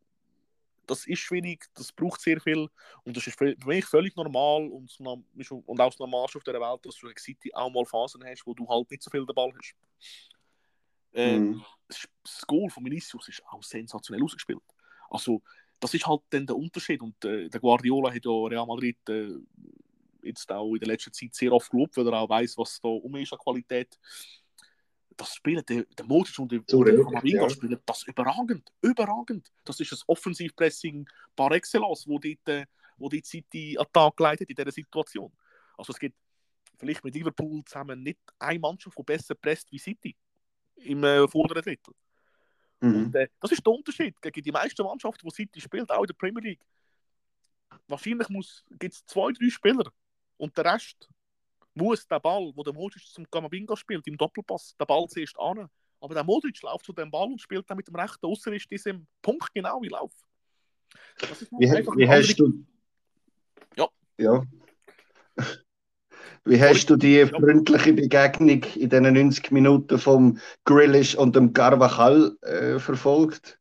das 0.90 1.06
ist 1.06 1.20
schwierig, 1.20 1.66
das 1.74 1.92
braucht 1.92 2.20
sehr 2.20 2.40
viel 2.40 2.68
und 3.04 3.16
das 3.16 3.26
ist 3.26 3.38
für 3.38 3.54
mich 3.64 3.84
völlig 3.84 4.16
normal 4.16 4.68
und, 4.68 4.98
und 5.00 5.80
auch 5.80 5.90
das 5.90 5.98
Normalste 5.98 6.38
auf 6.38 6.44
der 6.44 6.60
Welt, 6.60 6.84
dass 6.84 6.96
du 6.96 7.08
in 7.08 7.16
City 7.16 7.54
auch 7.54 7.70
mal 7.70 7.84
Phasen 7.84 8.24
hast, 8.24 8.44
wo 8.44 8.54
du 8.54 8.68
halt 8.68 8.90
nicht 8.90 9.02
so 9.02 9.10
viel 9.10 9.24
den 9.24 9.34
Ball 9.34 9.52
hast. 9.56 9.74
Ähm, 11.12 11.50
mm. 11.50 11.64
Das 11.88 12.46
Goal 12.46 12.68
von 12.70 12.84
Vinicius 12.84 13.28
ist 13.28 13.42
auch 13.48 13.62
sensationell 13.62 14.22
ausgespielt. 14.22 14.62
Also, 15.08 15.42
das 15.78 15.94
ist 15.94 16.06
halt 16.06 16.22
dann 16.30 16.46
der 16.46 16.56
Unterschied 16.56 17.00
und 17.00 17.24
äh, 17.24 17.48
der 17.48 17.60
Guardiola 17.60 18.12
hat 18.12 18.24
ja 18.24 18.30
Real 18.30 18.66
Madrid 18.66 18.98
äh, 19.08 19.30
jetzt 20.22 20.50
auch 20.50 20.74
in 20.74 20.80
der 20.80 20.88
letzten 20.88 21.12
Zeit 21.12 21.34
sehr 21.34 21.52
oft 21.52 21.70
gelobt, 21.70 21.96
weil 21.96 22.06
er 22.06 22.20
auch 22.20 22.28
weiß, 22.28 22.58
was 22.58 22.80
da 22.80 22.88
um 22.88 23.14
ist 23.16 23.32
an 23.32 23.38
Qualität 23.38 23.98
das 25.20 25.34
spielen, 25.34 25.62
der, 25.68 25.84
der 25.84 26.06
Modric 26.06 26.38
und 26.38 26.50
der 26.50 26.60
Kamavinga 26.62 27.42
ja. 27.42 27.50
spielen 27.50 27.78
das 27.84 28.02
überragend, 28.04 28.72
überragend. 28.80 29.52
Das 29.64 29.78
ist 29.78 29.92
ein 29.92 29.98
Offensivpressing 30.06 31.06
par 31.36 31.52
excellence, 31.52 32.06
wo 32.06 32.18
die, 32.18 32.38
äh, 32.46 32.64
wo 32.96 33.08
die 33.08 33.22
City 33.24 33.76
an 33.78 33.84
den 33.84 33.92
Tag 33.92 34.16
geleitet 34.16 34.48
in 34.48 34.56
dieser 34.56 34.72
Situation. 34.72 35.30
Also 35.76 35.92
es 35.92 35.98
gibt 35.98 36.16
vielleicht 36.78 37.04
mit 37.04 37.14
Liverpool 37.14 37.62
zusammen 37.64 38.02
nicht 38.02 38.18
eine 38.38 38.58
Mannschaft, 38.58 38.96
die 38.98 39.02
besser 39.02 39.34
presst 39.34 39.70
wie 39.70 39.78
City 39.78 40.16
im 40.76 41.04
äh, 41.04 41.28
vorderen 41.28 41.62
Drittel. 41.62 41.94
Mhm. 42.80 42.94
Und, 42.94 43.14
äh, 43.14 43.28
das 43.40 43.52
ist 43.52 43.66
der 43.66 43.72
Unterschied 43.74 44.20
gegen 44.22 44.42
die 44.42 44.52
meisten 44.52 44.82
Mannschaften, 44.82 45.28
die 45.28 45.34
City 45.34 45.60
spielt, 45.60 45.90
auch 45.90 46.00
in 46.00 46.06
der 46.06 46.14
Premier 46.14 46.42
League. 46.42 46.64
Wahrscheinlich 47.88 48.28
gibt 48.78 48.94
es 48.94 49.04
zwei, 49.04 49.32
drei 49.32 49.50
Spieler 49.50 49.92
und 50.38 50.56
der 50.56 50.64
Rest 50.64 51.08
muss 51.74 52.06
der 52.06 52.20
Ball, 52.20 52.52
wo 52.54 52.62
der 52.62 52.72
Modric 52.72 53.02
zum 53.06 53.26
Gamavinga 53.30 53.76
spielt, 53.76 54.06
im 54.06 54.16
Doppelpass, 54.16 54.74
der 54.78 54.86
Ball 54.86 55.06
zuerst 55.08 55.38
an. 55.38 55.68
Aber 56.00 56.14
der 56.14 56.24
Modric 56.24 56.60
läuft 56.62 56.86
zu 56.86 56.92
dem 56.92 57.10
Ball 57.10 57.26
und 57.26 57.40
spielt 57.40 57.68
dann 57.68 57.76
mit 57.76 57.88
dem 57.88 57.96
rechten 57.96 58.26
Außenriss 58.26 58.66
diesem 58.66 59.06
Punkt 59.22 59.52
genau 59.52 59.80
wie 59.82 59.88
Lauf. 59.88 60.12
Wie, 61.58 61.68
wie 61.68 62.08
hast 62.08 62.36
du... 62.36 62.64
Ja. 63.76 63.88
ja. 64.18 64.42
Wie 66.44 66.60
hast 66.60 66.88
du 66.88 66.96
die 66.96 67.26
freundliche 67.26 67.92
Begegnung 67.92 68.64
in 68.74 68.88
den 68.88 69.12
90 69.12 69.50
Minuten 69.50 69.98
vom 69.98 70.38
Grillish 70.64 71.14
und 71.14 71.36
dem 71.36 71.52
Carvajal 71.52 72.36
äh, 72.40 72.78
verfolgt? 72.78 73.60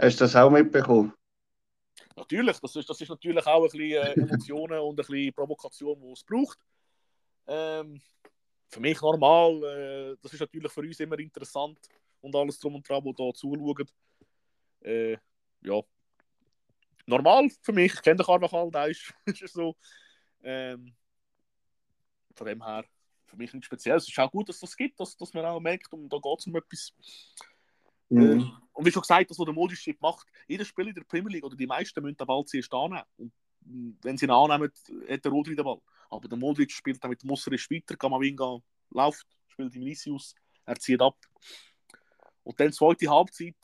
Hast 0.00 0.20
du 0.20 0.24
das 0.24 0.36
auch 0.36 0.50
mitbekommen? 0.50 1.12
Natürlich, 2.16 2.60
das 2.60 2.76
ist, 2.76 2.88
das 2.88 3.00
ist 3.00 3.08
natürlich 3.08 3.44
auch 3.44 3.64
ein 3.64 3.70
bisschen 3.70 3.90
äh, 3.90 4.12
Emotionen 4.12 4.78
und 4.78 4.92
ein 4.92 4.96
bisschen 4.96 5.32
Provokation, 5.34 6.00
die 6.00 6.12
es 6.12 6.22
braucht. 6.22 6.58
Ähm, 7.46 8.00
für 8.68 8.80
mich 8.80 9.00
normal. 9.00 9.62
Äh, 9.62 10.16
das 10.22 10.32
ist 10.32 10.40
natürlich 10.40 10.72
für 10.72 10.80
uns 10.80 11.00
immer 11.00 11.18
interessant 11.18 11.78
und 12.20 12.34
alles 12.34 12.58
drum 12.58 12.76
und 12.76 12.88
dran, 12.88 13.02
die 13.04 13.12
hier 13.16 13.34
zuschauen. 13.34 13.88
Äh, 14.80 15.16
ja. 15.62 15.80
Normal 17.06 17.48
für 17.62 17.72
mich. 17.72 17.94
Ich 17.94 18.02
kenne 18.02 18.16
den 18.16 18.26
Carvajal, 18.26 18.70
der 18.70 18.88
ist, 18.88 19.14
ist 19.26 19.54
so. 19.54 19.76
Ähm, 20.42 20.94
von 22.34 22.46
dem 22.46 22.64
her 22.64 22.84
für 23.26 23.36
mich 23.36 23.52
nichts 23.52 23.66
Spezielles. 23.66 24.04
Es 24.04 24.08
ist 24.08 24.18
auch 24.18 24.30
gut, 24.30 24.48
dass 24.48 24.60
das 24.60 24.76
gibt, 24.76 24.98
dass, 25.00 25.16
dass 25.16 25.32
man 25.34 25.44
auch 25.44 25.60
merkt, 25.60 25.92
und 25.92 26.08
da 26.08 26.18
geht 26.18 26.38
es 26.38 26.46
um 26.46 26.56
etwas. 26.56 26.92
Mhm. 28.08 28.40
Äh, 28.40 28.44
und 28.72 28.86
wie 28.86 28.90
schon 28.90 29.02
gesagt, 29.02 29.30
das, 29.30 29.38
was 29.38 29.44
der 29.44 29.54
Modric 29.54 30.00
macht, 30.00 30.26
jeder 30.46 30.64
Spieler 30.64 30.88
in 30.88 30.94
der 30.94 31.04
Premier 31.04 31.32
League 31.32 31.44
oder 31.44 31.56
die 31.56 31.66
meisten 31.66 32.02
müssen 32.02 32.16
den 32.16 32.26
Ball 32.26 32.44
zuerst 32.44 32.72
annehmen. 32.72 33.04
Und 33.16 33.32
wenn 34.02 34.16
sie 34.16 34.26
ihn 34.26 34.30
annehmen, 34.30 34.70
hat 35.08 35.24
der 35.24 35.32
Rodri 35.32 35.54
den 35.54 35.64
Ball. 35.64 35.80
Aber 36.14 36.28
der 36.28 36.38
Modric 36.38 36.70
spielt 36.70 37.02
dann 37.02 37.10
mit 37.10 37.24
Musserisch 37.24 37.68
weiter, 37.70 37.96
Kamavinga 37.96 38.60
läuft, 38.90 39.26
spielt 39.48 39.74
Vinicius, 39.74 40.34
er 40.64 40.76
zieht 40.76 41.02
ab. 41.02 41.18
Und 42.44 42.60
dann 42.60 42.72
zweite 42.72 43.08
Halbzeit, 43.08 43.56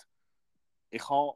ich 0.91 1.09
habe 1.09 1.35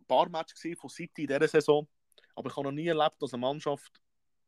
ein 0.00 0.06
paar 0.06 0.30
Matches 0.30 0.54
gesehen 0.54 0.76
von 0.76 0.88
City 0.88 1.24
in 1.24 1.28
dieser 1.28 1.46
Saison, 1.46 1.86
aber 2.34 2.48
ich 2.48 2.56
habe 2.56 2.64
noch 2.64 2.72
nie 2.72 2.86
erlebt, 2.86 3.20
dass 3.20 3.34
eine 3.34 3.42
Mannschaft 3.42 4.00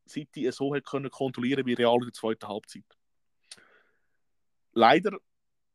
City 0.09 0.51
so 0.51 0.75
hat 0.75 0.87
können 0.87 1.11
kontrollieren 1.11 1.67
wie 1.67 1.75
Real 1.75 1.97
in 1.97 2.05
der 2.05 2.13
zweiten 2.15 2.49
Halbzeit. 2.49 2.85
Leider, 4.73 5.19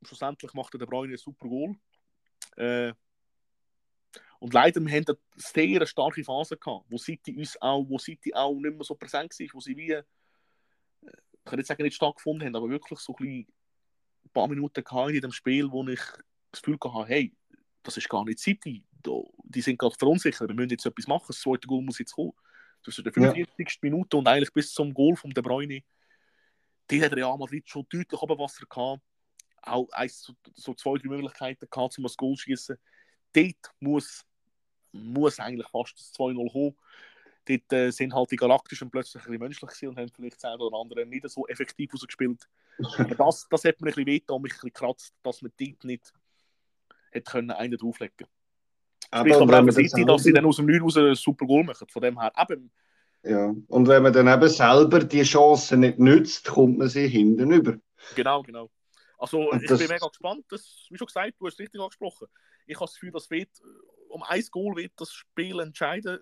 schlussendlich 0.01 0.53
macht 0.53 0.73
der 0.73 0.85
Bruyne 0.87 1.13
ein 1.13 1.17
super 1.17 1.47
Goal. 1.47 1.75
Äh, 2.57 2.93
und 4.39 4.53
leider, 4.53 4.81
wir 4.81 4.91
haben 4.91 5.05
eine 5.07 5.17
sehr 5.35 5.85
starke 5.85 6.23
Phase 6.23 6.57
gehabt, 6.57 6.85
wo 6.89 6.97
City 6.97 7.37
uns 7.37 7.61
auch, 7.61 7.87
wo 7.87 7.99
City 7.99 8.33
auch 8.33 8.55
nicht 8.55 8.75
mehr 8.75 8.83
so 8.83 8.95
präsent 8.95 9.31
war, 9.39 9.47
wo 9.53 9.59
sie 9.59 9.77
wie, 9.77 10.01
ich 11.43 11.49
kann 11.49 11.57
nicht 11.57 11.67
sagen, 11.67 11.83
nicht 11.83 11.95
stattgefunden 11.95 12.47
haben, 12.47 12.55
aber 12.55 12.69
wirklich 12.69 12.99
so 12.99 13.15
ein, 13.19 13.45
ein 14.25 14.29
paar 14.33 14.47
Minuten 14.47 14.83
in 15.09 15.21
dem 15.21 15.31
Spiel, 15.31 15.69
wo 15.69 15.85
ich 15.87 15.99
das 16.51 16.61
Gefühl 16.61 16.77
hatte, 16.81 17.09
hey, 17.09 17.35
das 17.83 17.97
ist 17.97 18.07
gar 18.07 18.23
nicht 18.23 18.39
City, 18.39 18.83
die 19.43 19.61
sind 19.61 19.77
gerade 19.77 19.95
verunsichert, 19.97 20.47
wir 20.47 20.55
müssen 20.55 20.69
jetzt 20.69 20.85
etwas 20.85 21.07
machen, 21.07 21.25
das 21.27 21.41
zweite 21.41 21.67
Goal 21.67 21.83
muss 21.83 21.99
jetzt 21.99 22.13
kommen. 22.13 22.33
Zwischen 22.81 23.03
der 23.03 23.13
45. 23.13 23.57
Ja. 23.59 23.79
Minute 23.81 24.17
und 24.17 24.27
eigentlich 24.27 24.53
bis 24.53 24.73
zum 24.73 24.93
Goal 24.93 25.15
von 25.15 25.31
De 25.31 25.41
Bruyne, 25.41 25.83
die 26.89 27.03
hat 27.03 27.13
Real 27.13 27.37
Madrid 27.37 27.67
schon 27.67 27.85
deutlich 27.89 28.21
Wasser 28.21 28.65
gehabt. 28.65 29.01
Auch 29.61 29.87
so, 30.07 30.33
so 30.53 30.73
zwei, 30.73 30.97
drei 30.97 31.07
Möglichkeiten 31.07 31.67
gehabt, 31.69 31.97
um 31.97 32.03
das 32.03 32.17
Goal 32.17 32.35
zu 32.35 32.43
schießen. 32.43 32.77
Dort 33.33 33.73
muss, 33.79 34.25
muss 34.91 35.39
eigentlich 35.39 35.67
fast 35.69 35.97
das 35.97 36.13
2-0 36.13 36.51
kommen. 36.51 36.75
Dort 37.45 37.73
äh, 37.73 37.91
sind 37.91 38.13
halt 38.13 38.31
die 38.31 38.37
Galaktischen 38.37 38.89
plötzlich 38.89 39.21
ein 39.23 39.25
bisschen 39.25 39.41
menschlich 39.41 39.69
gewesen 39.69 39.87
und 39.89 39.97
haben 39.97 40.11
vielleicht 40.15 40.43
das 40.43 40.59
oder 40.59 40.77
andere 40.77 41.05
nicht 41.05 41.29
so 41.29 41.45
effektiv 41.47 41.93
rausgespielt. 41.93 42.47
Aber 42.97 43.15
das, 43.15 43.47
das 43.49 43.63
hat 43.65 43.81
mir 43.81 43.87
ein 43.87 43.93
bisschen 43.93 44.05
wehgetan, 44.05 44.41
mich 44.41 44.53
ein 44.53 44.55
bisschen 44.55 44.73
kratzt, 44.73 45.13
dass 45.23 45.41
man 45.41 45.51
dort 45.59 45.83
nicht 45.83 46.13
hätte 47.11 47.31
können 47.31 47.51
einen 47.51 47.77
drauflegen 47.77 48.15
können. 48.17 48.29
Aber, 49.11 49.41
aber 49.41 49.59
eben 49.59 49.71
City, 49.71 50.05
dass 50.05 50.23
sie 50.23 50.33
dann 50.33 50.45
aus 50.45 50.55
dem 50.55 50.65
9 50.65 50.81
raus 50.81 50.97
ein 50.97 51.15
super 51.15 51.45
Goal 51.45 51.63
machen. 51.63 51.87
Von 51.87 52.01
dem 52.01 52.19
her 52.19 52.31
eben. 52.37 52.71
Ja, 53.23 53.53
und 53.67 53.87
wenn 53.87 54.03
man 54.03 54.11
dann 54.11 54.27
eben 54.27 54.49
selber 54.49 54.99
die 54.99 55.23
Chance 55.23 55.77
nicht 55.77 55.99
nützt, 55.99 56.47
kommt 56.49 56.77
man 56.77 56.89
sie 56.89 57.07
hinten 57.07 57.51
über. 57.51 57.77
Genau, 58.15 58.41
genau. 58.41 58.69
Also 59.17 59.49
und 59.49 59.61
ich 59.61 59.69
das... 59.69 59.79
bin 59.79 59.87
mega 59.87 60.07
gespannt. 60.07 60.45
Das, 60.49 60.87
wie 60.89 60.97
schon 60.97 61.07
gesagt, 61.07 61.33
du 61.39 61.45
hast 61.45 61.53
es 61.53 61.59
richtig 61.59 61.79
angesprochen. 61.79 62.27
Ich 62.65 62.75
habe 62.75 62.85
das 62.85 62.95
Gefühl, 62.95 63.11
dass 63.11 63.29
wird, 63.29 63.49
um 64.09 64.23
ein 64.23 64.43
Goal 64.51 64.75
wird 64.75 64.93
das 64.97 65.13
Spiel 65.13 65.59
entscheiden 65.59 66.19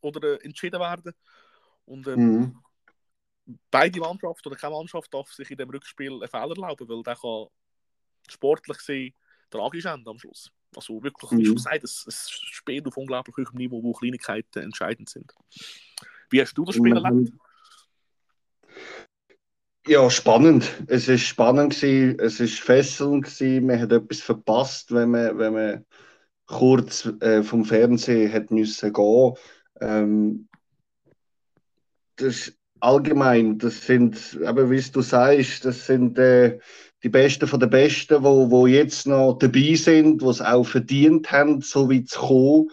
oder 0.00 0.34
äh, 0.34 0.44
entschieden 0.44 0.80
werden. 0.80 1.12
Und 1.84 2.06
ähm, 2.06 2.38
mhm. 2.38 2.62
beide 3.70 4.00
Mannschaften 4.00 4.48
oder 4.48 4.56
keine 4.56 4.74
Mannschaft 4.74 5.12
darf 5.12 5.32
sich 5.32 5.50
in 5.50 5.56
dem 5.56 5.70
Rückspiel 5.70 6.12
einen 6.12 6.28
Fehler 6.28 6.50
erlauben, 6.50 6.88
weil 6.88 7.02
der 7.02 7.16
kann 7.16 7.46
sportlich 8.28 8.78
sein 8.80 9.12
tragisch 9.50 9.86
enden 9.86 10.08
am 10.08 10.18
Schluss. 10.18 10.50
Also 10.76 11.02
wirklich, 11.02 11.30
wie 11.32 11.44
schon 11.44 11.52
mhm. 11.52 11.56
gesagt, 11.56 11.84
es, 11.84 12.04
es 12.06 12.30
spielt 12.30 12.86
auf 12.86 12.96
unglaublich 12.96 13.36
hohem 13.36 13.56
Niveau, 13.56 13.82
wo 13.82 13.92
Kleinigkeiten 13.92 14.62
entscheidend 14.62 15.08
sind. 15.08 15.32
Wie 16.30 16.40
hast 16.40 16.54
du 16.54 16.64
das 16.64 16.74
Spiel 16.74 16.94
erlebt? 16.94 17.32
Ja, 19.86 20.10
spannend. 20.10 20.70
Es 20.86 21.08
ist 21.08 21.22
spannend 21.22 21.74
gewesen, 21.74 22.18
es 22.20 22.40
ist 22.40 22.60
fesselnd 22.60 23.24
gewesen. 23.24 23.66
Man 23.66 23.80
hat 23.80 23.92
etwas 23.92 24.20
verpasst, 24.20 24.92
wenn 24.92 25.10
man, 25.10 25.38
wenn 25.38 25.54
man 25.54 25.86
kurz 26.44 27.06
äh, 27.20 27.42
vom 27.42 27.64
Fernsehen 27.64 28.30
hat 28.30 28.50
müssen 28.50 28.92
gehen. 28.92 29.34
Ähm, 29.80 30.48
das 32.16 32.52
allgemein, 32.80 33.58
das 33.58 33.86
sind, 33.86 34.38
aber 34.44 34.70
wie 34.70 34.80
du 34.80 35.02
sagst, 35.02 35.64
das 35.64 35.86
sind 35.86 36.18
äh, 36.18 36.58
die 37.02 37.08
Besten 37.08 37.46
von 37.46 37.60
den 37.60 37.70
Besten, 37.70 38.22
wo, 38.22 38.50
wo 38.50 38.66
jetzt 38.66 39.06
noch 39.06 39.38
dabei 39.38 39.74
sind, 39.74 40.22
die 40.22 40.26
es 40.26 40.40
auch 40.40 40.64
verdient 40.64 41.30
haben, 41.30 41.60
so 41.60 41.88
wie 41.88 42.04
zu 42.04 42.18
kommen. 42.20 42.70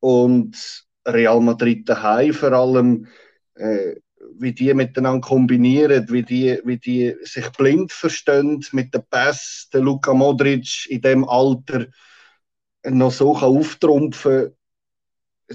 Und 0.00 0.84
Real 1.06 1.40
Madrid 1.40 1.88
daheim 1.88 2.32
vor 2.32 2.52
allem, 2.52 3.06
äh, 3.54 3.96
wie 4.36 4.52
die 4.52 4.72
miteinander 4.74 5.26
kombinieren, 5.26 6.06
wie 6.10 6.22
die, 6.22 6.60
wie 6.64 6.78
die 6.78 7.14
sich 7.22 7.48
blind 7.50 7.92
verstehen 7.92 8.64
mit 8.72 8.92
der 8.94 9.00
Pass, 9.00 9.68
der 9.72 9.80
Luka 9.80 10.14
Modric 10.14 10.86
in 10.88 11.00
dem 11.00 11.28
Alter 11.28 11.86
noch 12.84 13.12
so 13.12 13.34
kann 13.34 13.56
auftrumpfen 13.56 14.54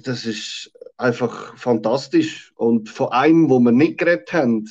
das 0.07 0.25
ist 0.25 0.71
einfach 0.97 1.57
fantastisch. 1.57 2.51
Und 2.55 2.89
von 2.89 3.09
einem, 3.09 3.49
wo 3.49 3.59
wir 3.59 3.71
nicht 3.71 3.97
geredet 3.97 4.31
haben, 4.33 4.67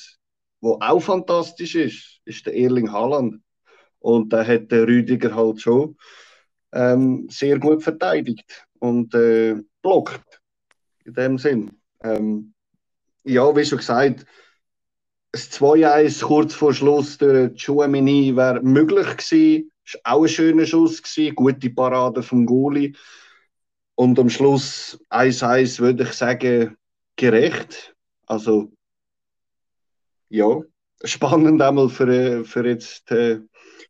wo 0.61 0.79
auch 0.81 1.01
fantastisch 1.01 1.75
ist, 1.75 2.21
ist 2.25 2.47
der 2.47 2.55
Erling 2.55 2.93
Haaland. 2.93 3.43
Und 4.01 4.33
da 4.33 4.45
hat 4.45 4.71
der 4.71 4.87
Rüdiger 4.87 5.35
halt 5.35 5.61
schon 5.61 5.97
ähm, 6.73 7.27
sehr 7.31 7.59
gut 7.59 7.83
verteidigt 7.83 8.67
und 8.79 9.15
äh, 9.15 9.57
blockt. 9.83 10.41
In 11.05 11.15
dem 11.15 11.39
Sinn. 11.39 11.71
Ähm, 12.03 12.53
ja, 13.25 13.55
wie 13.57 13.65
schon 13.65 13.79
gesagt, 13.79 14.27
das 15.33 15.51
2-1 15.53 16.23
kurz 16.23 16.55
vor 16.55 16.73
Schluss 16.73 17.19
durch 17.19 17.63
Chouamini 17.63 18.35
wäre 18.37 18.63
möglich 18.63 19.17
gewesen. 19.17 19.71
Es 19.85 19.95
war 19.95 20.15
auch 20.15 20.23
ein 20.23 20.29
schöner 20.29 20.67
Schuss, 20.67 21.03
gewesen, 21.03 21.35
gute 21.35 21.71
Parade 21.71 22.23
vom 22.23 22.45
Goalie. 22.45 22.93
Und 23.99 24.17
am 24.21 24.31
Schluss 24.31 24.97
1-1 25.11 25.81
würde 25.81 26.05
ich 26.05 26.13
sagen, 26.13 26.77
gerecht. 27.17 27.97
Also 28.27 28.71
ja, 30.29 30.61
spannend 31.03 31.61
einmal 31.61 31.89
für, 31.89 32.45
für 32.45 32.65
jetzt 32.65 33.11
äh, 33.11 33.41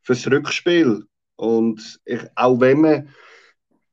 fürs 0.01 0.27
Rückspiel. 0.27 1.05
Und 1.37 2.01
ich, 2.07 2.21
auch 2.37 2.59
wenn 2.59 2.81
man 2.81 3.15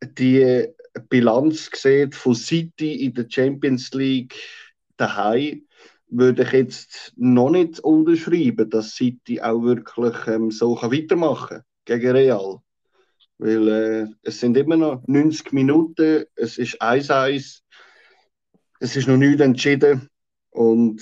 die 0.01 0.69
Bilanz 1.09 1.69
sieht 1.73 2.15
von 2.15 2.33
City 2.33 3.03
in 3.03 3.13
der 3.13 3.27
Champions 3.29 3.91
League 3.91 4.35
daheim, 4.95 5.67
würde 6.07 6.43
ich 6.43 6.51
jetzt 6.53 7.11
noch 7.17 7.49
nicht 7.49 7.81
unterschreiben, 7.81 8.69
dass 8.69 8.95
City 8.95 9.41
auch 9.41 9.61
wirklich 9.63 10.15
ähm, 10.27 10.49
so 10.49 10.75
kann 10.75 10.93
weitermachen 10.93 11.63
gegen 11.83 12.11
Real. 12.11 12.61
Weil 13.37 13.67
äh, 13.67 14.07
es 14.23 14.39
sind 14.39 14.55
immer 14.55 14.77
noch 14.77 15.03
90 15.07 15.51
Minuten, 15.51 16.25
es 16.35 16.57
ist 16.57 16.81
1-1, 16.81 17.61
es 18.79 18.95
ist 18.95 19.07
noch 19.07 19.17
nichts 19.17 19.41
entschieden. 19.41 20.09
Und 20.51 21.01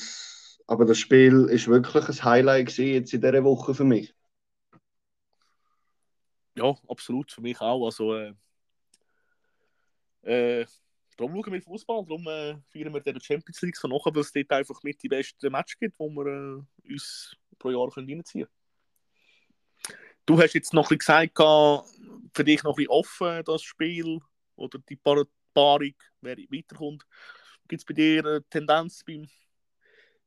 aber 0.65 0.85
das 0.85 0.97
Spiel 0.97 1.47
ist 1.49 1.67
wirklich 1.67 2.07
ein 2.07 2.23
Highlight 2.23 2.77
jetzt 2.77 3.13
in 3.13 3.21
dieser 3.21 3.43
Woche 3.43 3.75
für 3.75 3.83
mich. 3.83 4.15
Ja, 6.55 6.75
absolut, 6.87 7.31
für 7.31 7.41
mich 7.41 7.59
auch. 7.59 7.85
Also, 7.85 8.15
äh, 8.15 8.33
äh, 10.23 10.65
darum 11.17 11.35
schauen 11.35 11.53
wir 11.53 11.61
Fußball, 11.61 12.05
darum 12.05 12.27
äh, 12.27 12.55
feiern 12.69 12.93
wir 12.93 13.01
den 13.01 13.19
Champions 13.19 13.61
League 13.61 13.75
so 13.75 13.87
nach, 13.87 14.05
weil 14.05 14.21
es 14.21 14.31
dort 14.31 14.51
einfach 14.51 14.81
mit 14.83 15.01
die 15.03 15.09
besten 15.09 15.51
Match 15.51 15.77
gibt, 15.79 15.99
wo 15.99 16.09
wir 16.09 16.27
äh, 16.27 16.91
uns 16.91 17.35
pro 17.59 17.71
Jahr 17.71 17.95
reinziehen 17.95 18.23
können. 18.23 18.47
Du 20.25 20.41
hast 20.41 20.53
jetzt 20.53 20.73
noch 20.73 20.89
ein 20.89 20.97
bisschen 20.97 21.29
gesagt, 21.29 21.35
für 22.33 22.43
dich 22.43 22.63
noch 22.63 22.73
ein 22.73 22.75
bisschen 22.75 22.89
offen, 22.89 23.43
das 23.45 23.61
Spiel 23.63 24.19
oder 24.55 24.79
die 24.89 24.95
Paarung, 24.95 25.93
wer 26.21 26.37
weiterkommt. 26.37 27.05
Gibt 27.67 27.81
es 27.81 27.85
bei 27.85 27.93
dir 27.93 28.25
eine 28.25 28.43
Tendenz 28.49 29.03
beim 29.05 29.27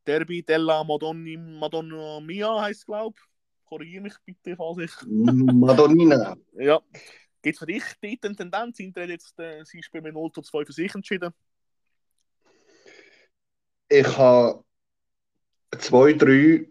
Derby 0.07 0.43
della 0.43 0.85
Madonna, 0.85 1.39
Madonna 1.39 2.21
Mia 2.21 2.63
heißt 2.63 2.81
es, 2.81 2.87
glaube 2.87 3.17
ich. 3.19 3.25
Korrigiere 3.67 4.03
mich 4.03 4.15
bitte, 4.25 4.55
falls 4.57 4.79
ich. 4.79 4.93
Madonnina. 5.07 6.37
ja. 6.53 6.81
Gibt 7.43 7.55
es 7.55 7.59
für 7.59 7.67
dich 7.67 7.83
dort 8.01 8.25
eine 8.25 8.37
Tendenz? 8.37 8.79
Inter 8.79 9.03
hat 9.03 9.11
jetzt 9.11 9.39
äh, 9.39 9.65
sein 9.65 9.83
Spiel 9.83 10.03
mit 10.03 10.15
0 10.15 10.31
zu 10.33 10.43
2 10.43 10.65
für 10.65 10.73
sich 10.73 10.95
entschieden. 10.95 11.33
Ich 13.89 14.07
habe 14.17 14.65
zwei, 15.79 16.13
drei 16.13 16.69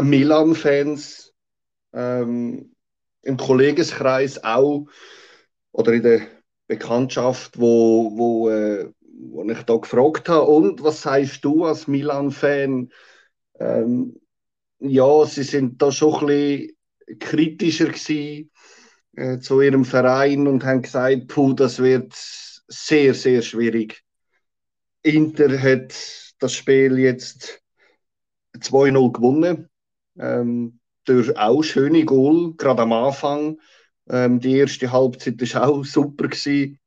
Milan-Fans 0.00 1.32
ähm, 1.92 2.74
im 3.22 3.36
Kollegenkreis 3.36 4.42
auch 4.44 4.86
oder 5.72 5.92
in 5.92 6.02
der 6.02 6.20
Bekanntschaft, 6.66 7.58
wo, 7.58 8.16
wo 8.16 8.50
äh, 8.50 8.90
wo 9.22 9.44
ich 9.48 9.62
da 9.62 9.76
gefragt 9.76 10.28
habe, 10.28 10.46
und 10.46 10.82
was 10.82 11.02
sagst 11.02 11.44
du 11.44 11.64
als 11.64 11.86
Milan-Fan? 11.86 12.90
Ähm, 13.58 14.20
ja, 14.80 15.24
sie 15.26 15.44
sind 15.44 15.80
da 15.80 15.92
schon 15.92 16.22
ein 16.22 16.26
bisschen 16.26 16.76
kritischer 17.20 17.86
gewesen, 17.86 18.50
äh, 19.16 19.38
zu 19.38 19.60
ihrem 19.60 19.84
Verein 19.84 20.46
und 20.46 20.64
haben 20.64 20.82
gesagt, 20.82 21.28
puh, 21.28 21.52
das 21.52 21.78
wird 21.78 22.12
sehr, 22.68 23.14
sehr 23.14 23.42
schwierig. 23.42 24.02
Inter 25.02 25.60
hat 25.60 25.94
das 26.38 26.54
Spiel 26.54 26.98
jetzt 26.98 27.62
2-0 28.58 29.12
gewonnen. 29.12 29.68
Ähm, 30.18 30.80
durch 31.04 31.36
auch 31.36 31.62
schöne 31.62 32.04
Goal, 32.04 32.54
gerade 32.56 32.82
am 32.82 32.92
Anfang. 32.92 33.60
Ähm, 34.08 34.40
die 34.40 34.56
erste 34.58 34.90
Halbzeit 34.92 35.40
war 35.54 35.68
auch 35.68 35.84
super. 35.84 36.28
Gewesen. 36.28 36.78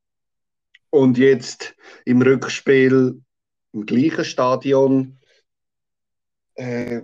Und 0.90 1.18
jetzt 1.18 1.74
im 2.04 2.22
Rückspiel 2.22 3.20
im 3.72 3.86
gleichen 3.86 4.24
Stadion. 4.24 5.18
Äh, 6.54 7.02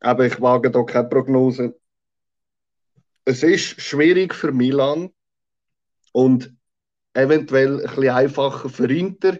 aber 0.00 0.26
ich 0.26 0.40
wage 0.40 0.70
da 0.70 0.82
keine 0.82 1.08
Prognose. 1.08 1.78
Es 3.24 3.42
ist 3.42 3.80
schwierig 3.80 4.34
für 4.34 4.52
Milan. 4.52 5.10
und 6.12 6.54
eventuell 7.14 7.80
ein 7.80 7.94
bisschen 7.94 8.08
einfacher 8.10 8.68
für 8.68 8.90
Inter, 8.92 9.38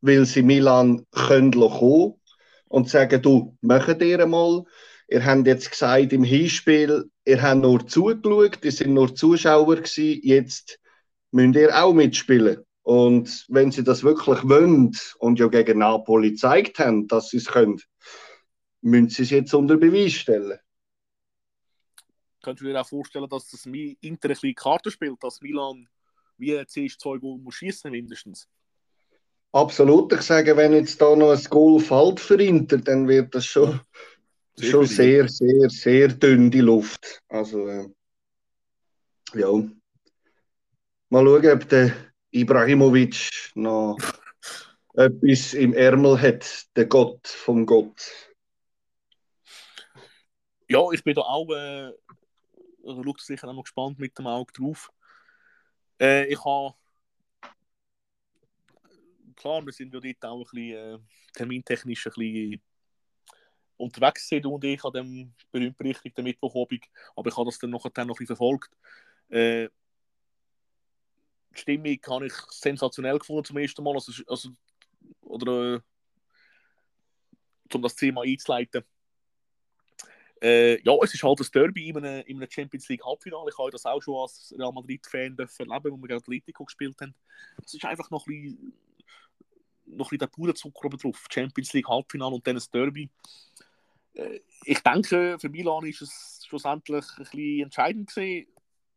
weil 0.00 0.24
sie 0.24 0.42
Milan 0.42 1.06
können 1.10 1.52
kommen 1.52 2.14
und 2.68 2.88
sagen, 2.88 3.22
du, 3.22 3.56
macht 3.60 4.00
ihr 4.02 4.26
mal. 4.26 4.64
Ihr 5.12 5.26
habt 5.26 5.46
jetzt 5.46 5.70
gesagt 5.70 6.14
im 6.14 6.24
Hinspiel, 6.24 7.10
ihr 7.26 7.42
habt 7.42 7.60
nur 7.60 7.86
zugeschaut, 7.86 8.64
ihr 8.64 8.72
sind 8.72 8.94
nur 8.94 9.14
Zuschauer 9.14 9.76
gewesen, 9.76 10.20
jetzt 10.22 10.80
müsst 11.32 11.56
ihr 11.56 11.84
auch 11.84 11.92
mitspielen. 11.92 12.64
Und 12.82 13.44
wenn 13.50 13.70
sie 13.70 13.84
das 13.84 14.04
wirklich 14.04 14.42
wollen 14.48 14.96
und 15.18 15.38
ja 15.38 15.48
gegen 15.48 15.80
Napoli 15.80 16.30
gezeigt 16.30 16.78
haben, 16.78 17.08
dass 17.08 17.28
sie 17.28 17.36
es 17.36 17.44
können, 17.44 17.78
müssen 18.80 19.10
sie 19.10 19.24
es 19.24 19.30
jetzt 19.30 19.52
unter 19.52 19.76
Beweis 19.76 20.14
stellen. 20.14 20.58
Könntest 22.42 22.64
du 22.64 22.72
dir 22.72 22.80
auch 22.80 22.88
vorstellen, 22.88 23.28
dass 23.28 23.50
das 23.50 23.66
Inter 23.66 24.00
ein 24.02 24.16
bisschen 24.16 24.54
Karte 24.54 24.90
spielt, 24.90 25.22
dass 25.22 25.42
Milan 25.42 25.88
wie 26.38 26.64
zuerst 26.66 27.00
zwei 27.02 27.18
Goal 27.18 27.38
muss 27.38 27.56
schießen 27.56 27.90
mindestens? 27.90 28.48
Absolut. 29.52 30.10
Ich 30.14 30.22
sage, 30.22 30.56
wenn 30.56 30.72
jetzt 30.72 31.02
da 31.02 31.14
noch 31.14 31.32
ein 31.32 31.44
Goal 31.50 31.78
fällt 31.78 32.18
für 32.18 32.42
Inter, 32.42 32.78
dann 32.78 33.06
wird 33.06 33.34
das 33.34 33.44
schon, 33.44 33.78
schon 34.60 34.86
sehr, 34.86 35.28
sehr, 35.28 35.70
sehr 35.70 36.08
dünn 36.08 36.50
die 36.50 36.60
Luft. 36.60 37.22
Also, 37.28 37.68
äh, 37.68 37.88
ja. 39.34 39.50
Mal 41.08 41.24
schauen, 41.24 41.50
ob 41.50 41.68
der 41.68 41.92
Ibrahimovic 42.30 43.30
noch 43.54 43.98
etwas 44.94 45.54
im 45.54 45.72
Ärmel 45.72 46.20
hat, 46.20 46.66
der 46.76 46.86
Gott 46.86 47.26
vom 47.26 47.66
Gott. 47.66 48.10
Ja, 50.68 50.90
ich 50.92 51.04
bin 51.04 51.14
da 51.14 51.22
auch, 51.22 51.50
äh, 51.50 51.92
also 52.84 53.02
schaut 53.04 53.20
sicher 53.20 53.48
auch 53.48 53.52
noch 53.52 53.64
gespannt 53.64 53.98
mit 53.98 54.18
dem 54.18 54.26
Auge 54.26 54.52
drauf. 54.52 54.90
Äh, 56.00 56.26
ich 56.32 56.42
habe, 56.44 56.74
klar, 59.36 59.64
wir 59.64 59.72
sind 59.72 59.92
ja 59.92 60.00
dort 60.00 60.24
auch 60.24 60.40
ein 60.40 60.44
bisschen 60.44 60.94
äh, 60.94 60.98
termintechnisch 61.34 62.06
ein 62.06 62.12
bisschen 62.16 62.62
unterwegs 63.82 64.28
gewesen, 64.28 64.46
und 64.46 64.64
ich 64.64 64.84
an 64.84 64.92
dem 64.92 65.34
berühmt-berichtigten 65.50 66.24
Mittwochabend, 66.24 66.84
aber 67.16 67.28
ich 67.28 67.36
habe 67.36 67.46
das 67.46 67.58
dann 67.58 67.70
dann 67.70 67.78
noch 67.78 67.88
ein 67.88 68.18
bisschen 68.18 68.26
verfolgt. 68.26 68.70
Äh, 69.28 69.68
die 71.54 71.58
Stimmung 71.60 71.98
habe 72.06 72.26
ich 72.26 72.34
sensationell 72.50 73.18
gefunden 73.18 73.44
zum 73.44 73.58
ersten 73.58 73.82
Mal. 73.82 73.94
Also, 73.94 74.12
also, 74.26 74.50
oder 75.22 75.74
äh, 75.74 75.80
um 77.74 77.82
das 77.82 77.94
Thema 77.94 78.22
einzuleiten. 78.22 78.84
Äh, 80.42 80.82
ja, 80.82 80.92
es 81.02 81.14
ist 81.14 81.22
halt 81.22 81.40
ein 81.40 81.46
Derby 81.52 81.88
in 81.88 81.98
einem, 81.98 82.24
in 82.26 82.36
einem 82.36 82.50
Champions 82.50 82.88
League 82.88 83.04
Halbfinale. 83.04 83.50
Ich 83.50 83.58
habe 83.58 83.70
das 83.70 83.86
auch 83.86 84.02
schon 84.02 84.16
als 84.16 84.52
Real 84.58 84.72
Madrid-Fan 84.72 85.36
erleben, 85.38 85.92
wo 85.92 85.96
wir 85.96 86.08
gegen 86.08 86.18
Atletico 86.18 86.64
gespielt 86.64 87.00
haben. 87.00 87.14
Es 87.64 87.74
ist 87.74 87.84
einfach 87.84 88.10
noch 88.10 88.26
ein 88.26 88.32
bisschen, 88.32 88.72
noch 89.86 90.06
ein 90.06 90.08
bisschen 90.10 90.18
der 90.18 90.26
Puderzucker 90.26 90.86
oben 90.86 90.98
drauf. 90.98 91.26
Champions 91.30 91.72
League 91.72 91.88
Halbfinale 91.88 92.34
und 92.34 92.44
dann 92.44 92.56
ein 92.56 92.62
Derby. 92.72 93.08
Äh, 94.14 94.40
ich 94.64 94.80
denke, 94.80 95.38
für 95.38 95.48
Milan 95.48 95.86
ist 95.86 96.02
es 96.02 96.44
schlussendlich 96.46 97.04
ein 97.16 97.24
bisschen 97.24 97.62
entscheidend 97.64 98.14
gewesen, 98.14 98.46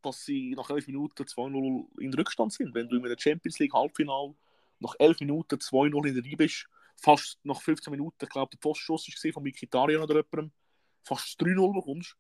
dass 0.02 0.24
sie 0.24 0.54
nach 0.56 0.70
11 0.70 0.88
Minuten 0.88 1.24
2-0 1.24 2.00
in 2.00 2.14
Rückstand 2.14 2.54
sind. 2.54 2.74
Wenn 2.74 2.88
du 2.88 2.98
in 2.98 3.04
der 3.04 3.18
Champions 3.18 3.60
League 3.60 3.74
Halbfinale 3.74 4.36
nach 4.80 4.96
11 5.00 5.22
Minuten 5.22 5.56
2-0 5.56 6.08
in 6.08 6.16
der 6.16 6.24
Reihe 6.24 6.38
bist, 6.38 6.68
fast 6.96 7.40
nach 7.44 7.62
15 7.62 7.92
Minuten, 7.92 8.18
ich 8.22 8.30
glaube, 8.30 8.52
der 8.52 8.60
Postschuss 8.60 9.08
war 9.08 9.34
von 9.34 9.44
Mikitarian 9.44 10.04
oder 10.04 10.16
jemandem, 10.16 10.52
fast 11.04 11.40
3-0 11.42 11.74
bekommst. 11.74 12.16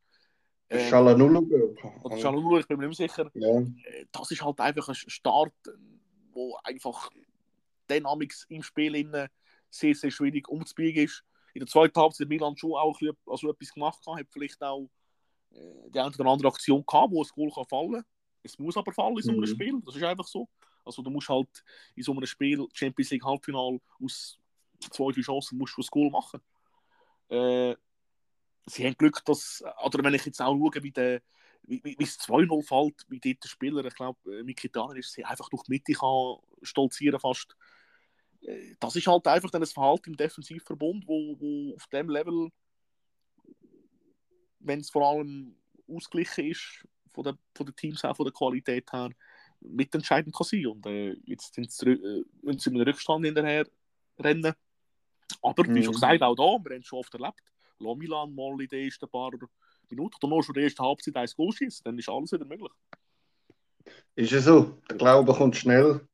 Ähm, 0.70 0.90
Schalanulu. 0.90 1.76
Oder 2.04 2.18
Schalanulu, 2.18 2.60
ich 2.60 2.68
bin 2.68 2.80
mir 2.80 2.88
nicht 2.88 2.98
sicher. 2.98 3.30
Ja. 3.34 3.60
Äh, 3.60 4.06
das 4.12 4.32
ist 4.32 4.44
halt 4.44 4.60
einfach 4.60 4.90
ein 4.90 4.96
Start, 4.96 5.54
wo 6.32 6.58
einfach 6.64 7.10
Dynamics 7.90 8.46
im 8.50 8.64
Spiel 8.64 9.30
sehr, 9.70 9.96
sehr 9.96 10.12
schwierig 10.12 10.48
umzubiegen 10.50 11.06
ist. 11.06 11.24
In 11.56 11.60
der 11.60 11.68
zweiten 11.68 11.98
Halbzeit 12.00 12.26
hat 12.26 12.30
Milan 12.30 12.58
schon 12.58 12.74
auch 12.74 13.00
also 13.26 13.50
etwas 13.50 13.74
gemacht, 13.74 14.06
hat 14.06 14.28
vielleicht 14.30 14.62
auch 14.62 14.90
äh, 15.52 15.90
die 15.90 16.00
eine 16.00 16.10
oder 16.10 16.26
andere 16.30 16.50
Aktion 16.50 16.84
gehabt, 16.86 17.12
wo 17.12 17.24
ein 17.24 17.30
Goal 17.34 17.50
kann 17.50 17.66
fallen 17.66 17.94
kann. 17.94 18.06
Es 18.44 18.60
muss 18.60 18.76
aber 18.76 18.92
fallen 18.92 19.16
in 19.16 19.24
so 19.24 19.32
einem 19.32 19.40
mhm. 19.40 19.48
Spiel. 19.48 19.82
Das 19.86 19.96
ist 19.96 20.04
einfach 20.04 20.28
so. 20.28 20.50
Also 20.84 21.02
du 21.02 21.10
musst 21.10 21.30
halt 21.30 21.64
in 21.96 22.04
so 22.04 22.12
einem 22.12 22.26
Spiel 22.26 22.68
Champions 22.74 23.10
League 23.10 23.24
Halbfinale 23.24 23.80
aus 24.04 24.38
zwei, 24.92 25.14
drei 25.14 25.22
Chancen 25.22 25.58
musst 25.58 25.78
du 25.78 25.82
ein 25.82 25.88
Goal 25.90 26.12
machen. 26.12 26.42
Äh, 27.30 27.76
sie 28.66 28.86
haben 28.86 28.98
Glück, 28.98 29.24
dass, 29.24 29.64
oder 29.82 30.04
wenn 30.04 30.14
ich 30.14 30.26
jetzt 30.26 30.42
auch 30.42 30.54
schaue, 30.54 30.84
wie 30.84 30.92
der 30.92 31.22
wie, 31.68 31.82
wie 31.84 32.04
es 32.04 32.20
2-0 32.20 32.68
fällt, 32.68 33.06
wie 33.08 33.20
dort 33.20 33.44
der 33.44 33.50
Spieler, 33.50 33.86
ich 33.86 33.96
glaube, 33.96 34.20
äh, 34.32 34.44
Mikitaner 34.44 34.96
ist, 34.98 35.14
sie 35.14 35.26
einfach 35.26 35.50
durch 35.50 35.64
die 35.64 35.72
Mitte 35.72 35.94
kann 35.94 36.38
stolzieren 36.62 37.20
fast. 37.20 37.56
Das 38.80 38.96
ist 38.96 39.08
halt 39.08 39.26
einfach 39.28 39.50
dann 39.50 39.64
ein 39.64 39.68
Verhalten 39.68 40.12
im 40.12 40.18
Defensivverbund, 40.18 41.08
wo, 41.08 41.36
wo 41.40 41.76
auf 41.76 41.88
dem 41.88 42.10
Level 42.10 42.52
wenn 44.66 44.80
es 44.80 44.90
vor 44.90 45.08
allem 45.08 45.56
ausgeglichen 45.88 46.52
ist 46.52 46.86
von 47.14 47.24
den, 47.24 47.38
von 47.56 47.66
den 47.66 47.76
Teams 47.76 48.04
auch 48.04 48.16
von 48.16 48.26
der 48.26 48.34
Qualität 48.34 48.92
her, 48.92 49.10
mitentscheidend 49.62 50.36
kann 50.36 50.46
sein. 50.46 50.68
Und 50.68 50.86
äh, 50.86 51.16
jetzt 51.26 51.54
sind 51.54 51.72
sie, 51.72 51.92
äh, 51.92 52.24
müssen 52.42 52.60
sie 52.60 52.70
mit 52.72 52.88
Rückstand 52.88 53.26
hinterher 53.26 53.66
rennen. 54.20 54.54
Aber 55.42 55.64
wie 55.64 55.84
schon 55.84 55.92
mhm. 55.92 55.96
gesagt, 55.96 56.22
auch 56.22 56.36
da, 56.36 56.44
wir 56.44 56.76
haben 56.76 56.82
es 56.82 56.88
schon 56.88 57.00
oft 57.00 57.14
erlebt, 57.14 57.42
La 57.80 57.94
Milan 57.96 58.34
mal 58.34 58.60
in 58.62 58.68
den 58.68 58.86
ersten 58.86 59.10
paar 59.10 59.32
Minuten 59.90 60.16
oder 60.22 60.28
nur 60.28 60.44
schon 60.44 60.56
in 60.56 60.60
der 60.60 60.64
ersten 60.66 60.84
Halbzeit 60.84 61.16
ein 61.16 61.28
Goal 61.36 61.52
schießen, 61.52 61.84
dann 61.84 61.98
ist 61.98 62.10
alles 62.10 62.32
wieder 62.32 62.46
möglich. 62.46 62.72
Ist 64.16 64.34
es 64.34 64.46
so? 64.46 64.78
Der 64.90 64.98
Glaube 64.98 65.34
kommt 65.34 65.56
schnell. 65.56 66.08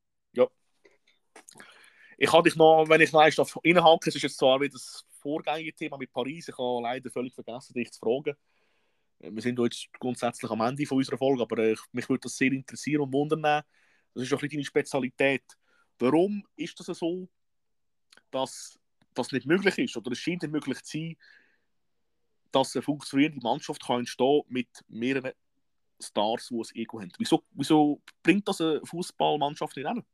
Ich 2.24 2.32
hatte 2.32 2.43
dich 2.43 2.55
noch, 2.55 2.88
wenn 2.88 3.01
ich 3.01 3.11
noch 3.11 3.22
eins 3.22 3.36
reinhaken, 3.39 4.09
es 4.09 4.15
ist 4.15 4.22
jetzt 4.22 4.38
zwar 4.38 4.61
wieder 4.61 4.74
das 4.74 5.03
vorgängige 5.22 5.74
Thema 5.74 5.97
mit 5.97 6.13
Paris. 6.13 6.49
Ich 6.49 6.55
habe 6.55 6.80
leider 6.84 7.09
völlig 7.09 7.34
vergessen, 7.34 7.74
dich 7.74 7.91
zu 7.91 7.99
fragen. 7.99 8.38
Äh, 9.17 9.32
wir 9.32 9.41
sind 9.41 9.57
jetzt 9.57 9.88
grundsätzlich 9.99 10.51
am 10.51 10.61
Ende 10.61 10.86
von 10.86 10.99
unserer 10.99 11.17
Folge, 11.17 11.41
aber 11.41 11.57
äh, 11.57 11.76
mich 11.91 12.07
würde 12.07 12.22
das 12.22 12.38
sehr 12.38 12.51
interessieren 12.51 13.01
und 13.01 13.11
wundern. 13.11 13.41
Das 13.41 14.24
ist 14.24 14.32
auch 14.34 14.43
ein 14.43 14.49
deine 14.49 14.63
Spezialität. 14.63 15.41
Warum 15.97 16.45
ist 16.55 16.80
das 16.80 16.95
so, 16.95 17.28
dass 18.30 18.78
das 19.15 19.32
nicht 19.32 19.47
möglich 19.47 19.80
ist 19.80 19.97
oder 19.97 20.11
es 20.11 20.19
scheint 20.19 20.43
nicht 20.43 20.51
möglich 20.51 20.80
zu 20.84 20.99
sein, 20.99 21.17
dass 22.51 22.76
eine 22.76 22.84
funktionierende 22.84 23.41
Mannschaft 23.41 23.84
kann 23.84 24.01
entstehen 24.01 24.43
mit 24.47 24.69
mehreren 24.88 25.32
Stars, 25.99 26.49
die 26.49 26.55
ein 26.55 26.82
Ego 26.84 27.01
haben? 27.01 27.13
Wieso, 27.17 27.43
wieso 27.49 27.99
bringt 28.22 28.47
das 28.47 28.61
eine 28.61 28.80
Fußballmannschaft 28.86 29.76
nicht 29.76 29.88
an? 29.88 30.05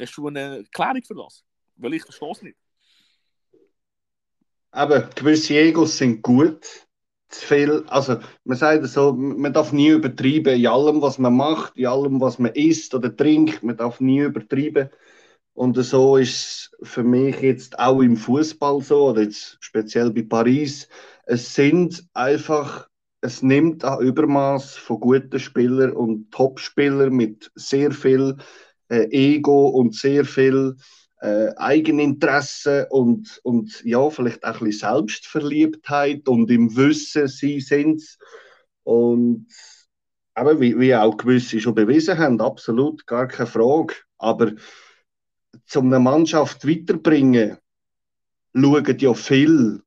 Hast 0.00 0.16
du 0.16 0.28
eine 0.28 0.58
Erklärung 0.58 1.02
für 1.06 1.14
das? 1.14 1.44
Weil 1.76 1.94
ich 1.94 2.02
verstehe 2.02 2.30
es 2.30 2.42
nicht 2.42 2.56
eben, 4.74 5.04
gewisse 5.14 5.54
Egos 5.54 5.98
sind 5.98 6.22
gut. 6.22 6.66
Zu 7.28 7.46
viel, 7.46 7.84
also 7.88 8.18
man 8.44 8.58
sagt 8.58 8.86
so, 8.86 9.14
man 9.14 9.54
darf 9.54 9.72
nie 9.72 9.88
übertreiben 9.88 10.54
in 10.54 10.66
allem, 10.66 11.00
was 11.00 11.18
man 11.18 11.34
macht, 11.34 11.76
in 11.78 11.86
allem, 11.86 12.20
was 12.20 12.38
man 12.38 12.52
isst 12.52 12.94
oder 12.94 13.14
trinkt. 13.14 13.62
Man 13.62 13.76
darf 13.76 14.00
nie 14.00 14.20
übertreiben. 14.20 14.90
Und 15.54 15.76
so 15.76 16.16
ist 16.18 16.74
es 16.82 16.88
für 16.88 17.02
mich 17.02 17.40
jetzt 17.40 17.78
auch 17.78 18.00
im 18.00 18.16
Fußball 18.16 18.82
so, 18.82 19.08
oder 19.10 19.22
jetzt 19.22 19.56
speziell 19.60 20.10
bei 20.10 20.22
Paris. 20.22 20.88
Es 21.24 21.54
sind 21.54 22.04
einfach, 22.12 22.88
es 23.22 23.42
nimmt 23.42 23.82
ein 23.82 24.00
Übermaß 24.00 24.76
von 24.76 25.00
guten 25.00 25.38
Spielern 25.38 25.92
und 25.92 26.30
Topspielern 26.32 27.14
mit 27.14 27.50
sehr 27.54 27.92
viel 27.92 28.36
äh, 28.92 29.08
Ego 29.10 29.68
und 29.68 29.94
sehr 29.94 30.24
viel 30.24 30.76
äh, 31.20 31.48
Eigeninteresse 31.56 32.88
und, 32.90 33.40
und 33.42 33.82
ja, 33.84 34.10
vielleicht 34.10 34.44
auch 34.44 34.60
ein 34.60 34.66
bisschen 34.66 34.94
Selbstverliebtheit 34.94 36.28
und 36.28 36.50
im 36.50 36.76
Wissen, 36.76 37.26
sie 37.26 37.60
sind 37.60 38.02
es. 38.02 38.18
Und 38.82 39.46
aber 40.34 40.60
wie, 40.60 40.78
wie 40.78 40.94
auch 40.94 41.16
gewisse 41.16 41.60
schon 41.60 41.74
bewiesen 41.74 42.18
haben, 42.18 42.40
absolut, 42.40 43.06
gar 43.06 43.28
keine 43.28 43.46
Frage. 43.46 43.94
Aber 44.18 44.52
zum 45.66 45.86
eine 45.86 46.00
Mannschaft 46.00 46.66
weiterbringen, 46.66 47.58
schauen 48.54 48.98
ja 48.98 49.14
viel 49.14 49.82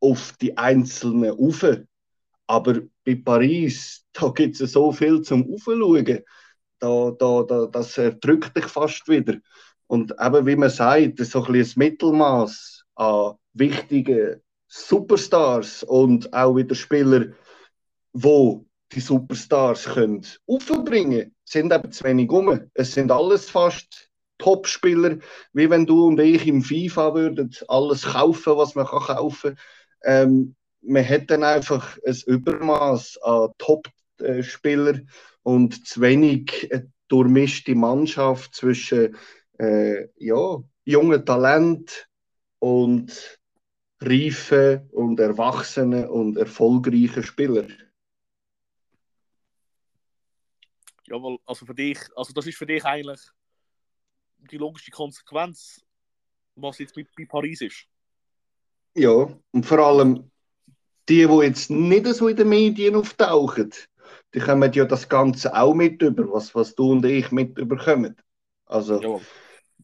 auf 0.00 0.34
die 0.40 0.56
einzelnen 0.56 1.32
auf. 1.32 1.66
Aber 2.46 2.80
bei 3.04 3.14
Paris, 3.14 4.06
da 4.12 4.28
gibt 4.30 4.60
es 4.60 4.72
so 4.72 4.92
viel 4.92 5.22
zum 5.22 5.52
Aufschauen. 5.52 6.20
Da, 6.80 7.12
da, 7.18 7.42
da, 7.42 7.66
das 7.66 7.96
erdrückt 7.98 8.56
dich 8.56 8.66
fast 8.66 9.08
wieder. 9.08 9.38
Und 9.86 10.14
eben, 10.20 10.46
wie 10.46 10.56
man 10.56 10.70
sagt, 10.70 11.18
so 11.18 11.44
ein, 11.44 11.54
ein 11.54 11.70
Mittelmaß 11.76 12.84
an 12.96 13.34
wichtigen 13.52 14.40
Superstars 14.66 15.82
und 15.82 16.32
auch 16.32 16.54
wieder 16.54 16.74
Spieler, 16.74 17.26
wo 18.12 18.64
die 18.92 19.00
Superstars 19.00 19.84
können 19.84 20.24
aufbringen, 20.46 21.34
sind 21.44 21.72
eben 21.72 21.92
zu 21.92 22.04
wenig 22.04 22.30
um. 22.30 22.70
Es 22.74 22.94
sind 22.94 23.10
alles 23.10 23.50
fast 23.50 24.10
Top-Spieler, 24.38 25.18
wie 25.52 25.68
wenn 25.68 25.86
du 25.86 26.06
und 26.06 26.18
ich 26.18 26.46
im 26.46 26.62
FIFA 26.62 27.14
würden 27.14 27.54
alles 27.68 28.02
kaufen, 28.02 28.56
was 28.56 28.74
man 28.74 28.86
kann 28.86 29.16
kaufen. 29.16 29.58
Ähm, 30.02 30.54
man 30.82 31.06
hat 31.06 31.30
dann 31.30 31.44
einfach 31.44 31.98
ein 32.06 32.16
Übermaß 32.26 33.18
an 33.22 33.50
Top-Spielern 33.58 35.08
und 35.42 35.86
zu 35.86 36.00
wenig 36.00 36.68
eine 36.72 36.90
durchmischte 37.08 37.74
Mannschaft 37.74 38.54
zwischen 38.54 39.16
äh, 39.58 40.08
ja, 40.16 40.62
jungen 40.84 41.24
Talent 41.24 42.08
und 42.58 43.38
reifen 44.00 44.88
und 44.92 45.20
erwachsenen 45.20 46.08
und 46.08 46.36
erfolgreichen 46.36 47.22
Spielern. 47.22 47.76
Ja, 51.06 51.16
weil, 51.16 51.38
also 51.44 51.66
für 51.66 51.74
dich, 51.74 51.98
also 52.14 52.32
das 52.32 52.46
ist 52.46 52.56
für 52.56 52.66
dich 52.66 52.84
eigentlich 52.84 53.20
die 54.50 54.56
logische 54.56 54.90
Konsequenz, 54.90 55.84
was 56.54 56.78
jetzt 56.78 56.96
mit, 56.96 57.08
bei 57.16 57.26
Paris 57.26 57.60
ist. 57.60 57.86
Ja, 58.94 59.28
und 59.52 59.66
vor 59.66 59.78
allem 59.78 60.30
die, 61.08 61.26
die 61.26 61.42
jetzt 61.42 61.70
nicht 61.70 62.06
so 62.06 62.28
in 62.28 62.36
den 62.36 62.48
Medien 62.48 62.94
auftauchen, 62.94 63.72
die 64.34 64.40
kommen 64.40 64.72
ja 64.72 64.84
das 64.84 65.08
Ganze 65.08 65.54
auch 65.54 65.74
mit 65.74 66.02
über, 66.02 66.30
was, 66.32 66.54
was 66.54 66.74
du 66.74 66.92
und 66.92 67.04
ich 67.04 67.30
mit 67.32 67.58
überkommen. 67.58 68.16
Also, 68.66 69.00
ja. 69.00 69.20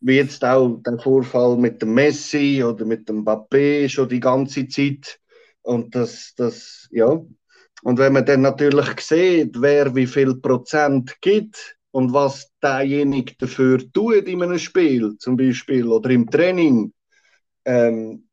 wie 0.01 0.17
jetzt 0.17 0.45
auch 0.45 0.81
der 0.87 0.99
Vorfall 0.99 1.57
mit 1.57 1.83
dem 1.83 1.95
Messi 1.95 2.63
oder 2.63 2.85
mit 2.85 3.09
dem 3.09 3.25
Mbappé 3.25 3.89
schon 3.89 4.09
die 4.09 4.21
ganze 4.21 4.69
Zeit. 4.69 5.19
Und 5.63 5.95
das, 5.95 6.33
das, 6.37 6.89
ja. 6.93 7.21
Und 7.83 7.99
wenn 7.99 8.13
man 8.13 8.25
dann 8.25 8.43
natürlich 8.43 9.01
sieht, 9.01 9.61
wer 9.61 9.95
wie 9.95 10.07
viel 10.07 10.37
Prozent 10.37 11.21
gibt 11.21 11.77
und 11.91 12.13
was 12.13 12.53
derjenige 12.63 13.35
dafür 13.39 13.79
tut 13.93 14.29
in 14.29 14.43
einem 14.43 14.59
Spiel, 14.59 15.17
zum 15.19 15.37
Beispiel, 15.37 15.87
oder 15.87 16.11
im 16.11 16.31
Training, 16.31 16.93
ähm, 17.65 18.29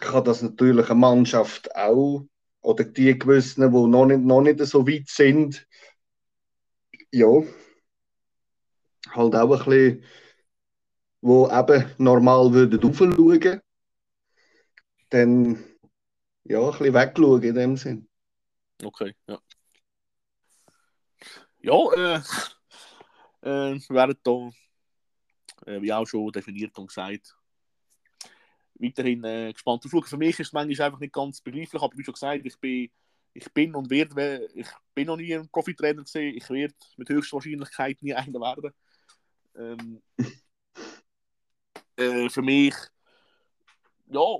kann 0.00 0.24
das 0.24 0.42
natürlich 0.42 0.90
eine 0.90 0.98
Mannschaft 0.98 1.74
auch 1.76 2.26
oder 2.62 2.84
die 2.84 3.18
gewissen, 3.18 3.70
die 3.70 3.86
noch 3.88 4.06
nicht, 4.06 4.20
noch 4.20 4.40
nicht 4.40 4.60
so 4.60 4.86
weit 4.86 5.08
sind, 5.08 5.66
ja, 7.10 7.28
halt 9.10 9.34
auch 9.34 9.50
ein 9.50 9.58
bisschen, 9.58 10.04
wo 11.20 11.48
eben 11.50 11.90
normal 11.98 12.52
würden 12.52 12.82
aufschauen, 12.82 13.60
dann 15.10 15.64
ja, 16.44 16.60
ein 16.60 16.70
bisschen 16.70 16.94
wegschauen 16.94 17.42
in 17.42 17.54
dem 17.54 17.76
Sinn. 17.76 18.08
Okay, 18.82 19.14
ja. 19.26 19.38
Ja, 21.60 21.92
äh, 21.92 22.20
äh, 23.42 23.80
werden 23.88 24.16
da, 24.24 24.50
äh, 25.66 25.80
wie 25.80 25.92
auch 25.92 26.06
schon 26.06 26.32
definiert 26.32 26.76
und 26.78 26.88
gesagt, 26.88 27.36
weiterhin 28.82 29.24
äh, 29.24 29.52
gespannt 29.52 29.84
aufschauen. 29.84 30.04
Für 30.04 30.16
mich 30.16 30.38
ist 30.40 30.48
es 30.48 30.52
manchmal 30.52 30.86
einfach 30.86 31.00
nicht 31.00 31.12
ganz 31.12 31.40
begreiflich, 31.40 31.80
aber 31.80 31.96
wie 31.96 32.04
schon 32.04 32.14
gesagt, 32.14 32.44
ich 32.44 32.58
bin, 32.58 32.90
ich 33.32 33.52
bin 33.52 33.74
und 33.74 33.88
werde, 33.90 34.48
ich 34.54 34.68
bin 34.94 35.06
noch 35.06 35.16
nie 35.16 35.34
ein 35.34 35.48
Profitrainer 35.48 36.02
gesehen, 36.02 36.36
ich 36.36 36.48
werde 36.50 36.74
mit 36.96 37.08
höchster 37.08 37.36
Wahrscheinlichkeit 37.36 38.02
nie 38.02 38.14
einer 38.14 38.40
werden. 38.40 38.72
Ähm, 39.54 40.02
äh, 41.96 42.28
für 42.28 42.42
mich, 42.42 42.74
ja, 44.08 44.38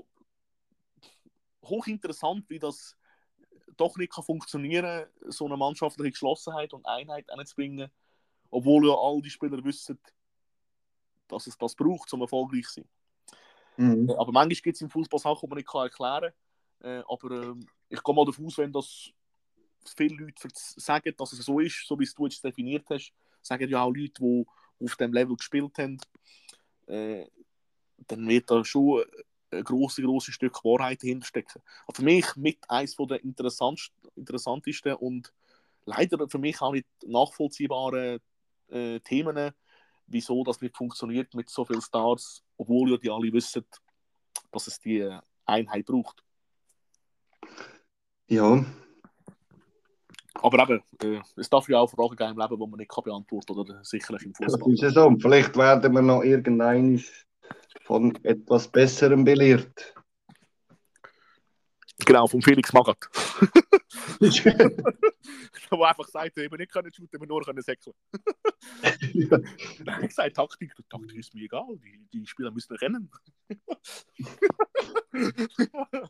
hochinteressant, 1.63 2.49
wie 2.49 2.59
das 2.59 2.95
doch 3.77 3.97
nicht 3.97 4.13
kann 4.13 4.23
funktionieren 4.23 5.07
so 5.21 5.45
eine 5.45 5.57
mannschaftliche 5.57 6.11
Geschlossenheit 6.11 6.73
und 6.73 6.85
Einheit 6.85 7.29
anzubringen, 7.31 7.89
obwohl 8.49 8.87
ja 8.87 8.93
all 8.93 9.21
die 9.21 9.31
Spieler 9.31 9.63
wissen, 9.63 9.99
dass 11.27 11.47
es 11.47 11.57
das 11.57 11.75
braucht, 11.75 12.13
um 12.13 12.21
erfolgreich 12.21 12.67
zu 12.67 12.81
sein. 12.81 12.89
Mhm. 13.77 14.09
Äh, 14.09 14.15
aber 14.15 14.31
manchmal 14.31 14.61
gibt 14.61 14.75
es 14.75 14.81
im 14.81 14.89
Fußball 14.89 15.19
Sachen, 15.19 15.39
die 15.41 15.47
man 15.47 15.57
nicht 15.57 15.73
erklären 15.73 16.31
kann. 16.81 16.89
Äh, 16.89 17.03
aber 17.07 17.31
äh, 17.31 17.53
ich 17.89 18.03
gehe 18.03 18.15
mal 18.15 18.25
davon 18.25 18.45
aus, 18.45 18.57
wenn 18.57 18.71
das 18.71 19.09
viele 19.95 20.15
Leute 20.15 20.47
sagen, 20.53 21.13
dass 21.17 21.33
es 21.33 21.45
so 21.45 21.59
ist, 21.59 21.85
so 21.87 21.99
wie 21.99 22.03
es 22.03 22.13
du 22.13 22.25
jetzt 22.25 22.43
definiert 22.43 22.85
hast, 22.89 23.13
sagen 23.41 23.69
ja 23.69 23.83
auch 23.83 23.93
Leute, 23.93 24.13
die 24.19 24.45
auf 24.83 24.95
dem 24.95 25.13
Level 25.13 25.35
gespielt 25.35 25.77
haben, 25.77 25.97
äh, 26.87 27.25
dann 28.07 28.27
wird 28.27 28.49
da 28.49 28.63
schon 28.63 29.03
ein 29.51 29.63
grosses, 29.63 30.03
grosses 30.03 30.33
Stück 30.33 30.63
Wahrheit 30.63 31.01
hinterstecken. 31.01 31.61
Aber 31.85 31.95
für 31.95 32.03
mich 32.03 32.35
mit 32.35 32.59
eines 32.69 32.95
der 32.95 33.23
interessantesten 33.23 34.93
und 34.95 35.33
leider 35.85 36.27
für 36.27 36.39
mich 36.39 36.61
auch 36.61 36.71
nicht 36.71 36.87
nachvollziehbaren 37.05 38.19
Themen, 39.03 39.53
wieso 40.07 40.43
das 40.43 40.61
nicht 40.61 40.75
funktioniert 40.75 41.33
mit 41.33 41.49
so 41.49 41.65
vielen 41.65 41.81
Stars, 41.81 42.43
obwohl 42.57 42.91
ja 42.91 42.97
die 42.97 43.09
alle 43.09 43.31
wissen, 43.33 43.65
dass 44.51 44.67
es 44.67 44.79
die 44.79 45.09
Einheit 45.45 45.85
braucht. 45.85 46.23
Ja. 48.27 48.65
Aber 50.35 50.63
eben, 50.63 50.83
äh, 51.01 51.21
es 51.37 51.49
darf 51.49 51.69
ja 51.69 51.79
auch 51.79 51.89
Fragen 51.89 52.15
geben 52.15 52.31
im 52.31 52.39
Leben, 52.39 52.59
die 52.59 52.67
man 52.67 52.77
nicht 52.77 52.89
kann 52.89 53.03
beantworten 53.03 53.55
kann, 53.55 53.59
oder 53.59 53.83
sicherlich 53.83 54.23
im 54.23 54.33
Fußball. 54.33 54.71
Das 54.71 54.83
ist 54.83 54.95
so. 54.95 55.15
Vielleicht 55.19 55.55
werden 55.55 55.93
wir 55.93 56.01
noch 56.01 56.23
irgendein 56.23 57.03
von 57.83 58.15
etwas 58.23 58.67
Besserem 58.67 59.23
belehrt. 59.23 59.93
Genau, 62.05 62.27
vom 62.27 62.41
Felix 62.41 62.73
Magath. 62.73 63.09
Der 65.71 65.79
einfach 65.79 66.07
sagt, 66.07 66.37
eben 66.37 66.57
nicht 66.57 66.71
können 66.71 66.93
shooten, 66.93 67.19
wir 67.19 67.27
nur 67.27 67.43
können 67.43 67.61
säckeln. 67.61 67.95
ja. 69.13 69.39
Nein, 69.83 70.05
ich 70.05 70.13
sage 70.13 70.33
Taktik, 70.33 70.73
Taktik 70.89 71.17
ist 71.17 71.33
mir 71.33 71.43
egal, 71.43 71.77
die, 71.77 72.07
die 72.11 72.25
Spieler 72.25 72.51
müssen 72.51 72.75
rennen. 72.75 73.09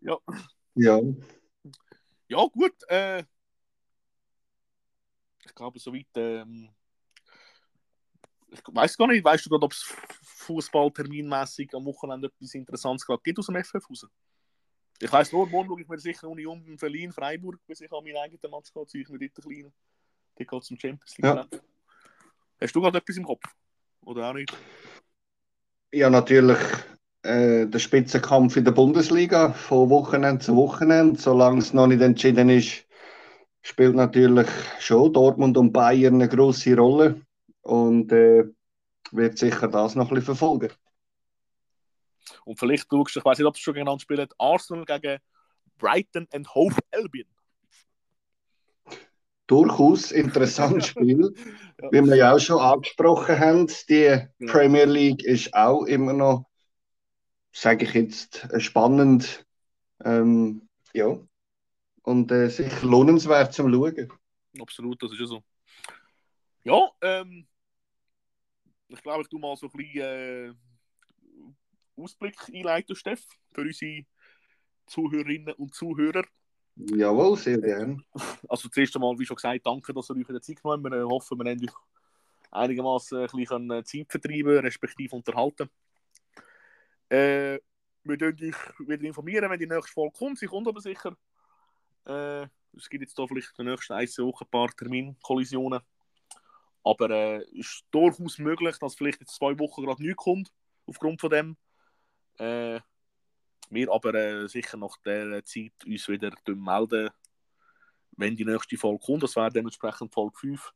ja. 0.00 0.18
Ja. 0.74 1.00
Ja, 2.28 2.46
gut. 2.46 2.74
Äh, 2.88 3.24
ich 5.44 5.54
glaube, 5.54 5.78
soweit. 5.78 6.06
Ähm, 6.14 6.70
ich 8.48 8.60
weiß 8.66 8.98
gar 8.98 9.06
nicht, 9.06 9.24
weißt 9.24 9.46
du 9.46 9.50
gerade, 9.50 9.64
ob 9.64 9.72
es 9.72 9.82
Fußballterminmäßig 10.22 11.74
am 11.74 11.86
Wochenende 11.86 12.28
etwas 12.28 12.54
Interessantes 12.54 13.06
gerade 13.06 13.22
gibt 13.22 13.38
aus 13.38 13.46
dem 13.46 13.62
FF 13.62 13.88
raus? 13.88 14.06
Ich 15.00 15.12
weiss 15.12 15.32
nur, 15.32 15.48
morgen 15.48 15.68
schaue 15.68 15.80
ich 15.80 15.88
mir 15.88 15.98
sicher 15.98 16.28
Union 16.28 16.64
in 16.66 16.76
Berlin, 16.76 17.12
Freiburg, 17.12 17.58
bis 17.66 17.80
ich 17.80 17.92
an 17.92 18.04
meinen 18.04 18.16
eigenen 18.16 18.50
Match 18.50 18.72
gehe, 18.72 18.86
ziehe 18.86 19.02
ich 19.02 19.08
mir 19.08 19.18
dort 19.18 19.34
kleinen. 19.34 19.72
Der 20.38 20.46
geht 20.46 20.64
zum 20.64 20.78
Champions 20.78 21.18
League. 21.18 21.24
Ja. 21.24 21.46
Hast 22.60 22.74
du 22.74 22.80
gerade 22.80 22.98
etwas 22.98 23.16
im 23.16 23.24
Kopf? 23.24 23.42
Oder 24.02 24.30
auch 24.30 24.34
nicht? 24.34 24.56
Ja, 25.92 26.08
natürlich 26.08 26.58
äh, 27.22 27.66
der 27.66 27.78
Spitzenkampf 27.78 28.56
in 28.56 28.64
der 28.64 28.72
Bundesliga 28.72 29.52
von 29.52 29.90
Wochenende 29.90 30.44
zu 30.44 30.56
Wochenende. 30.56 31.20
Solange 31.20 31.58
es 31.58 31.72
noch 31.72 31.86
nicht 31.86 32.00
entschieden 32.00 32.48
ist, 32.48 32.86
spielt 33.62 33.94
natürlich 33.94 34.48
schon 34.78 35.12
Dortmund 35.12 35.56
und 35.56 35.72
Bayern 35.72 36.14
eine 36.14 36.28
große 36.28 36.76
Rolle. 36.76 37.20
Und 37.62 38.10
äh, 38.12 38.44
wird 39.12 39.38
sicher 39.38 39.68
das 39.68 39.94
noch 39.94 40.08
ein 40.08 40.14
bisschen 40.14 40.36
verfolgen. 40.36 40.70
Und 42.44 42.58
vielleicht 42.58 42.88
schaust 42.90 43.16
du, 43.16 43.20
ich 43.20 43.24
weiß 43.24 43.38
nicht, 43.38 43.46
ob 43.46 43.54
es 43.54 43.60
schon 43.60 43.74
genannt 43.74 44.02
spielt, 44.02 44.32
Arsenal 44.38 44.84
gegen 44.84 45.18
Brighton 45.78 46.28
and 46.32 46.54
Hove 46.54 46.78
Albion. 46.92 47.28
Durchaus 49.46 50.12
interessantes 50.12 50.86
Spiel. 50.88 51.34
ja. 51.80 51.92
Wie 51.92 52.02
wir 52.02 52.16
ja 52.16 52.34
auch 52.34 52.38
schon 52.38 52.60
angesprochen 52.60 53.38
haben, 53.38 53.66
die. 53.88 54.26
Premier 54.46 54.84
League 54.84 55.24
ist 55.24 55.52
auch 55.54 55.84
immer 55.84 56.12
noch, 56.12 56.46
sage 57.52 57.84
ich 57.84 57.94
jetzt, 57.94 58.48
spannend. 58.58 59.44
Ähm, 60.04 60.68
ja. 60.94 61.18
Und 62.02 62.32
äh, 62.32 62.48
sicher 62.48 62.86
lohnenswert 62.86 63.52
zum 63.52 63.70
Schauen. 63.70 64.08
Absolut, 64.60 65.02
das 65.02 65.12
ist 65.12 65.20
ja 65.20 65.26
so. 65.26 65.42
Ja, 66.64 66.88
ähm, 67.00 67.46
ich 68.88 69.02
glaube, 69.02 69.22
ich 69.22 69.28
tue 69.28 69.40
mal 69.40 69.56
so 69.56 69.66
ein 69.66 69.72
bisschen 69.72 70.02
äh, 70.02 70.54
Ausblick 71.96 72.36
einleiten, 72.52 72.96
Steff, 72.96 73.24
für 73.52 73.62
unsere 73.62 74.04
Zuhörerinnen 74.86 75.54
und 75.54 75.74
Zuhörer. 75.74 76.24
Jawohl, 76.76 77.36
sehr 77.36 77.58
gerne. 77.58 77.98
Also 78.48 78.68
zuerst 78.68 78.94
einmal, 78.96 79.18
wie 79.18 79.26
schon 79.26 79.36
gesagt, 79.36 79.66
danke, 79.66 79.92
dass 79.92 80.08
ihr 80.10 80.16
euch 80.16 80.28
in 80.28 80.34
der 80.34 80.42
Zeit 80.42 80.62
genommen 80.62 80.84
habt. 80.84 80.94
Wir 80.94 81.08
hoffen, 81.08 81.38
wir 81.38 81.50
haben 81.50 81.62
euch 81.62 81.74
einigermaßen 82.50 83.18
ein 83.18 83.26
bisschen 83.26 83.70
äh, 83.70 83.84
Zeit 83.84 84.10
vertreiben, 84.10 84.58
respektive 84.58 85.16
unterhalten. 85.16 85.68
Äh, 87.08 87.58
wir 88.04 88.20
werden 88.20 88.48
euch 88.48 88.88
wieder 88.88 89.04
informieren, 89.04 89.50
wenn 89.50 89.58
die 89.58 89.66
nächste 89.66 89.92
Folge 89.92 90.16
kommt. 90.18 90.38
Sie 90.38 90.46
kommt 90.46 90.66
aber 90.66 90.80
sicher. 90.80 91.16
Äh, 92.06 92.46
es 92.76 92.88
gibt 92.88 93.02
jetzt 93.02 93.18
da 93.18 93.26
vielleicht 93.26 93.50
in 93.58 93.66
den 93.66 93.74
nächsten 93.74 93.92
ein, 93.92 94.08
Wochen 94.26 94.44
ein 94.44 94.50
paar 94.50 94.68
Terminkollisionen. 94.70 95.80
Aber 96.84 97.10
es 97.10 97.46
äh, 97.46 97.58
ist 97.58 97.84
durchaus 97.90 98.38
möglich, 98.38 98.76
dass 98.78 98.94
vielleicht 98.94 99.20
jetzt 99.20 99.36
zwei 99.36 99.58
Wochen 99.58 99.82
gerade 99.82 100.02
nichts 100.02 100.16
kommt, 100.16 100.52
aufgrund 100.86 101.20
von 101.20 101.30
dem. 101.30 101.56
Äh, 102.38 102.80
wir 103.70 103.92
aber 103.92 104.14
äh, 104.14 104.48
sicher 104.48 104.76
nach 104.76 104.96
der 105.04 105.44
Zeit 105.44 105.72
uns 105.86 106.08
wieder 106.08 106.32
melden, 106.46 107.10
wenn 108.12 108.36
die 108.36 108.44
nächste 108.44 108.76
Folge 108.76 109.04
kommt. 109.04 109.22
Das 109.22 109.36
wäre 109.36 109.50
dementsprechend 109.50 110.12
Folge 110.12 110.36
5. 110.38 110.72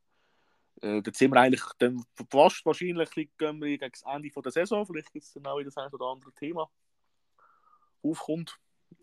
Äh, 0.83 1.03
da 1.03 1.11
sind 1.13 1.33
wir 1.33 1.41
eigentlich 1.41 1.65
dann 1.79 2.05
fast 2.31 2.65
wahrscheinlich 2.65 3.11
gehen 3.11 3.61
wir 3.61 3.79
gegen 3.79 3.91
das 3.91 4.03
Ende 4.03 4.31
von 4.31 4.43
der 4.43 4.53
Saison. 4.53 4.87
Vielleicht 4.87 5.13
gibt 5.13 5.25
es 5.25 5.33
dann 5.33 5.47
auch 5.47 5.59
wieder 5.59 5.71
das 5.71 5.77
ein 5.77 5.93
oder 5.93 6.07
andere 6.07 6.33
Thema 6.33 6.71
aufkommt. 8.03 8.59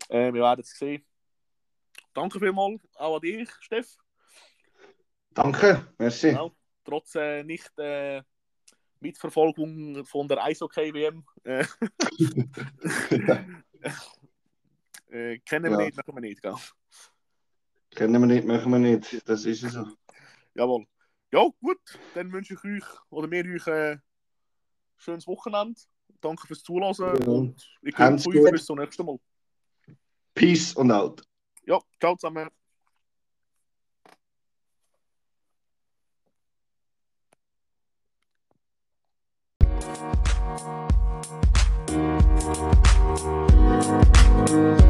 Äh, 0.08 0.32
wir 0.32 0.42
werden 0.42 0.60
es 0.60 0.70
sehen. 0.70 1.04
Danke 2.12 2.38
vielmals 2.38 2.80
auch 2.94 3.16
an 3.16 3.20
dich, 3.20 3.50
Steff. 3.60 3.96
Danke, 5.30 5.86
merci. 5.98 6.30
Ja, 6.30 6.48
trotz 6.84 7.14
äh, 7.16 7.42
nicht 7.42 7.76
äh, 7.78 8.22
Mitverfolgung 9.04 10.04
von 10.04 10.26
der 10.28 10.42
Eishockey-WM. 10.42 11.24
Äh, 11.44 11.60
äh, 15.10 15.38
kennen 15.40 15.70
wir 15.70 15.78
Ja. 15.78 15.84
nicht, 15.86 15.96
machen 15.96 16.14
wir 16.14 16.20
nicht, 16.20 16.42
gell? 16.42 16.54
Kennen 17.94 18.20
wir 18.20 18.26
nicht, 18.26 18.46
machen 18.46 18.72
wir 18.72 18.78
nicht. 18.78 19.28
Das 19.28 19.44
ist 19.44 19.62
es 19.62 19.72
so. 19.74 19.86
Jawohl. 20.54 20.86
Ja, 21.32 21.46
gut, 21.60 21.78
dann 22.14 22.32
wünsche 22.32 22.54
ich 22.54 22.64
euch 22.64 22.84
oder 23.10 23.28
mir 23.28 23.44
euch 23.44 23.66
ein 23.68 24.02
schönes 24.96 25.26
Wochenende. 25.26 25.78
Danke 26.20 26.46
fürs 26.46 26.62
Zuhören 26.62 26.94
Ja. 27.20 27.26
und 27.26 27.70
ich 27.82 27.94
grüße 27.94 28.28
euch 28.30 28.52
bis 28.52 28.64
zum 28.64 28.78
nächsten 28.78 29.04
Mal. 29.04 29.18
Peace 30.34 30.72
und 30.74 30.90
out. 30.90 31.22
Ja, 31.66 31.78
ciao 32.00 32.16
zusammen. 32.16 32.48
Bye. 44.54 44.83